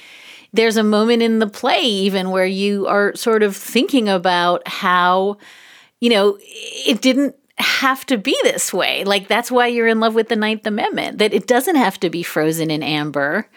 there's 0.51 0.77
a 0.77 0.83
moment 0.83 1.23
in 1.23 1.39
the 1.39 1.47
play 1.47 1.81
even 1.81 2.29
where 2.29 2.45
you 2.45 2.85
are 2.87 3.15
sort 3.15 3.41
of 3.41 3.55
thinking 3.55 4.07
about 4.07 4.67
how 4.67 5.37
you 5.99 6.09
know, 6.09 6.37
it 6.41 7.01
didn't 7.01 7.33
have 7.59 8.05
to 8.07 8.17
be 8.17 8.37
this 8.43 8.73
way. 8.73 9.05
Like 9.05 9.29
that's 9.29 9.49
why 9.49 9.67
you're 9.67 9.87
in 9.87 10.01
love 10.01 10.15
with 10.15 10.27
the 10.27 10.35
Ninth 10.35 10.67
Amendment, 10.67 11.19
that 11.19 11.33
it 11.33 11.47
doesn't 11.47 11.77
have 11.77 11.97
to 12.01 12.09
be 12.09 12.23
frozen 12.23 12.69
in 12.69 12.83
amber 12.83 13.47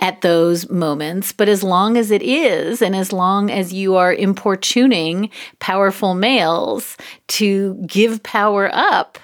at 0.00 0.20
those 0.22 0.68
moments. 0.68 1.32
But 1.32 1.48
as 1.48 1.62
long 1.62 1.96
as 1.96 2.10
it 2.10 2.22
is, 2.22 2.82
and 2.82 2.96
as 2.96 3.12
long 3.12 3.50
as 3.50 3.72
you 3.72 3.94
are 3.94 4.12
importuning 4.12 5.30
powerful 5.60 6.14
males 6.14 6.96
to 7.28 7.74
give 7.86 8.22
power 8.24 8.68
up, 8.72 9.18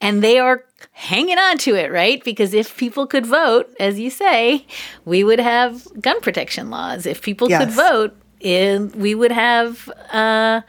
and 0.00 0.22
they 0.22 0.38
are 0.38 0.64
hanging 0.92 1.38
on 1.38 1.58
to 1.58 1.74
it, 1.74 1.90
right? 1.90 2.22
Because 2.24 2.54
if 2.54 2.76
people 2.76 3.06
could 3.06 3.26
vote, 3.26 3.74
as 3.80 3.98
you 3.98 4.10
say, 4.10 4.66
we 5.04 5.24
would 5.24 5.40
have 5.40 5.86
gun 6.00 6.20
protection 6.20 6.70
laws. 6.70 7.06
If 7.06 7.22
people 7.22 7.50
yes. 7.50 7.64
could 7.64 7.74
vote, 7.74 8.16
in, 8.40 8.92
we 8.92 9.14
would 9.14 9.32
have, 9.32 9.88
uh, 10.12 10.60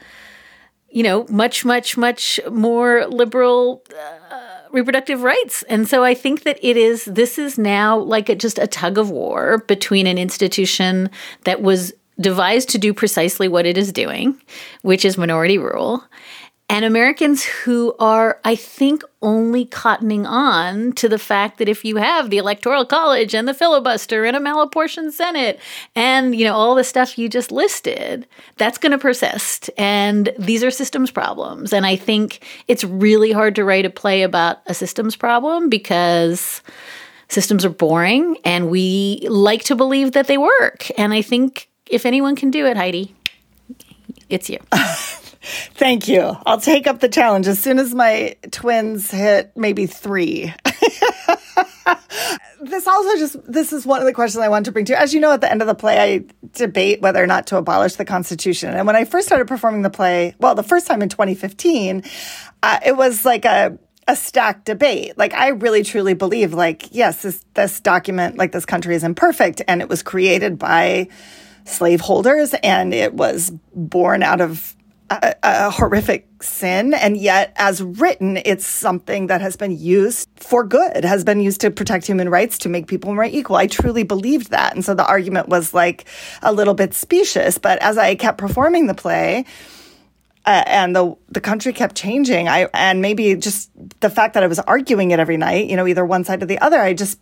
you 0.90 1.04
know, 1.04 1.26
much, 1.30 1.64
much, 1.66 1.98
much 1.98 2.40
more 2.50 3.06
liberal. 3.08 3.84
Uh, 4.32 4.46
reproductive 4.72 5.24
rights. 5.24 5.64
And 5.64 5.88
so 5.88 6.04
I 6.04 6.14
think 6.14 6.44
that 6.44 6.60
it 6.62 6.78
is, 6.78 7.06
this 7.06 7.40
is 7.40 7.58
now 7.58 7.98
like 7.98 8.30
a, 8.30 8.36
just 8.36 8.60
a 8.60 8.68
tug 8.68 9.00
of 9.00 9.10
war 9.10 9.64
between 9.68 10.06
an 10.06 10.20
institution 10.20 11.10
that 11.46 11.64
was 11.64 11.92
devised 12.20 12.70
to 12.70 12.78
do 12.78 12.94
precisely 12.94 13.48
what 13.48 13.66
it 13.66 13.80
is 13.80 13.92
doing, 13.92 14.40
which 14.84 15.06
is 15.06 15.18
minority 15.18 15.58
rule, 15.58 16.04
and 16.70 16.86
Americans 16.86 17.44
who 17.44 17.96
are, 17.98 18.40
I 18.46 18.56
think, 18.56 19.04
only 19.24 19.66
cottoning 19.66 20.28
on 20.28 20.92
to 20.94 21.10
the 21.10 21.18
fact 21.18 21.58
that 21.58 21.68
if 21.68 21.84
you 21.84 21.98
have 21.98 22.30
the 22.30 22.38
Electoral 22.38 22.86
College 22.86 23.34
and 23.34 23.48
the 23.48 23.56
filibuster 23.56 24.24
and 24.24 24.38
a 24.38 24.40
malapportioned 24.40 25.12
Senate 25.12 25.60
and, 25.96 26.36
you 26.36 26.46
know, 26.46 26.54
all 26.54 26.76
the 26.76 26.84
stuff 26.84 27.18
you 27.18 27.28
just 27.28 27.52
listed, 27.52 28.28
that's 28.58 28.78
going 28.78 28.92
to 28.92 29.00
persist. 29.00 29.72
And 29.80 30.30
these 30.38 30.64
are 30.64 30.70
systems 30.70 31.10
problems. 31.10 31.74
And 31.74 31.88
I 31.88 31.96
think 31.96 32.46
it's 32.68 32.84
really 32.84 33.32
hard 33.32 33.56
to 33.56 33.66
write 33.66 33.88
a 33.88 33.90
play 33.90 34.22
about 34.22 34.60
a 34.68 34.76
systems 34.76 35.16
problem 35.16 35.70
because 35.70 36.62
systems 37.30 37.66
are 37.66 37.70
boring 37.70 38.38
and 38.46 38.70
we 38.70 39.26
like 39.28 39.64
to 39.64 39.76
believe 39.76 40.12
that 40.12 40.28
they 40.28 40.38
work. 40.38 40.88
And 41.00 41.14
I 41.14 41.24
think 41.24 41.68
if 41.88 42.06
anyone 42.06 42.36
can 42.36 42.52
do 42.52 42.68
it, 42.68 42.78
Heidi, 42.78 43.16
it's 44.30 44.52
you. 44.52 44.60
Thank 45.42 46.08
you. 46.08 46.36
I'll 46.46 46.60
take 46.60 46.88
up 46.88 47.00
the 47.00 47.10
challenge 47.10 47.48
as 47.48 47.60
soon 47.60 47.80
as 47.80 47.96
my 47.96 48.36
twins 48.52 49.10
hit 49.10 49.52
maybe 49.56 49.86
three. 49.86 50.54
this 52.62 52.88
also 52.88 53.18
just 53.18 53.52
this 53.52 53.72
is 53.72 53.86
one 53.86 54.00
of 54.00 54.06
the 54.06 54.14
questions 54.14 54.42
I 54.42 54.50
want 54.50 54.66
to 54.66 54.72
bring 54.72 54.86
to 54.86 54.94
you. 54.94 54.98
As 54.98 55.14
you 55.14 55.20
know, 55.20 55.32
at 55.32 55.42
the 55.42 55.50
end 55.50 55.62
of 55.62 55.68
the 55.68 55.76
play, 55.76 56.00
I 56.00 56.24
debate 56.54 57.02
whether 57.02 57.24
or 57.24 57.28
not 57.28 57.48
to 57.48 57.58
abolish 57.58 57.96
the 57.96 58.06
Constitution. 58.06 58.74
And 58.74 58.86
when 58.86 58.96
I 58.96 59.06
first 59.06 59.28
started 59.28 59.48
performing 59.48 59.82
the 59.82 59.90
play, 59.90 60.36
well, 60.40 60.56
the 60.56 60.64
first 60.64 60.88
time 60.88 61.02
in 61.02 61.10
2015, 61.10 62.04
uh, 62.64 62.80
it 62.86 62.98
was 62.98 63.26
like 63.26 63.46
a 63.46 63.78
a 64.08 64.16
stacked 64.16 64.66
debate. 64.66 65.18
Like 65.18 65.34
I 65.34 65.50
really 65.50 65.84
truly 65.84 66.16
believe 66.16 66.54
like 66.54 66.90
yes, 66.92 67.22
this 67.22 67.46
this 67.54 67.80
document 67.80 68.38
like 68.38 68.52
this 68.52 68.66
country 68.66 68.96
is 68.96 69.04
imperfect 69.04 69.62
and 69.68 69.82
it 69.82 69.88
was 69.88 70.04
created 70.04 70.58
by 70.58 71.08
slaveholders 71.66 72.56
and 72.64 72.94
it 72.94 73.14
was 73.14 73.52
born 73.76 74.24
out 74.24 74.42
of 74.42 74.76
a, 75.10 75.36
a, 75.44 75.70
horrific 75.72 76.28
sin. 76.42 76.94
And 76.94 77.18
yet, 77.18 77.54
as 77.56 77.82
written, 77.82 78.38
it's 78.38 78.66
something 78.66 79.28
that 79.28 79.42
has 79.42 79.56
been 79.56 79.78
used 79.78 80.30
for 80.36 80.64
good, 80.64 81.04
has 81.04 81.24
been 81.24 81.40
used 81.40 81.62
to 81.62 81.72
protect 81.72 82.06
human 82.06 82.30
rights, 82.30 82.60
to 82.60 82.70
make 82.70 82.88
people 82.88 83.14
more 83.14 83.24
equal. 83.24 83.56
I 83.56 83.68
truly 83.68 84.04
believed 84.04 84.52
that. 84.52 84.76
And 84.76 84.86
so 84.86 84.94
the 84.94 85.06
argument 85.06 85.50
was 85.50 85.74
like 85.74 86.06
a 86.42 86.54
little 86.54 86.74
bit 86.74 86.94
specious. 86.94 87.58
But 87.58 87.82
as 87.82 87.98
I 87.98 88.16
kept 88.16 88.38
performing 88.38 88.88
the 88.88 88.94
play, 88.94 89.46
uh, 90.46 90.64
and 90.66 90.96
the 90.96 91.16
the 91.28 91.42
country 91.42 91.74
kept 91.74 91.96
changing. 91.96 92.48
I 92.48 92.70
and 92.74 93.02
maybe 93.02 93.36
just 93.36 93.70
the 94.00 94.10
fact 94.10 94.34
that 94.34 94.44
I 94.44 94.48
was 94.48 94.58
arguing 94.58 95.12
it 95.12 95.20
every 95.20 95.38
night, 95.38 95.70
you 95.70 95.76
know, 95.76 95.86
either 95.86 96.06
one 96.06 96.24
side 96.24 96.42
or 96.42 96.46
the 96.46 96.60
other. 96.60 96.80
I 96.80 96.94
just 96.94 97.20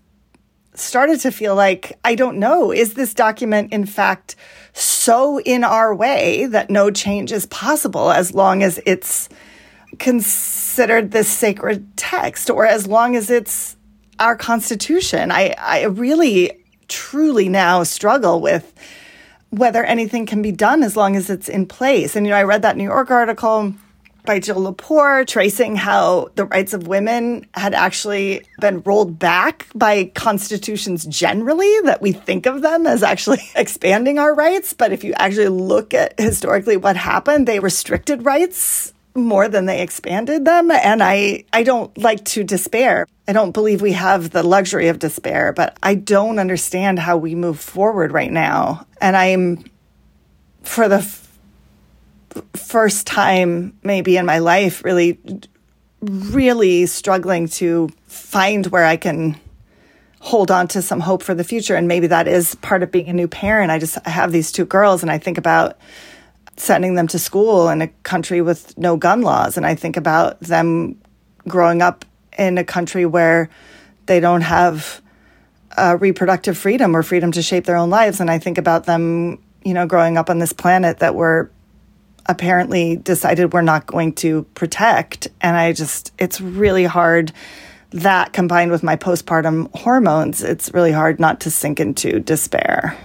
started 0.80 1.20
to 1.22 1.32
feel 1.32 1.56
like 1.56 1.98
I 2.04 2.16
don't 2.16 2.38
know. 2.38 2.72
Is 2.72 2.94
this 2.94 3.14
document 3.14 3.74
in 3.74 3.86
fact 3.86 4.36
so 4.74 5.40
in 5.40 5.64
our 5.64 5.94
way 5.94 6.46
that 6.46 6.70
no 6.70 6.92
change 6.92 7.32
is 7.32 7.46
possible 7.48 8.12
as 8.12 8.34
long 8.34 8.64
as 8.64 8.80
it's 8.86 9.30
considered 10.00 11.12
this 11.12 11.30
sacred 11.30 11.98
text 11.98 12.50
or 12.50 12.66
as 12.66 12.88
long 12.88 13.16
as 13.16 13.30
it's 13.30 13.76
our 14.20 14.36
constitution? 14.36 15.32
I, 15.32 15.56
I 15.58 15.86
really 15.86 16.64
truly 16.88 17.50
now 17.50 17.84
struggle 17.84 18.42
with 18.42 18.74
whether 19.50 19.84
anything 19.84 20.26
can 20.26 20.42
be 20.42 20.52
done 20.52 20.84
as 20.84 20.98
long 20.98 21.16
as 21.16 21.30
it's 21.30 21.50
in 21.50 21.66
place. 21.66 22.16
And, 22.16 22.26
you 22.26 22.32
know, 22.32 22.38
I 22.38 22.44
read 22.44 22.62
that 22.64 22.78
New 22.78 22.84
York 22.84 23.10
article 23.10 23.74
by 24.28 24.40
Jill 24.40 24.58
Lepore, 24.58 25.26
tracing 25.26 25.76
how 25.76 26.30
the 26.36 26.46
rights 26.46 26.74
of 26.74 26.86
women 26.86 27.48
had 27.56 27.74
actually 27.74 28.44
been 28.60 28.82
rolled 28.82 29.18
back 29.18 29.66
by 29.74 30.12
constitutions 30.14 31.06
generally, 31.06 31.74
that 31.86 32.02
we 32.02 32.12
think 32.12 32.46
of 32.46 32.62
them 32.62 32.86
as 32.86 33.02
actually 33.02 33.42
expanding 33.56 34.20
our 34.20 34.36
rights. 34.36 34.74
But 34.74 34.92
if 34.92 35.04
you 35.04 35.14
actually 35.14 35.48
look 35.48 35.96
at 35.96 36.20
historically 36.20 36.78
what 36.78 36.96
happened, 36.96 37.48
they 37.48 37.60
restricted 37.60 38.24
rights 38.24 38.94
more 39.16 39.50
than 39.50 39.66
they 39.66 39.82
expanded 39.82 40.46
them. 40.46 40.70
And 40.70 41.02
I, 41.02 41.46
I 41.52 41.64
don't 41.64 41.98
like 41.98 42.24
to 42.26 42.44
despair. 42.44 43.08
I 43.28 43.34
don't 43.34 43.52
believe 43.52 43.82
we 43.82 43.94
have 43.94 44.30
the 44.30 44.44
luxury 44.44 44.90
of 44.90 45.00
despair, 45.00 45.54
but 45.54 45.76
I 45.82 45.96
don't 45.96 46.38
understand 46.38 47.00
how 47.00 47.18
we 47.18 47.34
move 47.34 47.60
forward 47.60 48.12
right 48.12 48.32
now. 48.32 48.86
And 49.02 49.18
I'm, 49.18 49.64
for 50.62 50.88
the 50.88 51.02
first 52.54 53.08
time 53.08 53.78
maybe 53.84 54.18
in 54.18 54.26
my 54.26 54.40
life, 54.40 54.84
really, 54.84 55.20
really 56.02 56.86
struggling 56.86 57.48
to 57.48 57.90
find 58.08 58.68
where 58.68 58.86
I 58.86 58.98
can 58.98 59.40
hold 60.20 60.52
on 60.52 60.68
to 60.68 60.82
some 60.82 61.00
hope 61.00 61.24
for 61.24 61.34
the 61.34 61.44
future. 61.44 61.76
And 61.76 61.88
maybe 61.88 62.08
that 62.08 62.28
is 62.28 62.56
part 62.56 62.84
of 62.84 62.92
being 62.92 63.08
a 63.08 63.14
new 63.14 63.28
parent. 63.28 63.72
I 63.72 63.80
just 63.80 63.98
I 64.06 64.10
have 64.10 64.32
these 64.32 64.52
two 64.52 64.66
girls 64.66 65.02
and 65.02 65.12
I 65.12 65.18
think 65.18 65.38
about 65.38 65.78
sending 66.58 66.96
them 66.96 67.08
to 67.08 67.20
school 67.20 67.70
in 67.70 67.82
a 67.82 67.88
country 68.04 68.42
with 68.42 68.78
no 68.78 68.98
gun 68.98 69.22
laws. 69.22 69.58
And 69.58 69.66
I 69.66 69.76
think 69.76 69.96
about 69.96 70.40
them 70.40 71.00
growing 71.48 71.82
up 71.82 72.04
in 72.38 72.58
a 72.58 72.64
country 72.64 73.06
where 73.06 73.50
they 74.08 74.20
don't 74.20 74.42
have 74.42 75.02
uh, 75.78 75.98
reproductive 76.00 76.58
freedom 76.58 76.96
or 76.96 77.04
freedom 77.04 77.32
to 77.32 77.42
shape 77.42 77.66
their 77.66 77.78
own 77.78 77.90
lives. 77.90 78.20
And 78.20 78.32
I 78.32 78.40
think 78.40 78.58
about 78.58 78.86
them, 78.86 79.42
you 79.64 79.74
know, 79.74 79.86
growing 79.86 80.18
up 80.18 80.30
on 80.30 80.40
this 80.40 80.54
planet 80.54 81.00
that 81.00 81.16
we're 81.16 81.50
apparently 82.28 82.98
decided 82.98 83.54
we're 83.54 83.62
not 83.62 83.86
going 83.86 84.14
to 84.14 84.44
protect. 84.54 85.28
And 85.42 85.56
I 85.56 85.74
just, 85.74 86.14
it's 86.20 86.42
really 86.42 86.86
hard. 86.86 87.32
That 87.92 88.34
combined 88.34 88.72
with 88.72 88.84
my 88.84 88.98
postpartum 88.98 89.74
hormones, 89.74 90.44
it's 90.44 90.74
really 90.74 90.92
hard 90.92 91.20
not 91.20 91.40
to 91.42 91.52
sink 91.52 91.80
into 91.80 92.20
despair. 92.20 92.98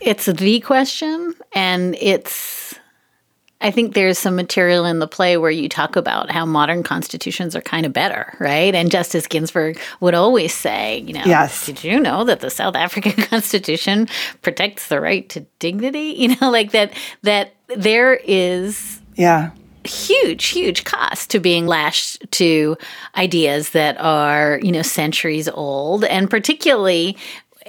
It's 0.00 0.26
the 0.26 0.60
question, 0.60 1.34
and 1.52 1.96
it's. 2.00 2.74
I 3.60 3.70
think 3.70 3.94
there's 3.94 4.18
some 4.18 4.36
material 4.36 4.84
in 4.86 5.00
the 5.00 5.06
play 5.06 5.36
where 5.36 5.50
you 5.50 5.68
talk 5.68 5.96
about 5.96 6.30
how 6.30 6.46
modern 6.46 6.82
constitutions 6.82 7.54
are 7.54 7.60
kind 7.60 7.84
of 7.84 7.92
better, 7.92 8.34
right? 8.40 8.74
And 8.74 8.90
Justice 8.90 9.26
Ginsburg 9.26 9.78
would 10.00 10.14
always 10.14 10.54
say, 10.54 10.98
you 11.00 11.12
know, 11.12 11.24
yes. 11.26 11.66
did 11.66 11.84
you 11.84 12.00
know 12.00 12.24
that 12.24 12.40
the 12.40 12.50
South 12.50 12.74
African 12.74 13.12
Constitution 13.24 14.08
protects 14.42 14.88
the 14.88 15.00
right 15.00 15.28
to 15.30 15.40
dignity? 15.58 16.16
You 16.20 16.36
know, 16.36 16.50
like 16.50 16.72
that 16.72 16.92
that 17.22 17.54
there 17.76 18.14
is 18.24 19.00
yeah 19.14 19.52
huge 19.84 20.48
huge 20.48 20.84
cost 20.84 21.30
to 21.30 21.40
being 21.40 21.66
lashed 21.66 22.30
to 22.32 22.76
ideas 23.16 23.70
that 23.70 23.98
are 23.98 24.60
you 24.62 24.70
know 24.70 24.82
centuries 24.82 25.48
old 25.48 26.04
and 26.04 26.28
particularly 26.28 27.16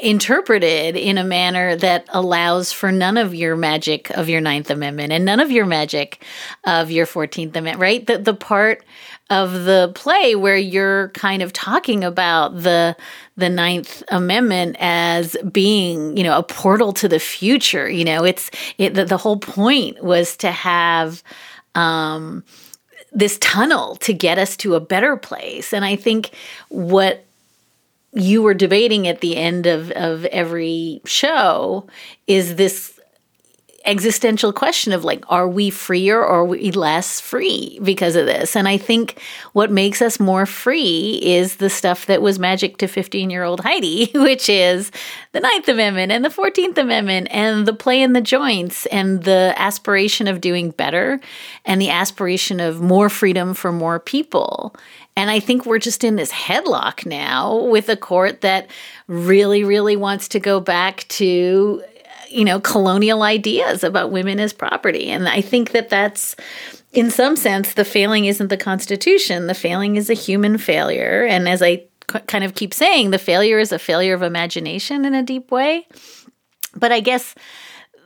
interpreted 0.01 0.95
in 0.97 1.17
a 1.17 1.23
manner 1.23 1.75
that 1.75 2.05
allows 2.09 2.71
for 2.71 2.91
none 2.91 3.17
of 3.17 3.35
your 3.35 3.55
magic 3.55 4.09
of 4.11 4.27
your 4.29 4.41
Ninth 4.41 4.69
Amendment 4.69 5.13
and 5.13 5.23
none 5.25 5.39
of 5.39 5.51
your 5.51 5.65
magic 5.65 6.23
of 6.63 6.91
your 6.91 7.05
Fourteenth 7.05 7.55
Amendment, 7.55 7.79
right? 7.79 8.05
The 8.05 8.17
the 8.17 8.33
part 8.33 8.83
of 9.29 9.63
the 9.63 9.91
play 9.95 10.35
where 10.35 10.57
you're 10.57 11.09
kind 11.09 11.41
of 11.41 11.53
talking 11.53 12.03
about 12.03 12.63
the 12.63 12.97
the 13.37 13.49
Ninth 13.49 14.03
Amendment 14.09 14.75
as 14.79 15.37
being, 15.51 16.17
you 16.17 16.23
know, 16.23 16.37
a 16.37 16.43
portal 16.43 16.93
to 16.93 17.07
the 17.07 17.19
future. 17.19 17.89
You 17.89 18.03
know, 18.03 18.23
it's 18.23 18.51
it 18.77 18.93
the, 18.93 19.05
the 19.05 19.17
whole 19.17 19.37
point 19.37 20.03
was 20.03 20.35
to 20.37 20.51
have 20.51 21.23
um 21.75 22.43
this 23.13 23.37
tunnel 23.39 23.95
to 23.97 24.13
get 24.13 24.37
us 24.37 24.55
to 24.57 24.75
a 24.75 24.79
better 24.79 25.17
place. 25.17 25.73
And 25.73 25.83
I 25.83 25.95
think 25.95 26.31
what 26.69 27.25
you 28.13 28.41
were 28.41 28.53
debating 28.53 29.07
at 29.07 29.21
the 29.21 29.37
end 29.37 29.65
of, 29.67 29.91
of 29.91 30.25
every 30.25 31.01
show 31.05 31.87
is 32.27 32.55
this 32.55 32.99
existential 33.85 34.53
question 34.53 34.93
of 34.93 35.03
like 35.03 35.23
are 35.29 35.47
we 35.47 35.69
freer 35.69 36.19
or 36.19 36.25
are 36.25 36.45
we 36.45 36.71
less 36.71 37.19
free 37.19 37.79
because 37.83 38.15
of 38.15 38.25
this? 38.25 38.55
And 38.55 38.67
i 38.67 38.77
think 38.77 39.19
what 39.53 39.71
makes 39.71 40.01
us 40.01 40.19
more 40.19 40.45
free 40.45 41.19
is 41.23 41.55
the 41.55 41.69
stuff 41.69 42.05
that 42.05 42.21
was 42.21 42.37
magic 42.37 42.77
to 42.77 42.87
15 42.87 43.29
year 43.29 43.43
old 43.43 43.61
heidi 43.61 44.11
which 44.15 44.49
is 44.49 44.91
the 45.31 45.39
ninth 45.39 45.67
amendment 45.67 46.11
and 46.11 46.23
the 46.23 46.29
14th 46.29 46.77
amendment 46.77 47.27
and 47.31 47.65
the 47.65 47.73
play 47.73 48.01
in 48.01 48.13
the 48.13 48.21
joints 48.21 48.85
and 48.87 49.23
the 49.23 49.53
aspiration 49.57 50.27
of 50.27 50.41
doing 50.41 50.71
better 50.71 51.19
and 51.65 51.81
the 51.81 51.89
aspiration 51.89 52.59
of 52.59 52.81
more 52.81 53.09
freedom 53.09 53.53
for 53.53 53.71
more 53.71 53.99
people 53.99 54.75
and 55.15 55.29
I 55.29 55.39
think 55.39 55.65
we're 55.65 55.79
just 55.79 56.03
in 56.03 56.15
this 56.15 56.31
headlock 56.31 57.05
now 57.05 57.65
with 57.65 57.89
a 57.89 57.97
court 57.97 58.41
that 58.41 58.69
really, 59.07 59.63
really 59.63 59.95
wants 59.95 60.27
to 60.29 60.39
go 60.39 60.59
back 60.59 61.05
to, 61.09 61.83
you 62.29 62.45
know, 62.45 62.59
colonial 62.59 63.23
ideas 63.23 63.83
about 63.83 64.11
women 64.11 64.39
as 64.39 64.53
property. 64.53 65.09
And 65.09 65.27
I 65.27 65.41
think 65.41 65.71
that 65.71 65.89
that's, 65.89 66.35
in 66.93 67.11
some 67.11 67.35
sense, 67.35 67.73
the 67.73 67.85
failing 67.85 68.25
isn't 68.25 68.47
the 68.47 68.57
Constitution, 68.57 69.47
the 69.47 69.53
failing 69.53 69.97
is 69.97 70.09
a 70.09 70.13
human 70.13 70.57
failure. 70.57 71.25
And 71.25 71.47
as 71.47 71.61
I 71.61 71.85
kind 72.07 72.43
of 72.43 72.55
keep 72.55 72.73
saying, 72.73 73.11
the 73.11 73.17
failure 73.17 73.59
is 73.59 73.71
a 73.71 73.79
failure 73.79 74.13
of 74.13 74.21
imagination 74.21 75.05
in 75.05 75.13
a 75.13 75.23
deep 75.23 75.51
way. 75.51 75.87
But 76.75 76.91
I 76.91 77.01
guess 77.01 77.35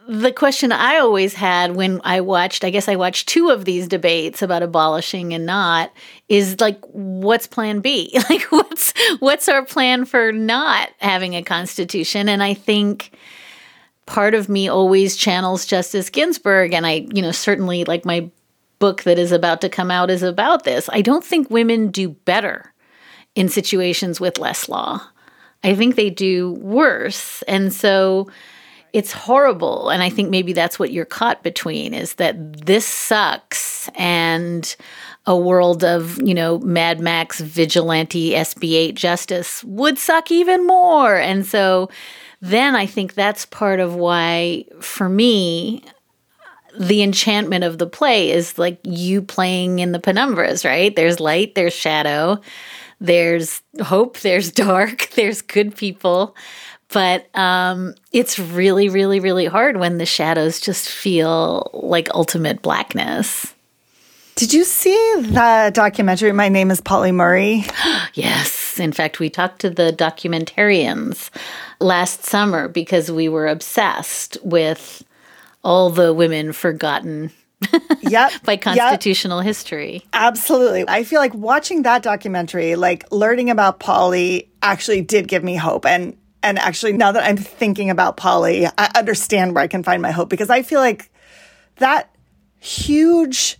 the 0.07 0.31
question 0.31 0.71
I 0.71 0.97
always 0.97 1.33
had 1.33 1.75
when 1.75 1.99
I 2.03 2.21
watched, 2.21 2.63
I 2.63 2.69
guess 2.69 2.87
I 2.87 2.95
watched 2.95 3.27
two 3.27 3.49
of 3.49 3.65
these 3.65 3.87
debates 3.87 4.41
about 4.41 4.63
abolishing 4.63 5.33
and 5.33 5.45
not, 5.45 5.91
is 6.29 6.59
like, 6.61 6.79
what's 6.91 7.47
plan 7.47 7.79
B? 7.81 8.17
Like, 8.29 8.43
what's 8.51 8.93
what's 9.19 9.47
our 9.47 9.63
plan 9.65 10.05
for 10.05 10.31
not 10.31 10.89
having 10.97 11.35
a 11.35 11.43
constitution? 11.43 12.27
And 12.27 12.41
I 12.41 12.53
think 12.53 13.15
part 14.05 14.33
of 14.33 14.49
me 14.49 14.67
always 14.67 15.15
channels 15.15 15.65
Justice 15.65 16.09
Ginsburg, 16.09 16.73
and 16.73 16.85
I, 16.85 17.07
you 17.13 17.21
know, 17.21 17.31
certainly 17.31 17.83
like 17.85 18.05
my 18.05 18.29
book 18.79 19.03
that 19.03 19.19
is 19.19 19.31
about 19.31 19.61
to 19.61 19.69
come 19.69 19.91
out 19.91 20.09
is 20.09 20.23
about 20.23 20.63
this. 20.63 20.89
I 20.91 21.01
don't 21.01 21.23
think 21.23 21.49
women 21.49 21.89
do 21.91 22.09
better 22.09 22.73
in 23.35 23.49
situations 23.49 24.19
with 24.19 24.37
less 24.37 24.67
law. 24.69 25.01
I 25.63 25.75
think 25.75 25.95
they 25.95 26.09
do 26.09 26.51
worse. 26.53 27.41
And 27.43 27.73
so 27.73 28.27
it's 28.95 29.11
horrible. 29.11 29.89
And 29.89 30.01
i 30.01 30.09
think 30.09 30.29
maybe 30.29 30.53
that's 30.53 30.79
what 30.79 30.91
you're 30.91 31.03
caught 31.03 31.43
between 31.43 31.93
is 31.93 32.15
that 32.15 32.65
this 32.65 32.87
sucks 32.87 33.89
and 33.95 34.75
a 35.25 35.35
world 35.35 35.83
of 35.83 36.21
you 36.21 36.33
know 36.33 36.59
mad 36.59 36.99
max 37.01 37.41
vigilante 37.41 38.31
sb8 38.31 38.95
justice 38.95 39.63
would 39.65 39.97
suck 39.99 40.31
even 40.31 40.65
more. 40.65 41.15
And 41.15 41.45
so 41.45 41.89
then 42.41 42.75
i 42.75 42.85
think 42.85 43.13
that's 43.13 43.45
part 43.45 43.79
of 43.81 43.95
why 43.95 44.65
for 44.79 45.09
me 45.09 45.83
the 46.79 47.01
enchantment 47.01 47.63
of 47.63 47.77
the 47.77 47.87
play 47.87 48.31
is 48.31 48.57
like 48.57 48.79
you 48.83 49.21
playing 49.21 49.79
in 49.79 49.91
the 49.91 49.99
penumbras 49.99 50.63
right? 50.63 50.95
There's 50.95 51.19
light 51.19 51.53
there's 51.55 51.73
shadow 51.73 52.39
there's 52.99 53.61
hope, 53.81 54.19
there's 54.21 54.51
dark, 54.51 55.09
there's 55.15 55.41
good 55.41 55.75
people. 55.75 56.35
But 56.95 57.27
um, 57.35 57.93
it's 58.13 58.39
really, 58.39 58.87
really, 58.87 59.19
really 59.19 59.47
hard 59.47 59.75
when 59.75 59.97
the 59.97 60.05
shadows 60.05 60.61
just 60.61 60.89
feel 60.89 61.69
like 61.73 62.07
ultimate 62.13 62.61
blackness. 62.61 63.53
Did 64.35 64.53
you 64.53 64.63
see 64.63 64.95
the 65.17 65.71
documentary, 65.73 66.31
My 66.31 66.47
Name 66.47 66.71
is 66.71 66.79
Pauli 66.79 67.11
Murray? 67.11 67.65
yes. 68.13 68.79
In 68.79 68.93
fact, 68.93 69.19
we 69.19 69.29
talked 69.29 69.59
to 69.59 69.69
the 69.69 69.91
documentarians 69.91 71.31
last 71.81 72.23
summer 72.23 72.69
because 72.69 73.11
we 73.11 73.27
were 73.27 73.47
obsessed 73.47 74.37
with 74.41 75.03
all 75.65 75.89
the 75.89 76.13
women 76.13 76.53
forgotten 76.53 77.29
yep. 78.03 78.31
by 78.45 78.55
constitutional 78.55 79.39
yep. 79.39 79.47
history. 79.47 80.05
Absolutely. 80.13 80.85
I 80.87 81.03
feel 81.03 81.19
like 81.19 81.33
watching 81.33 81.81
that 81.81 82.03
documentary, 82.03 82.77
like 82.77 83.03
learning 83.11 83.49
about 83.49 83.81
Polly 83.81 84.49
actually 84.61 85.01
did 85.01 85.27
give 85.27 85.43
me 85.43 85.57
hope. 85.57 85.85
And 85.85 86.15
and 86.45 86.59
actually 86.59 86.93
now 86.93 87.11
that 87.11 87.23
I'm 87.23 87.37
thinking 87.37 87.89
about 87.89 88.17
Pauli, 88.17 88.67
I 88.67 88.91
understand 88.95 89.55
where 89.55 89.63
I 89.63 89.67
can 89.67 89.81
find 89.81 89.99
my 89.99 90.11
hope 90.11 90.29
because 90.29 90.51
I 90.51 90.61
feel 90.61 90.79
like 90.79 91.09
that 91.77 92.15
huge 92.59 93.57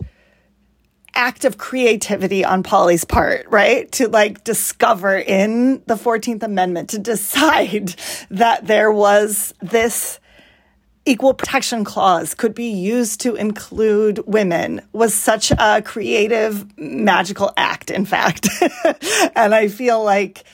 act 1.16 1.44
of 1.44 1.58
creativity 1.58 2.44
on 2.44 2.62
Pauli's 2.62 3.04
part, 3.04 3.46
right? 3.48 3.90
To 3.92 4.08
like 4.08 4.44
discover 4.44 5.16
in 5.16 5.82
the 5.86 5.96
14th 5.96 6.44
Amendment, 6.44 6.90
to 6.90 7.00
decide 7.00 7.96
that 8.30 8.68
there 8.68 8.92
was 8.92 9.52
this 9.60 10.20
equal 11.04 11.34
protection 11.34 11.84
clause 11.84 12.34
could 12.34 12.54
be 12.54 12.68
used 12.68 13.20
to 13.22 13.34
include 13.34 14.20
women 14.26 14.80
was 14.92 15.12
such 15.12 15.50
a 15.50 15.82
creative, 15.82 16.66
magical 16.78 17.52
act, 17.56 17.90
in 17.90 18.04
fact. 18.04 18.48
and 19.34 19.54
I 19.54 19.66
feel 19.66 20.04
like 20.04 20.44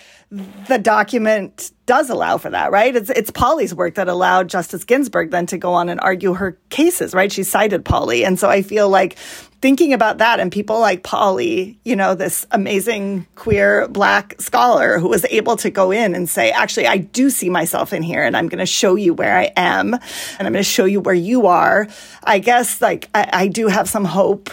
the 0.66 0.78
document 0.78 1.72
does 1.84 2.08
allow 2.08 2.38
for 2.38 2.48
that, 2.48 2.72
right? 2.72 2.96
It's 2.96 3.10
it's 3.10 3.30
Pauli's 3.30 3.74
work 3.74 3.96
that 3.96 4.08
allowed 4.08 4.48
Justice 4.48 4.84
Ginsburg 4.84 5.30
then 5.30 5.44
to 5.46 5.58
go 5.58 5.74
on 5.74 5.90
and 5.90 6.00
argue 6.00 6.32
her 6.32 6.58
cases, 6.70 7.12
right? 7.12 7.30
She 7.30 7.42
cited 7.42 7.84
Pauli, 7.84 8.24
And 8.24 8.38
so 8.38 8.48
I 8.48 8.62
feel 8.62 8.88
like 8.88 9.18
thinking 9.60 9.92
about 9.92 10.18
that 10.18 10.40
and 10.40 10.50
people 10.50 10.80
like 10.80 11.02
Pauli, 11.02 11.78
you 11.84 11.94
know, 11.94 12.14
this 12.14 12.46
amazing 12.50 13.26
queer 13.34 13.86
black 13.88 14.40
scholar 14.40 14.98
who 14.98 15.08
was 15.08 15.26
able 15.26 15.56
to 15.56 15.70
go 15.70 15.90
in 15.90 16.14
and 16.14 16.28
say, 16.30 16.50
actually, 16.50 16.86
I 16.86 16.96
do 16.96 17.28
see 17.28 17.50
myself 17.50 17.92
in 17.92 18.02
here 18.02 18.22
and 18.22 18.34
I'm 18.34 18.48
going 18.48 18.58
to 18.58 18.66
show 18.66 18.94
you 18.94 19.12
where 19.12 19.36
I 19.36 19.52
am 19.54 19.92
and 19.92 20.00
I'm 20.40 20.52
going 20.52 20.54
to 20.54 20.62
show 20.62 20.86
you 20.86 21.00
where 21.00 21.14
you 21.14 21.46
are. 21.46 21.86
I 22.24 22.38
guess 22.38 22.80
like 22.80 23.10
I, 23.14 23.28
I 23.32 23.48
do 23.48 23.68
have 23.68 23.88
some 23.88 24.06
hope 24.06 24.50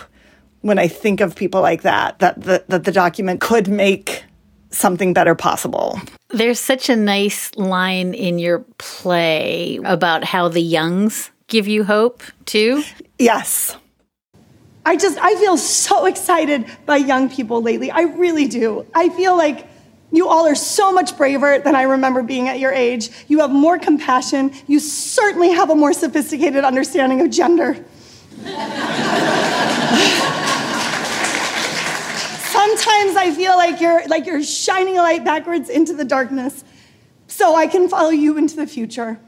when 0.61 0.77
I 0.77 0.89
think 0.89 1.21
of 1.21 1.38
people 1.38 1.61
like 1.61 1.84
that, 1.84 2.19
that 2.19 2.41
the, 2.41 2.65
that 2.67 2.84
the 2.84 2.91
document 2.91 3.39
could 3.39 3.69
make 3.69 4.25
something 4.72 5.13
better 5.13 5.36
possible. 5.36 5.99
There's 6.30 6.59
such 6.59 6.89
a 6.89 6.95
nice 6.95 7.55
line 7.55 8.13
in 8.13 8.39
your 8.39 8.59
play 8.78 9.80
about 9.84 10.24
how 10.24 10.47
the 10.47 10.61
youngs 10.61 11.32
give 11.47 11.67
you 11.67 11.84
hope 11.84 12.22
too. 12.45 12.84
Yes. 13.17 13.76
I 14.86 14.95
just 14.95 15.17
I 15.20 15.36
feel 15.36 15.57
so 15.57 16.05
excited 16.05 16.65
by 16.86 16.97
young 16.97 17.30
people 17.30 17.61
lately. 17.61 17.91
I 17.91 18.01
really 18.01 18.47
do. 18.47 18.86
I 18.95 19.09
feel 19.09 19.38
like 19.38 19.67
you 20.11 20.28
all 20.28 20.47
are 20.47 20.55
so 20.55 20.91
much 20.91 21.17
braver 21.17 21.59
than 21.59 21.76
I 21.76 21.84
remember 21.84 22.24
being 22.24 22.47
at 22.47 22.59
your 22.59 22.72
age. 22.72 23.09
You 23.28 23.39
have 23.39 23.51
more 23.51 23.78
compassion. 23.78 24.51
You 24.67 24.80
certainly 24.80 25.51
have 25.51 25.70
a 25.70 25.76
more 25.76 25.93
sophisticated 25.93 26.63
understanding 26.63 27.22
of 27.22 27.30
gender. 27.30 27.86
Sometimes 32.70 33.15
I 33.15 33.34
feel 33.34 33.57
like 33.57 33.82
you're 33.82 34.07
like 34.07 34.28
you're 34.28 34.43
shining 34.43 34.99
a 34.99 35.01
light 35.01 35.26
backwards 35.26 35.70
into 35.70 35.93
the 35.93 36.05
darkness 36.05 36.63
so 37.26 37.55
I 37.55 37.65
can 37.65 37.89
follow 37.89 38.11
you 38.11 38.38
into 38.38 38.55
the 38.55 38.67
future. 38.67 39.20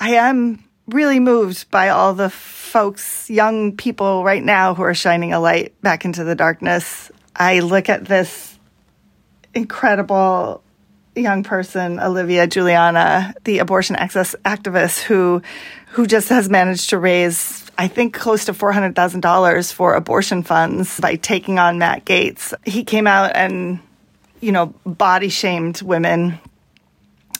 I 0.00 0.14
am 0.14 0.64
really 0.88 1.20
moved 1.20 1.70
by 1.70 1.90
all 1.90 2.12
the 2.12 2.28
folks, 2.28 3.30
young 3.30 3.76
people 3.76 4.24
right 4.24 4.42
now 4.42 4.74
who 4.74 4.82
are 4.82 4.94
shining 4.94 5.32
a 5.32 5.38
light 5.38 5.80
back 5.80 6.04
into 6.04 6.24
the 6.24 6.34
darkness. 6.34 7.12
I 7.36 7.60
look 7.60 7.88
at 7.88 8.06
this 8.06 8.58
incredible 9.54 10.64
young 11.14 11.44
person, 11.44 12.00
Olivia 12.00 12.48
Julianna, 12.48 13.32
the 13.44 13.60
abortion 13.60 13.94
access 13.94 14.34
activist 14.44 15.02
who 15.02 15.40
who 15.90 16.04
just 16.04 16.28
has 16.30 16.48
managed 16.48 16.90
to 16.90 16.98
raise 16.98 17.59
I 17.80 17.88
think 17.88 18.12
close 18.12 18.44
to 18.44 18.52
$400,000 18.52 19.72
for 19.72 19.94
abortion 19.94 20.42
funds 20.42 21.00
by 21.00 21.16
taking 21.16 21.58
on 21.58 21.78
Matt 21.78 22.04
Gaetz. 22.04 22.52
He 22.66 22.84
came 22.84 23.06
out 23.06 23.34
and, 23.34 23.80
you 24.42 24.52
know, 24.52 24.74
body 24.84 25.30
shamed 25.30 25.80
women 25.80 26.38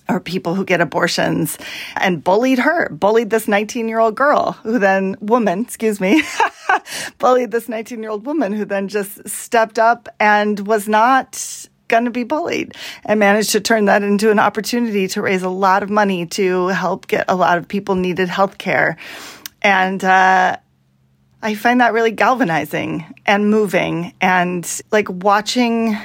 or 0.08 0.18
people 0.18 0.54
who 0.54 0.64
get 0.64 0.80
abortions 0.80 1.58
and 1.94 2.24
bullied 2.24 2.58
her, 2.58 2.88
bullied 2.88 3.28
this 3.28 3.48
19 3.48 3.86
year 3.86 3.98
old 3.98 4.14
girl 4.14 4.52
who 4.62 4.78
then, 4.78 5.14
woman, 5.20 5.60
excuse 5.60 6.00
me, 6.00 6.22
bullied 7.18 7.50
this 7.50 7.68
19 7.68 8.00
year 8.00 8.10
old 8.10 8.24
woman 8.24 8.54
who 8.54 8.64
then 8.64 8.88
just 8.88 9.28
stepped 9.28 9.78
up 9.78 10.08
and 10.18 10.66
was 10.66 10.88
not 10.88 11.68
going 11.88 12.06
to 12.06 12.10
be 12.10 12.24
bullied 12.24 12.74
and 13.04 13.20
managed 13.20 13.50
to 13.50 13.60
turn 13.60 13.84
that 13.84 14.02
into 14.02 14.30
an 14.30 14.38
opportunity 14.38 15.06
to 15.08 15.20
raise 15.20 15.42
a 15.42 15.50
lot 15.50 15.82
of 15.82 15.90
money 15.90 16.24
to 16.24 16.68
help 16.68 17.08
get 17.08 17.26
a 17.28 17.36
lot 17.36 17.58
of 17.58 17.68
people 17.68 17.94
needed 17.94 18.30
health 18.30 18.56
care. 18.56 18.96
And 19.62 20.02
uh, 20.02 20.56
I 21.42 21.54
find 21.54 21.80
that 21.80 21.92
really 21.92 22.10
galvanizing 22.10 23.14
and 23.26 23.50
moving 23.50 24.14
and 24.20 24.80
like 24.90 25.08
watching 25.08 25.96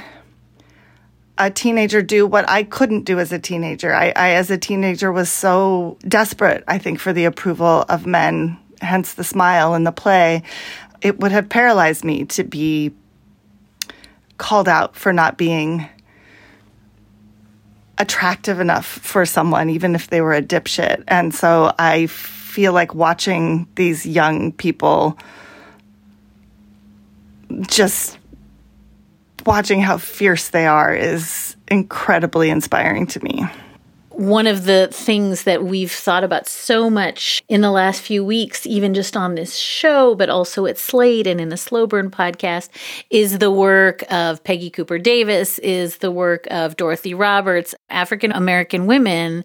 a 1.38 1.50
teenager 1.50 2.02
do 2.02 2.26
what 2.26 2.48
I 2.48 2.62
couldn't 2.62 3.04
do 3.04 3.18
as 3.18 3.32
a 3.32 3.38
teenager. 3.38 3.92
I, 3.92 4.12
I, 4.16 4.30
as 4.32 4.50
a 4.50 4.56
teenager, 4.56 5.12
was 5.12 5.30
so 5.30 5.98
desperate, 6.08 6.64
I 6.66 6.78
think, 6.78 6.98
for 6.98 7.12
the 7.12 7.26
approval 7.26 7.84
of 7.88 8.06
men, 8.06 8.58
hence 8.80 9.14
the 9.14 9.24
smile 9.24 9.74
in 9.74 9.84
the 9.84 9.92
play. 9.92 10.42
It 11.02 11.20
would 11.20 11.32
have 11.32 11.48
paralyzed 11.48 12.04
me 12.04 12.24
to 12.26 12.44
be 12.44 12.92
called 14.38 14.68
out 14.68 14.96
for 14.96 15.12
not 15.12 15.36
being 15.36 15.86
attractive 17.98 18.60
enough 18.60 18.86
for 18.86 19.24
someone, 19.26 19.70
even 19.70 19.94
if 19.94 20.08
they 20.08 20.20
were 20.20 20.34
a 20.34 20.42
dipshit. 20.42 21.04
And 21.08 21.34
so 21.34 21.74
I 21.78 22.06
feel 22.56 22.72
like 22.72 22.94
watching 22.94 23.68
these 23.74 24.06
young 24.06 24.50
people 24.50 25.18
just 27.66 28.16
watching 29.44 29.82
how 29.82 29.98
fierce 29.98 30.48
they 30.48 30.66
are 30.66 30.94
is 30.94 31.54
incredibly 31.68 32.48
inspiring 32.48 33.06
to 33.06 33.22
me 33.22 33.44
one 34.16 34.46
of 34.46 34.64
the 34.64 34.88
things 34.90 35.44
that 35.44 35.62
we've 35.62 35.92
thought 35.92 36.24
about 36.24 36.48
so 36.48 36.88
much 36.88 37.44
in 37.48 37.60
the 37.60 37.70
last 37.70 38.00
few 38.00 38.24
weeks, 38.24 38.66
even 38.66 38.94
just 38.94 39.14
on 39.14 39.34
this 39.34 39.54
show, 39.56 40.14
but 40.14 40.30
also 40.30 40.64
at 40.64 40.78
Slate 40.78 41.26
and 41.26 41.38
in 41.38 41.50
the 41.50 41.56
Slow 41.58 41.86
Burn 41.86 42.10
podcast, 42.10 42.70
is 43.10 43.38
the 43.38 43.50
work 43.50 44.02
of 44.10 44.42
Peggy 44.42 44.70
Cooper 44.70 44.98
Davis, 44.98 45.58
is 45.58 45.98
the 45.98 46.10
work 46.10 46.46
of 46.50 46.76
Dorothy 46.76 47.12
Roberts, 47.12 47.74
African 47.90 48.32
American 48.32 48.86
women 48.86 49.44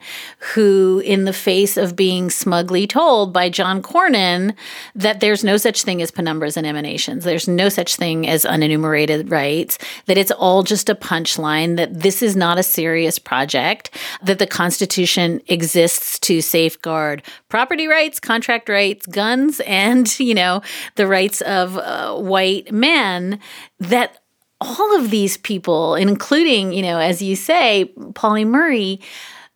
who, 0.53 1.01
in 1.03 1.26
the 1.26 1.34
face 1.34 1.76
of 1.76 1.97
being 1.97 2.30
smugly 2.30 2.88
told 2.88 3.34
by 3.34 3.49
John 3.49 3.82
Cornyn 3.82 4.55
that 4.95 5.19
there's 5.19 5.43
no 5.43 5.57
such 5.57 5.84
thing 5.84 6.01
as 6.01 6.11
penumbras 6.11 6.55
and 6.55 6.65
emanations, 6.65 7.26
there's 7.26 7.47
no 7.47 7.67
such 7.67 7.97
thing 7.97 8.26
as 8.26 8.45
unenumerated 8.45 9.30
rights, 9.30 9.78
that 10.05 10.17
it's 10.17 10.32
all 10.32 10.63
just 10.63 10.88
a 10.88 10.95
punchline, 10.95 11.76
that 11.76 11.99
this 11.99 12.22
is 12.22 12.38
not 12.38 12.57
a 12.57 12.63
serious 12.63 13.19
project, 13.19 13.89
that 14.24 14.39
the 14.39 14.47
Constitution 14.62 15.41
exists 15.47 16.20
to 16.20 16.39
safeguard 16.39 17.24
property 17.49 17.88
rights, 17.88 18.20
contract 18.20 18.70
rights, 18.70 19.07
guns, 19.07 19.59
and, 19.62 20.20
you 20.20 20.36
know, 20.36 20.62
the 20.97 21.07
rights 21.07 21.41
of 21.41 21.80
uh, 21.80 22.16
white 22.16 22.72
men, 22.72 23.39
that 23.80 24.20
all 24.59 24.95
of 24.95 25.09
these 25.09 25.36
people, 25.36 25.95
including, 25.95 26.74
you 26.74 26.84
know, 26.84 26.99
as 26.99 27.24
you 27.24 27.36
say, 27.36 27.91
Pauli 28.14 28.45
Murray, 28.45 29.01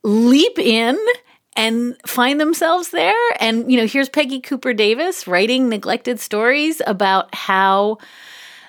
leap 0.04 0.58
in 0.58 0.98
and 1.56 1.96
find 2.08 2.42
themselves 2.42 2.90
there. 2.90 3.14
And, 3.40 3.72
you 3.72 3.78
know, 3.78 3.86
here's 3.86 4.10
Peggy 4.10 4.40
Cooper 4.42 4.74
Davis 4.74 5.28
writing 5.28 5.70
neglected 5.70 6.20
stories 6.20 6.82
about 6.88 7.36
how 7.36 8.00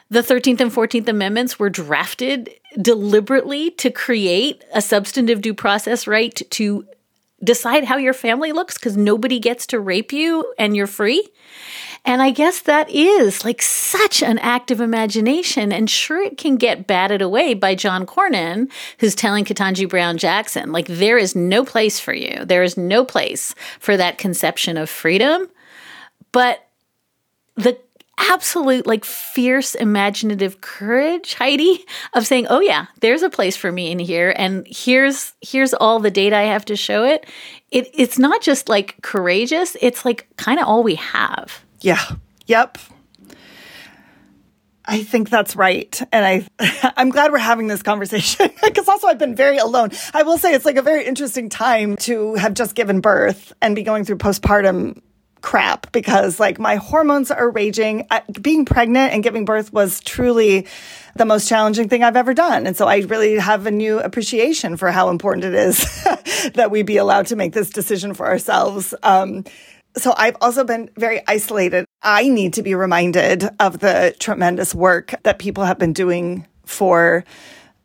the 0.08 0.20
13th 0.20 0.60
and 0.60 0.72
14th 0.72 1.08
Amendments 1.08 1.58
were 1.58 1.70
drafted 1.70 2.50
deliberately 2.80 3.70
to 3.72 3.90
create 3.90 4.62
a 4.72 4.80
substantive 4.80 5.40
due 5.40 5.54
process 5.54 6.06
right 6.06 6.42
to 6.50 6.86
decide 7.42 7.84
how 7.84 7.96
your 7.96 8.14
family 8.14 8.52
looks 8.52 8.74
because 8.74 8.96
nobody 8.96 9.38
gets 9.38 9.66
to 9.66 9.80
rape 9.80 10.12
you 10.12 10.54
and 10.58 10.76
you're 10.76 10.86
free. 10.86 11.28
And 12.04 12.22
I 12.22 12.30
guess 12.30 12.60
that 12.62 12.88
is 12.88 13.44
like 13.44 13.60
such 13.60 14.22
an 14.22 14.38
active 14.38 14.80
imagination. 14.80 15.72
And 15.72 15.90
sure, 15.90 16.22
it 16.22 16.38
can 16.38 16.56
get 16.56 16.86
batted 16.86 17.20
away 17.20 17.54
by 17.54 17.74
John 17.74 18.06
Cornyn, 18.06 18.70
who's 19.00 19.16
telling 19.16 19.44
Ketanji 19.44 19.88
Brown 19.88 20.16
Jackson, 20.16 20.70
like, 20.70 20.86
there 20.86 21.18
is 21.18 21.34
no 21.34 21.64
place 21.64 21.98
for 21.98 22.14
you. 22.14 22.44
There 22.44 22.62
is 22.62 22.76
no 22.76 23.04
place 23.04 23.54
for 23.80 23.96
that 23.96 24.18
conception 24.18 24.76
of 24.76 24.88
freedom. 24.88 25.48
But 26.30 26.64
the 27.56 27.76
absolute 28.18 28.86
like 28.86 29.04
fierce 29.04 29.74
imaginative 29.74 30.60
courage 30.60 31.34
heidi 31.34 31.84
of 32.14 32.26
saying 32.26 32.46
oh 32.48 32.60
yeah 32.60 32.86
there's 33.00 33.22
a 33.22 33.28
place 33.28 33.56
for 33.56 33.70
me 33.70 33.90
in 33.90 33.98
here 33.98 34.32
and 34.36 34.66
here's 34.68 35.34
here's 35.42 35.74
all 35.74 36.00
the 36.00 36.10
data 36.10 36.34
i 36.34 36.42
have 36.42 36.64
to 36.64 36.76
show 36.76 37.04
it 37.04 37.26
it 37.70 37.88
it's 37.92 38.18
not 38.18 38.40
just 38.40 38.68
like 38.68 38.96
courageous 39.02 39.76
it's 39.82 40.04
like 40.04 40.26
kind 40.36 40.58
of 40.58 40.66
all 40.66 40.82
we 40.82 40.94
have 40.94 41.62
yeah 41.80 42.00
yep 42.46 42.78
I 44.88 45.02
think 45.02 45.30
that's 45.30 45.56
right. 45.56 46.00
And 46.12 46.24
I 46.24 46.92
I'm 46.96 47.10
glad 47.10 47.32
we're 47.32 47.38
having 47.38 47.66
this 47.66 47.82
conversation 47.82 48.50
because 48.62 48.88
also 48.88 49.08
I've 49.08 49.18
been 49.18 49.34
very 49.34 49.58
alone. 49.58 49.90
I 50.14 50.22
will 50.22 50.38
say 50.38 50.54
it's 50.54 50.64
like 50.64 50.76
a 50.76 50.82
very 50.82 51.04
interesting 51.04 51.48
time 51.48 51.96
to 52.02 52.34
have 52.34 52.54
just 52.54 52.74
given 52.74 53.00
birth 53.00 53.52
and 53.60 53.74
be 53.74 53.82
going 53.82 54.04
through 54.04 54.18
postpartum 54.18 55.00
crap 55.46 55.92
because 55.92 56.40
like 56.40 56.58
my 56.58 56.74
hormones 56.74 57.30
are 57.30 57.48
raging. 57.48 58.04
I, 58.10 58.20
being 58.42 58.64
pregnant 58.64 59.12
and 59.12 59.22
giving 59.22 59.44
birth 59.44 59.72
was 59.72 60.00
truly 60.00 60.66
the 61.14 61.24
most 61.24 61.48
challenging 61.48 61.88
thing 61.88 62.02
I've 62.02 62.16
ever 62.16 62.34
done. 62.34 62.66
And 62.66 62.76
so 62.76 62.88
I 62.88 62.96
really 62.96 63.36
have 63.36 63.64
a 63.64 63.70
new 63.70 64.00
appreciation 64.00 64.76
for 64.76 64.90
how 64.90 65.08
important 65.08 65.44
it 65.44 65.54
is 65.54 65.78
that 66.54 66.72
we 66.72 66.82
be 66.82 66.96
allowed 66.96 67.26
to 67.28 67.36
make 67.36 67.52
this 67.52 67.70
decision 67.70 68.12
for 68.12 68.26
ourselves. 68.26 68.92
Um, 69.04 69.44
so 69.96 70.12
I've 70.16 70.36
also 70.40 70.64
been 70.64 70.90
very 70.96 71.22
isolated. 71.28 71.86
I 72.02 72.28
need 72.28 72.54
to 72.54 72.64
be 72.64 72.74
reminded 72.74 73.48
of 73.60 73.78
the 73.78 74.16
tremendous 74.18 74.74
work 74.74 75.14
that 75.22 75.38
people 75.38 75.62
have 75.62 75.78
been 75.78 75.92
doing 75.92 76.44
for 76.64 77.24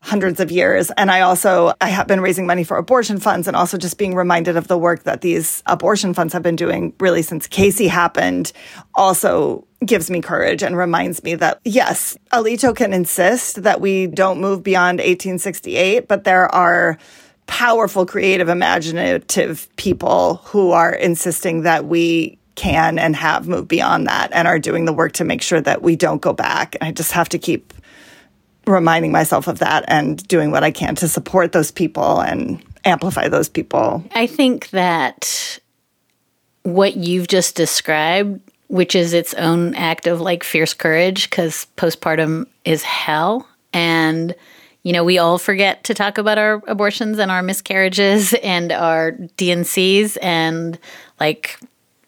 hundreds 0.01 0.39
of 0.39 0.51
years. 0.51 0.89
And 0.97 1.11
I 1.11 1.21
also, 1.21 1.73
I 1.79 1.89
have 1.89 2.07
been 2.07 2.21
raising 2.21 2.47
money 2.47 2.63
for 2.63 2.77
abortion 2.77 3.19
funds 3.19 3.47
and 3.47 3.55
also 3.55 3.77
just 3.77 3.97
being 3.97 4.15
reminded 4.15 4.57
of 4.57 4.67
the 4.67 4.77
work 4.77 5.03
that 5.03 5.21
these 5.21 5.61
abortion 5.67 6.13
funds 6.13 6.33
have 6.33 6.41
been 6.41 6.55
doing 6.55 6.93
really 6.99 7.21
since 7.21 7.47
Casey 7.47 7.87
happened 7.87 8.51
also 8.95 9.67
gives 9.85 10.09
me 10.09 10.19
courage 10.19 10.63
and 10.63 10.75
reminds 10.75 11.23
me 11.23 11.35
that 11.35 11.59
yes, 11.63 12.17
Alito 12.33 12.75
can 12.75 12.93
insist 12.93 13.61
that 13.63 13.79
we 13.79 14.07
don't 14.07 14.41
move 14.41 14.63
beyond 14.63 14.97
1868, 14.97 16.07
but 16.07 16.23
there 16.23 16.53
are 16.53 16.97
powerful, 17.45 18.05
creative, 18.05 18.49
imaginative 18.49 19.67
people 19.75 20.35
who 20.45 20.71
are 20.71 20.93
insisting 20.93 21.61
that 21.61 21.85
we 21.85 22.39
can 22.55 22.99
and 22.99 23.15
have 23.15 23.47
moved 23.47 23.67
beyond 23.67 24.07
that 24.07 24.31
and 24.33 24.47
are 24.47 24.59
doing 24.59 24.85
the 24.85 24.93
work 24.93 25.13
to 25.13 25.23
make 25.23 25.41
sure 25.41 25.61
that 25.61 25.81
we 25.81 25.95
don't 25.95 26.21
go 26.21 26.33
back. 26.33 26.75
And 26.79 26.87
I 26.87 26.91
just 26.91 27.11
have 27.11 27.29
to 27.29 27.39
keep 27.39 27.73
reminding 28.67 29.11
myself 29.11 29.47
of 29.47 29.59
that 29.59 29.83
and 29.87 30.25
doing 30.27 30.51
what 30.51 30.63
I 30.63 30.71
can 30.71 30.95
to 30.95 31.07
support 31.07 31.51
those 31.51 31.71
people 31.71 32.19
and 32.19 32.63
amplify 32.85 33.27
those 33.27 33.49
people. 33.49 34.03
I 34.13 34.27
think 34.27 34.69
that 34.69 35.59
what 36.63 36.95
you've 36.95 37.27
just 37.27 37.55
described, 37.55 38.39
which 38.67 38.95
is 38.95 39.13
its 39.13 39.33
own 39.35 39.75
act 39.75 40.07
of 40.07 40.21
like 40.21 40.43
fierce 40.43 40.73
courage, 40.73 41.29
because 41.29 41.67
postpartum 41.77 42.47
is 42.65 42.83
hell. 42.83 43.47
And 43.73 44.35
you 44.83 44.93
know, 44.93 45.03
we 45.03 45.19
all 45.19 45.37
forget 45.37 45.83
to 45.83 45.93
talk 45.93 46.17
about 46.17 46.39
our 46.39 46.61
abortions 46.67 47.19
and 47.19 47.29
our 47.29 47.43
miscarriages 47.43 48.33
and 48.43 48.71
our 48.71 49.11
D&Cs 49.11 50.17
and 50.17 50.79
like 51.19 51.59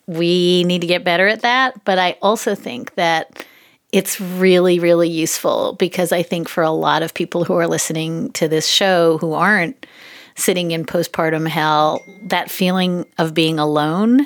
we 0.05 0.63
need 0.65 0.81
to 0.81 0.87
get 0.87 1.03
better 1.03 1.27
at 1.27 1.41
that, 1.41 1.83
but 1.85 1.97
I 1.97 2.17
also 2.21 2.55
think 2.55 2.95
that 2.95 3.45
it's 3.93 4.19
really 4.19 4.79
really 4.79 5.09
useful 5.09 5.73
because 5.79 6.11
I 6.11 6.23
think 6.23 6.49
for 6.49 6.63
a 6.63 6.71
lot 6.71 7.03
of 7.03 7.13
people 7.13 7.45
who 7.45 7.53
are 7.53 7.67
listening 7.67 8.31
to 8.33 8.49
this 8.49 8.67
show 8.67 9.17
who 9.19 9.33
aren't 9.33 9.85
sitting 10.35 10.71
in 10.71 10.83
postpartum 10.83 11.47
hell, 11.47 12.03
that 12.23 12.49
feeling 12.49 13.05
of 13.17 13.33
being 13.33 13.59
alone 13.59 14.25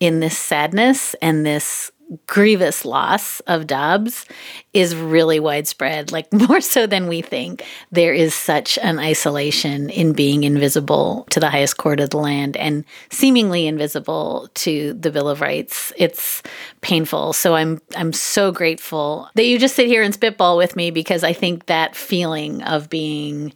in 0.00 0.20
this 0.20 0.36
sadness 0.36 1.14
and 1.22 1.46
this 1.46 1.90
grievous 2.26 2.84
loss 2.84 3.40
of 3.40 3.66
Dobbs 3.66 4.26
is 4.72 4.94
really 4.94 5.40
widespread, 5.40 6.12
like 6.12 6.32
more 6.48 6.60
so 6.60 6.86
than 6.86 7.08
we 7.08 7.22
think. 7.22 7.64
There 7.90 8.12
is 8.12 8.34
such 8.34 8.78
an 8.78 8.98
isolation 8.98 9.90
in 9.90 10.12
being 10.12 10.44
invisible 10.44 11.26
to 11.30 11.40
the 11.40 11.50
highest 11.50 11.76
court 11.76 12.00
of 12.00 12.10
the 12.10 12.18
land 12.18 12.56
and 12.56 12.84
seemingly 13.10 13.66
invisible 13.66 14.48
to 14.54 14.94
the 14.94 15.10
Bill 15.10 15.28
of 15.28 15.40
Rights. 15.40 15.92
It's 15.96 16.42
painful. 16.80 17.32
So 17.32 17.54
I'm 17.54 17.80
I'm 17.96 18.12
so 18.12 18.52
grateful 18.52 19.28
that 19.34 19.44
you 19.44 19.58
just 19.58 19.76
sit 19.76 19.86
here 19.86 20.02
and 20.02 20.14
spitball 20.14 20.56
with 20.56 20.76
me 20.76 20.90
because 20.90 21.24
I 21.24 21.32
think 21.32 21.66
that 21.66 21.96
feeling 21.96 22.62
of 22.62 22.90
being 22.90 23.52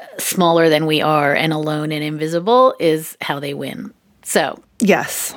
uh, 0.00 0.04
smaller 0.18 0.68
than 0.68 0.86
we 0.86 1.00
are 1.00 1.34
and 1.34 1.52
alone 1.52 1.92
and 1.92 2.04
invisible 2.04 2.74
is 2.78 3.16
how 3.20 3.40
they 3.40 3.54
win. 3.54 3.92
So, 4.22 4.60
yes. 4.80 5.34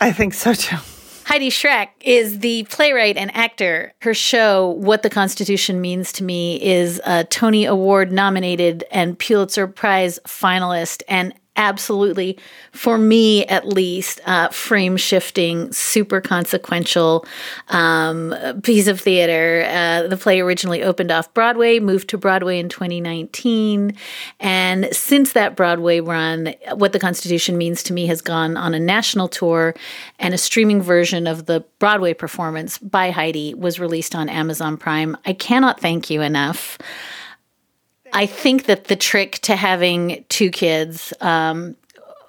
I 0.00 0.12
think 0.12 0.34
so 0.34 0.52
too. 0.52 0.76
Heidi 1.26 1.50
Schreck 1.50 1.88
is 2.02 2.38
the 2.38 2.62
playwright 2.70 3.16
and 3.16 3.34
actor. 3.34 3.92
Her 4.02 4.14
show, 4.14 4.68
What 4.78 5.02
the 5.02 5.10
Constitution 5.10 5.80
Means 5.80 6.12
to 6.12 6.22
Me, 6.22 6.62
is 6.62 7.00
a 7.04 7.24
Tony 7.24 7.64
Award 7.64 8.12
nominated 8.12 8.84
and 8.92 9.18
Pulitzer 9.18 9.66
Prize 9.66 10.20
finalist 10.24 11.02
and 11.08 11.34
absolutely, 11.56 12.38
for 12.72 12.98
me 12.98 13.44
at 13.46 13.66
least, 13.66 14.20
uh, 14.26 14.48
frame 14.48 14.96
shifting, 14.96 15.72
super 15.72 16.20
consequential 16.20 17.26
um, 17.68 18.34
piece 18.62 18.86
of 18.86 19.00
theater. 19.00 19.66
Uh, 19.68 20.08
the 20.08 20.16
play 20.16 20.40
originally 20.40 20.82
opened 20.82 21.10
off 21.10 21.32
Broadway, 21.34 21.78
moved 21.78 22.08
to 22.10 22.18
Broadway 22.18 22.58
in 22.58 22.68
2019. 22.68 23.96
And 24.40 24.88
since 24.92 25.32
that 25.32 25.56
Broadway 25.56 26.00
run, 26.00 26.54
What 26.74 26.92
the 26.92 27.00
Constitution 27.00 27.56
Means 27.56 27.82
to 27.84 27.92
Me 27.92 28.06
has 28.06 28.20
gone 28.20 28.56
on 28.56 28.74
a 28.74 28.80
national 28.80 29.28
tour, 29.28 29.74
and 30.18 30.34
a 30.34 30.38
streaming 30.38 30.82
version 30.82 31.26
of 31.26 31.46
the 31.46 31.64
Broadway 31.78 32.14
performance 32.14 32.78
by 32.78 33.10
Heidi 33.10 33.54
was 33.54 33.80
released 33.80 34.14
on 34.14 34.28
Amazon 34.28 34.76
Prime. 34.76 35.16
I 35.24 35.32
cannot 35.32 35.80
thank 35.80 36.10
you 36.10 36.22
enough. 36.22 36.78
I 38.16 38.24
think 38.24 38.64
that 38.64 38.84
the 38.84 38.96
trick 38.96 39.32
to 39.40 39.56
having 39.56 40.24
two 40.30 40.50
kids, 40.50 41.12
um, 41.20 41.76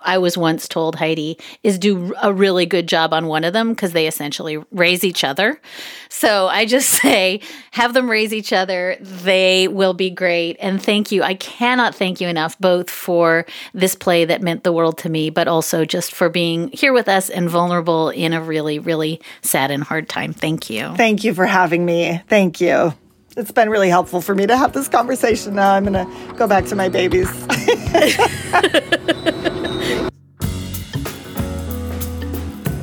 I 0.02 0.18
was 0.18 0.38
once 0.38 0.68
told 0.68 0.98
Heidi, 0.98 1.38
is 1.64 1.80
do 1.80 2.14
a 2.22 2.34
really 2.34 2.66
good 2.66 2.90
job 2.90 3.14
on 3.14 3.28
one 3.28 3.46
of 3.46 3.54
them 3.54 3.70
because 3.70 3.94
they 3.94 4.06
essentially 4.06 4.58
raise 4.72 5.06
each 5.06 5.24
other. 5.24 5.62
So 6.10 6.48
I 6.48 6.66
just 6.66 6.90
say, 7.02 7.40
have 7.72 7.94
them 7.94 8.12
raise 8.12 8.34
each 8.34 8.52
other. 8.52 8.98
They 9.00 9.70
will 9.70 9.94
be 9.94 10.10
great. 10.10 10.58
And 10.60 10.84
thank 10.84 11.14
you. 11.14 11.24
I 11.24 11.36
cannot 11.36 11.96
thank 11.96 12.20
you 12.20 12.28
enough, 12.28 12.60
both 12.60 12.90
for 12.90 13.46
this 13.74 13.96
play 13.96 14.26
that 14.26 14.42
meant 14.42 14.66
the 14.66 14.74
world 14.74 14.98
to 15.00 15.10
me, 15.10 15.30
but 15.30 15.48
also 15.48 15.86
just 15.86 16.14
for 16.14 16.28
being 16.28 16.70
here 16.74 16.92
with 16.92 17.08
us 17.08 17.30
and 17.30 17.50
vulnerable 17.50 18.10
in 18.10 18.34
a 18.34 18.42
really, 18.42 18.78
really 18.78 19.22
sad 19.42 19.72
and 19.72 19.86
hard 19.86 20.10
time. 20.10 20.34
Thank 20.34 20.70
you. 20.70 20.94
Thank 20.98 21.24
you 21.24 21.34
for 21.34 21.46
having 21.46 21.86
me. 21.86 22.22
Thank 22.28 22.60
you 22.60 22.94
it's 23.38 23.52
been 23.52 23.70
really 23.70 23.90
helpful 23.90 24.20
for 24.20 24.36
me 24.36 24.48
to 24.48 24.58
have 24.58 24.74
this 24.74 24.88
conversation. 24.88 25.56
Now 25.56 25.74
I'm 25.74 25.86
going 25.86 25.94
to 25.94 26.34
go 26.34 26.48
back 26.48 26.66
to 26.66 26.76
my 26.76 26.90
babies. 26.90 27.30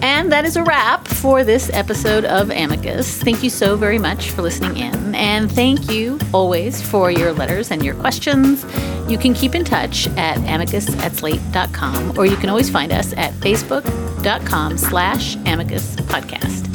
And 0.05 0.31
that 0.33 0.45
is 0.45 0.57
a 0.57 0.63
wrap 0.63 1.09
for 1.09 1.45
this 1.45 1.71
episode 1.73 2.27
of 2.27 2.51
Amicus. 2.51 3.23
Thank 3.23 3.43
you 3.43 3.49
so 3.49 3.75
very 3.75 3.99
much 3.99 4.31
for 4.31 4.43
listening 4.43 4.77
in. 4.77 5.15
And 5.15 5.51
thank 5.51 5.91
you 5.91 6.19
always 6.33 6.83
for 6.83 7.11
your 7.11 7.33
letters 7.33 7.71
and 7.71 7.83
your 7.83 7.95
questions. 7.95 8.65
You 9.09 9.17
can 9.17 9.33
keep 9.33 9.55
in 9.55 9.65
touch 9.65 10.07
at 10.17 10.37
amicus 10.39 10.95
at 10.99 11.13
slate.com, 11.13 12.19
or 12.19 12.27
you 12.27 12.37
can 12.37 12.51
always 12.51 12.69
find 12.69 12.93
us 12.93 13.15
at 13.17 13.33
facebook.com 13.35 14.77
slash 14.77 15.37
amicus 15.47 15.97
podcast. 15.97 16.71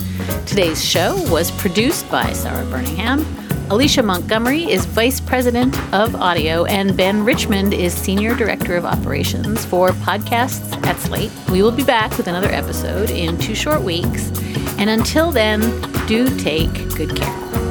Today's 0.47 0.83
show 0.83 1.15
was 1.31 1.51
produced 1.51 2.09
by 2.09 2.33
Sarah 2.33 2.65
Burningham. 2.65 3.48
Alicia 3.71 4.01
Montgomery 4.01 4.63
is 4.63 4.85
Vice 4.85 5.19
President 5.19 5.77
of 5.93 6.15
Audio, 6.15 6.65
and 6.65 6.97
Ben 6.97 7.23
Richmond 7.23 7.71
is 7.71 7.93
Senior 7.93 8.35
Director 8.35 8.75
of 8.75 8.83
Operations 8.83 9.63
for 9.63 9.89
Podcasts 9.89 10.73
at 10.87 10.97
Slate. 10.97 11.31
We 11.51 11.61
will 11.61 11.71
be 11.71 11.83
back 11.83 12.17
with 12.17 12.25
another 12.25 12.49
episode 12.49 13.11
in 13.11 13.37
two 13.37 13.53
short 13.53 13.83
weeks. 13.83 14.31
And 14.79 14.89
until 14.89 15.31
then, 15.31 15.59
do 16.07 16.35
take 16.39 16.73
good 16.95 17.15
care. 17.15 17.68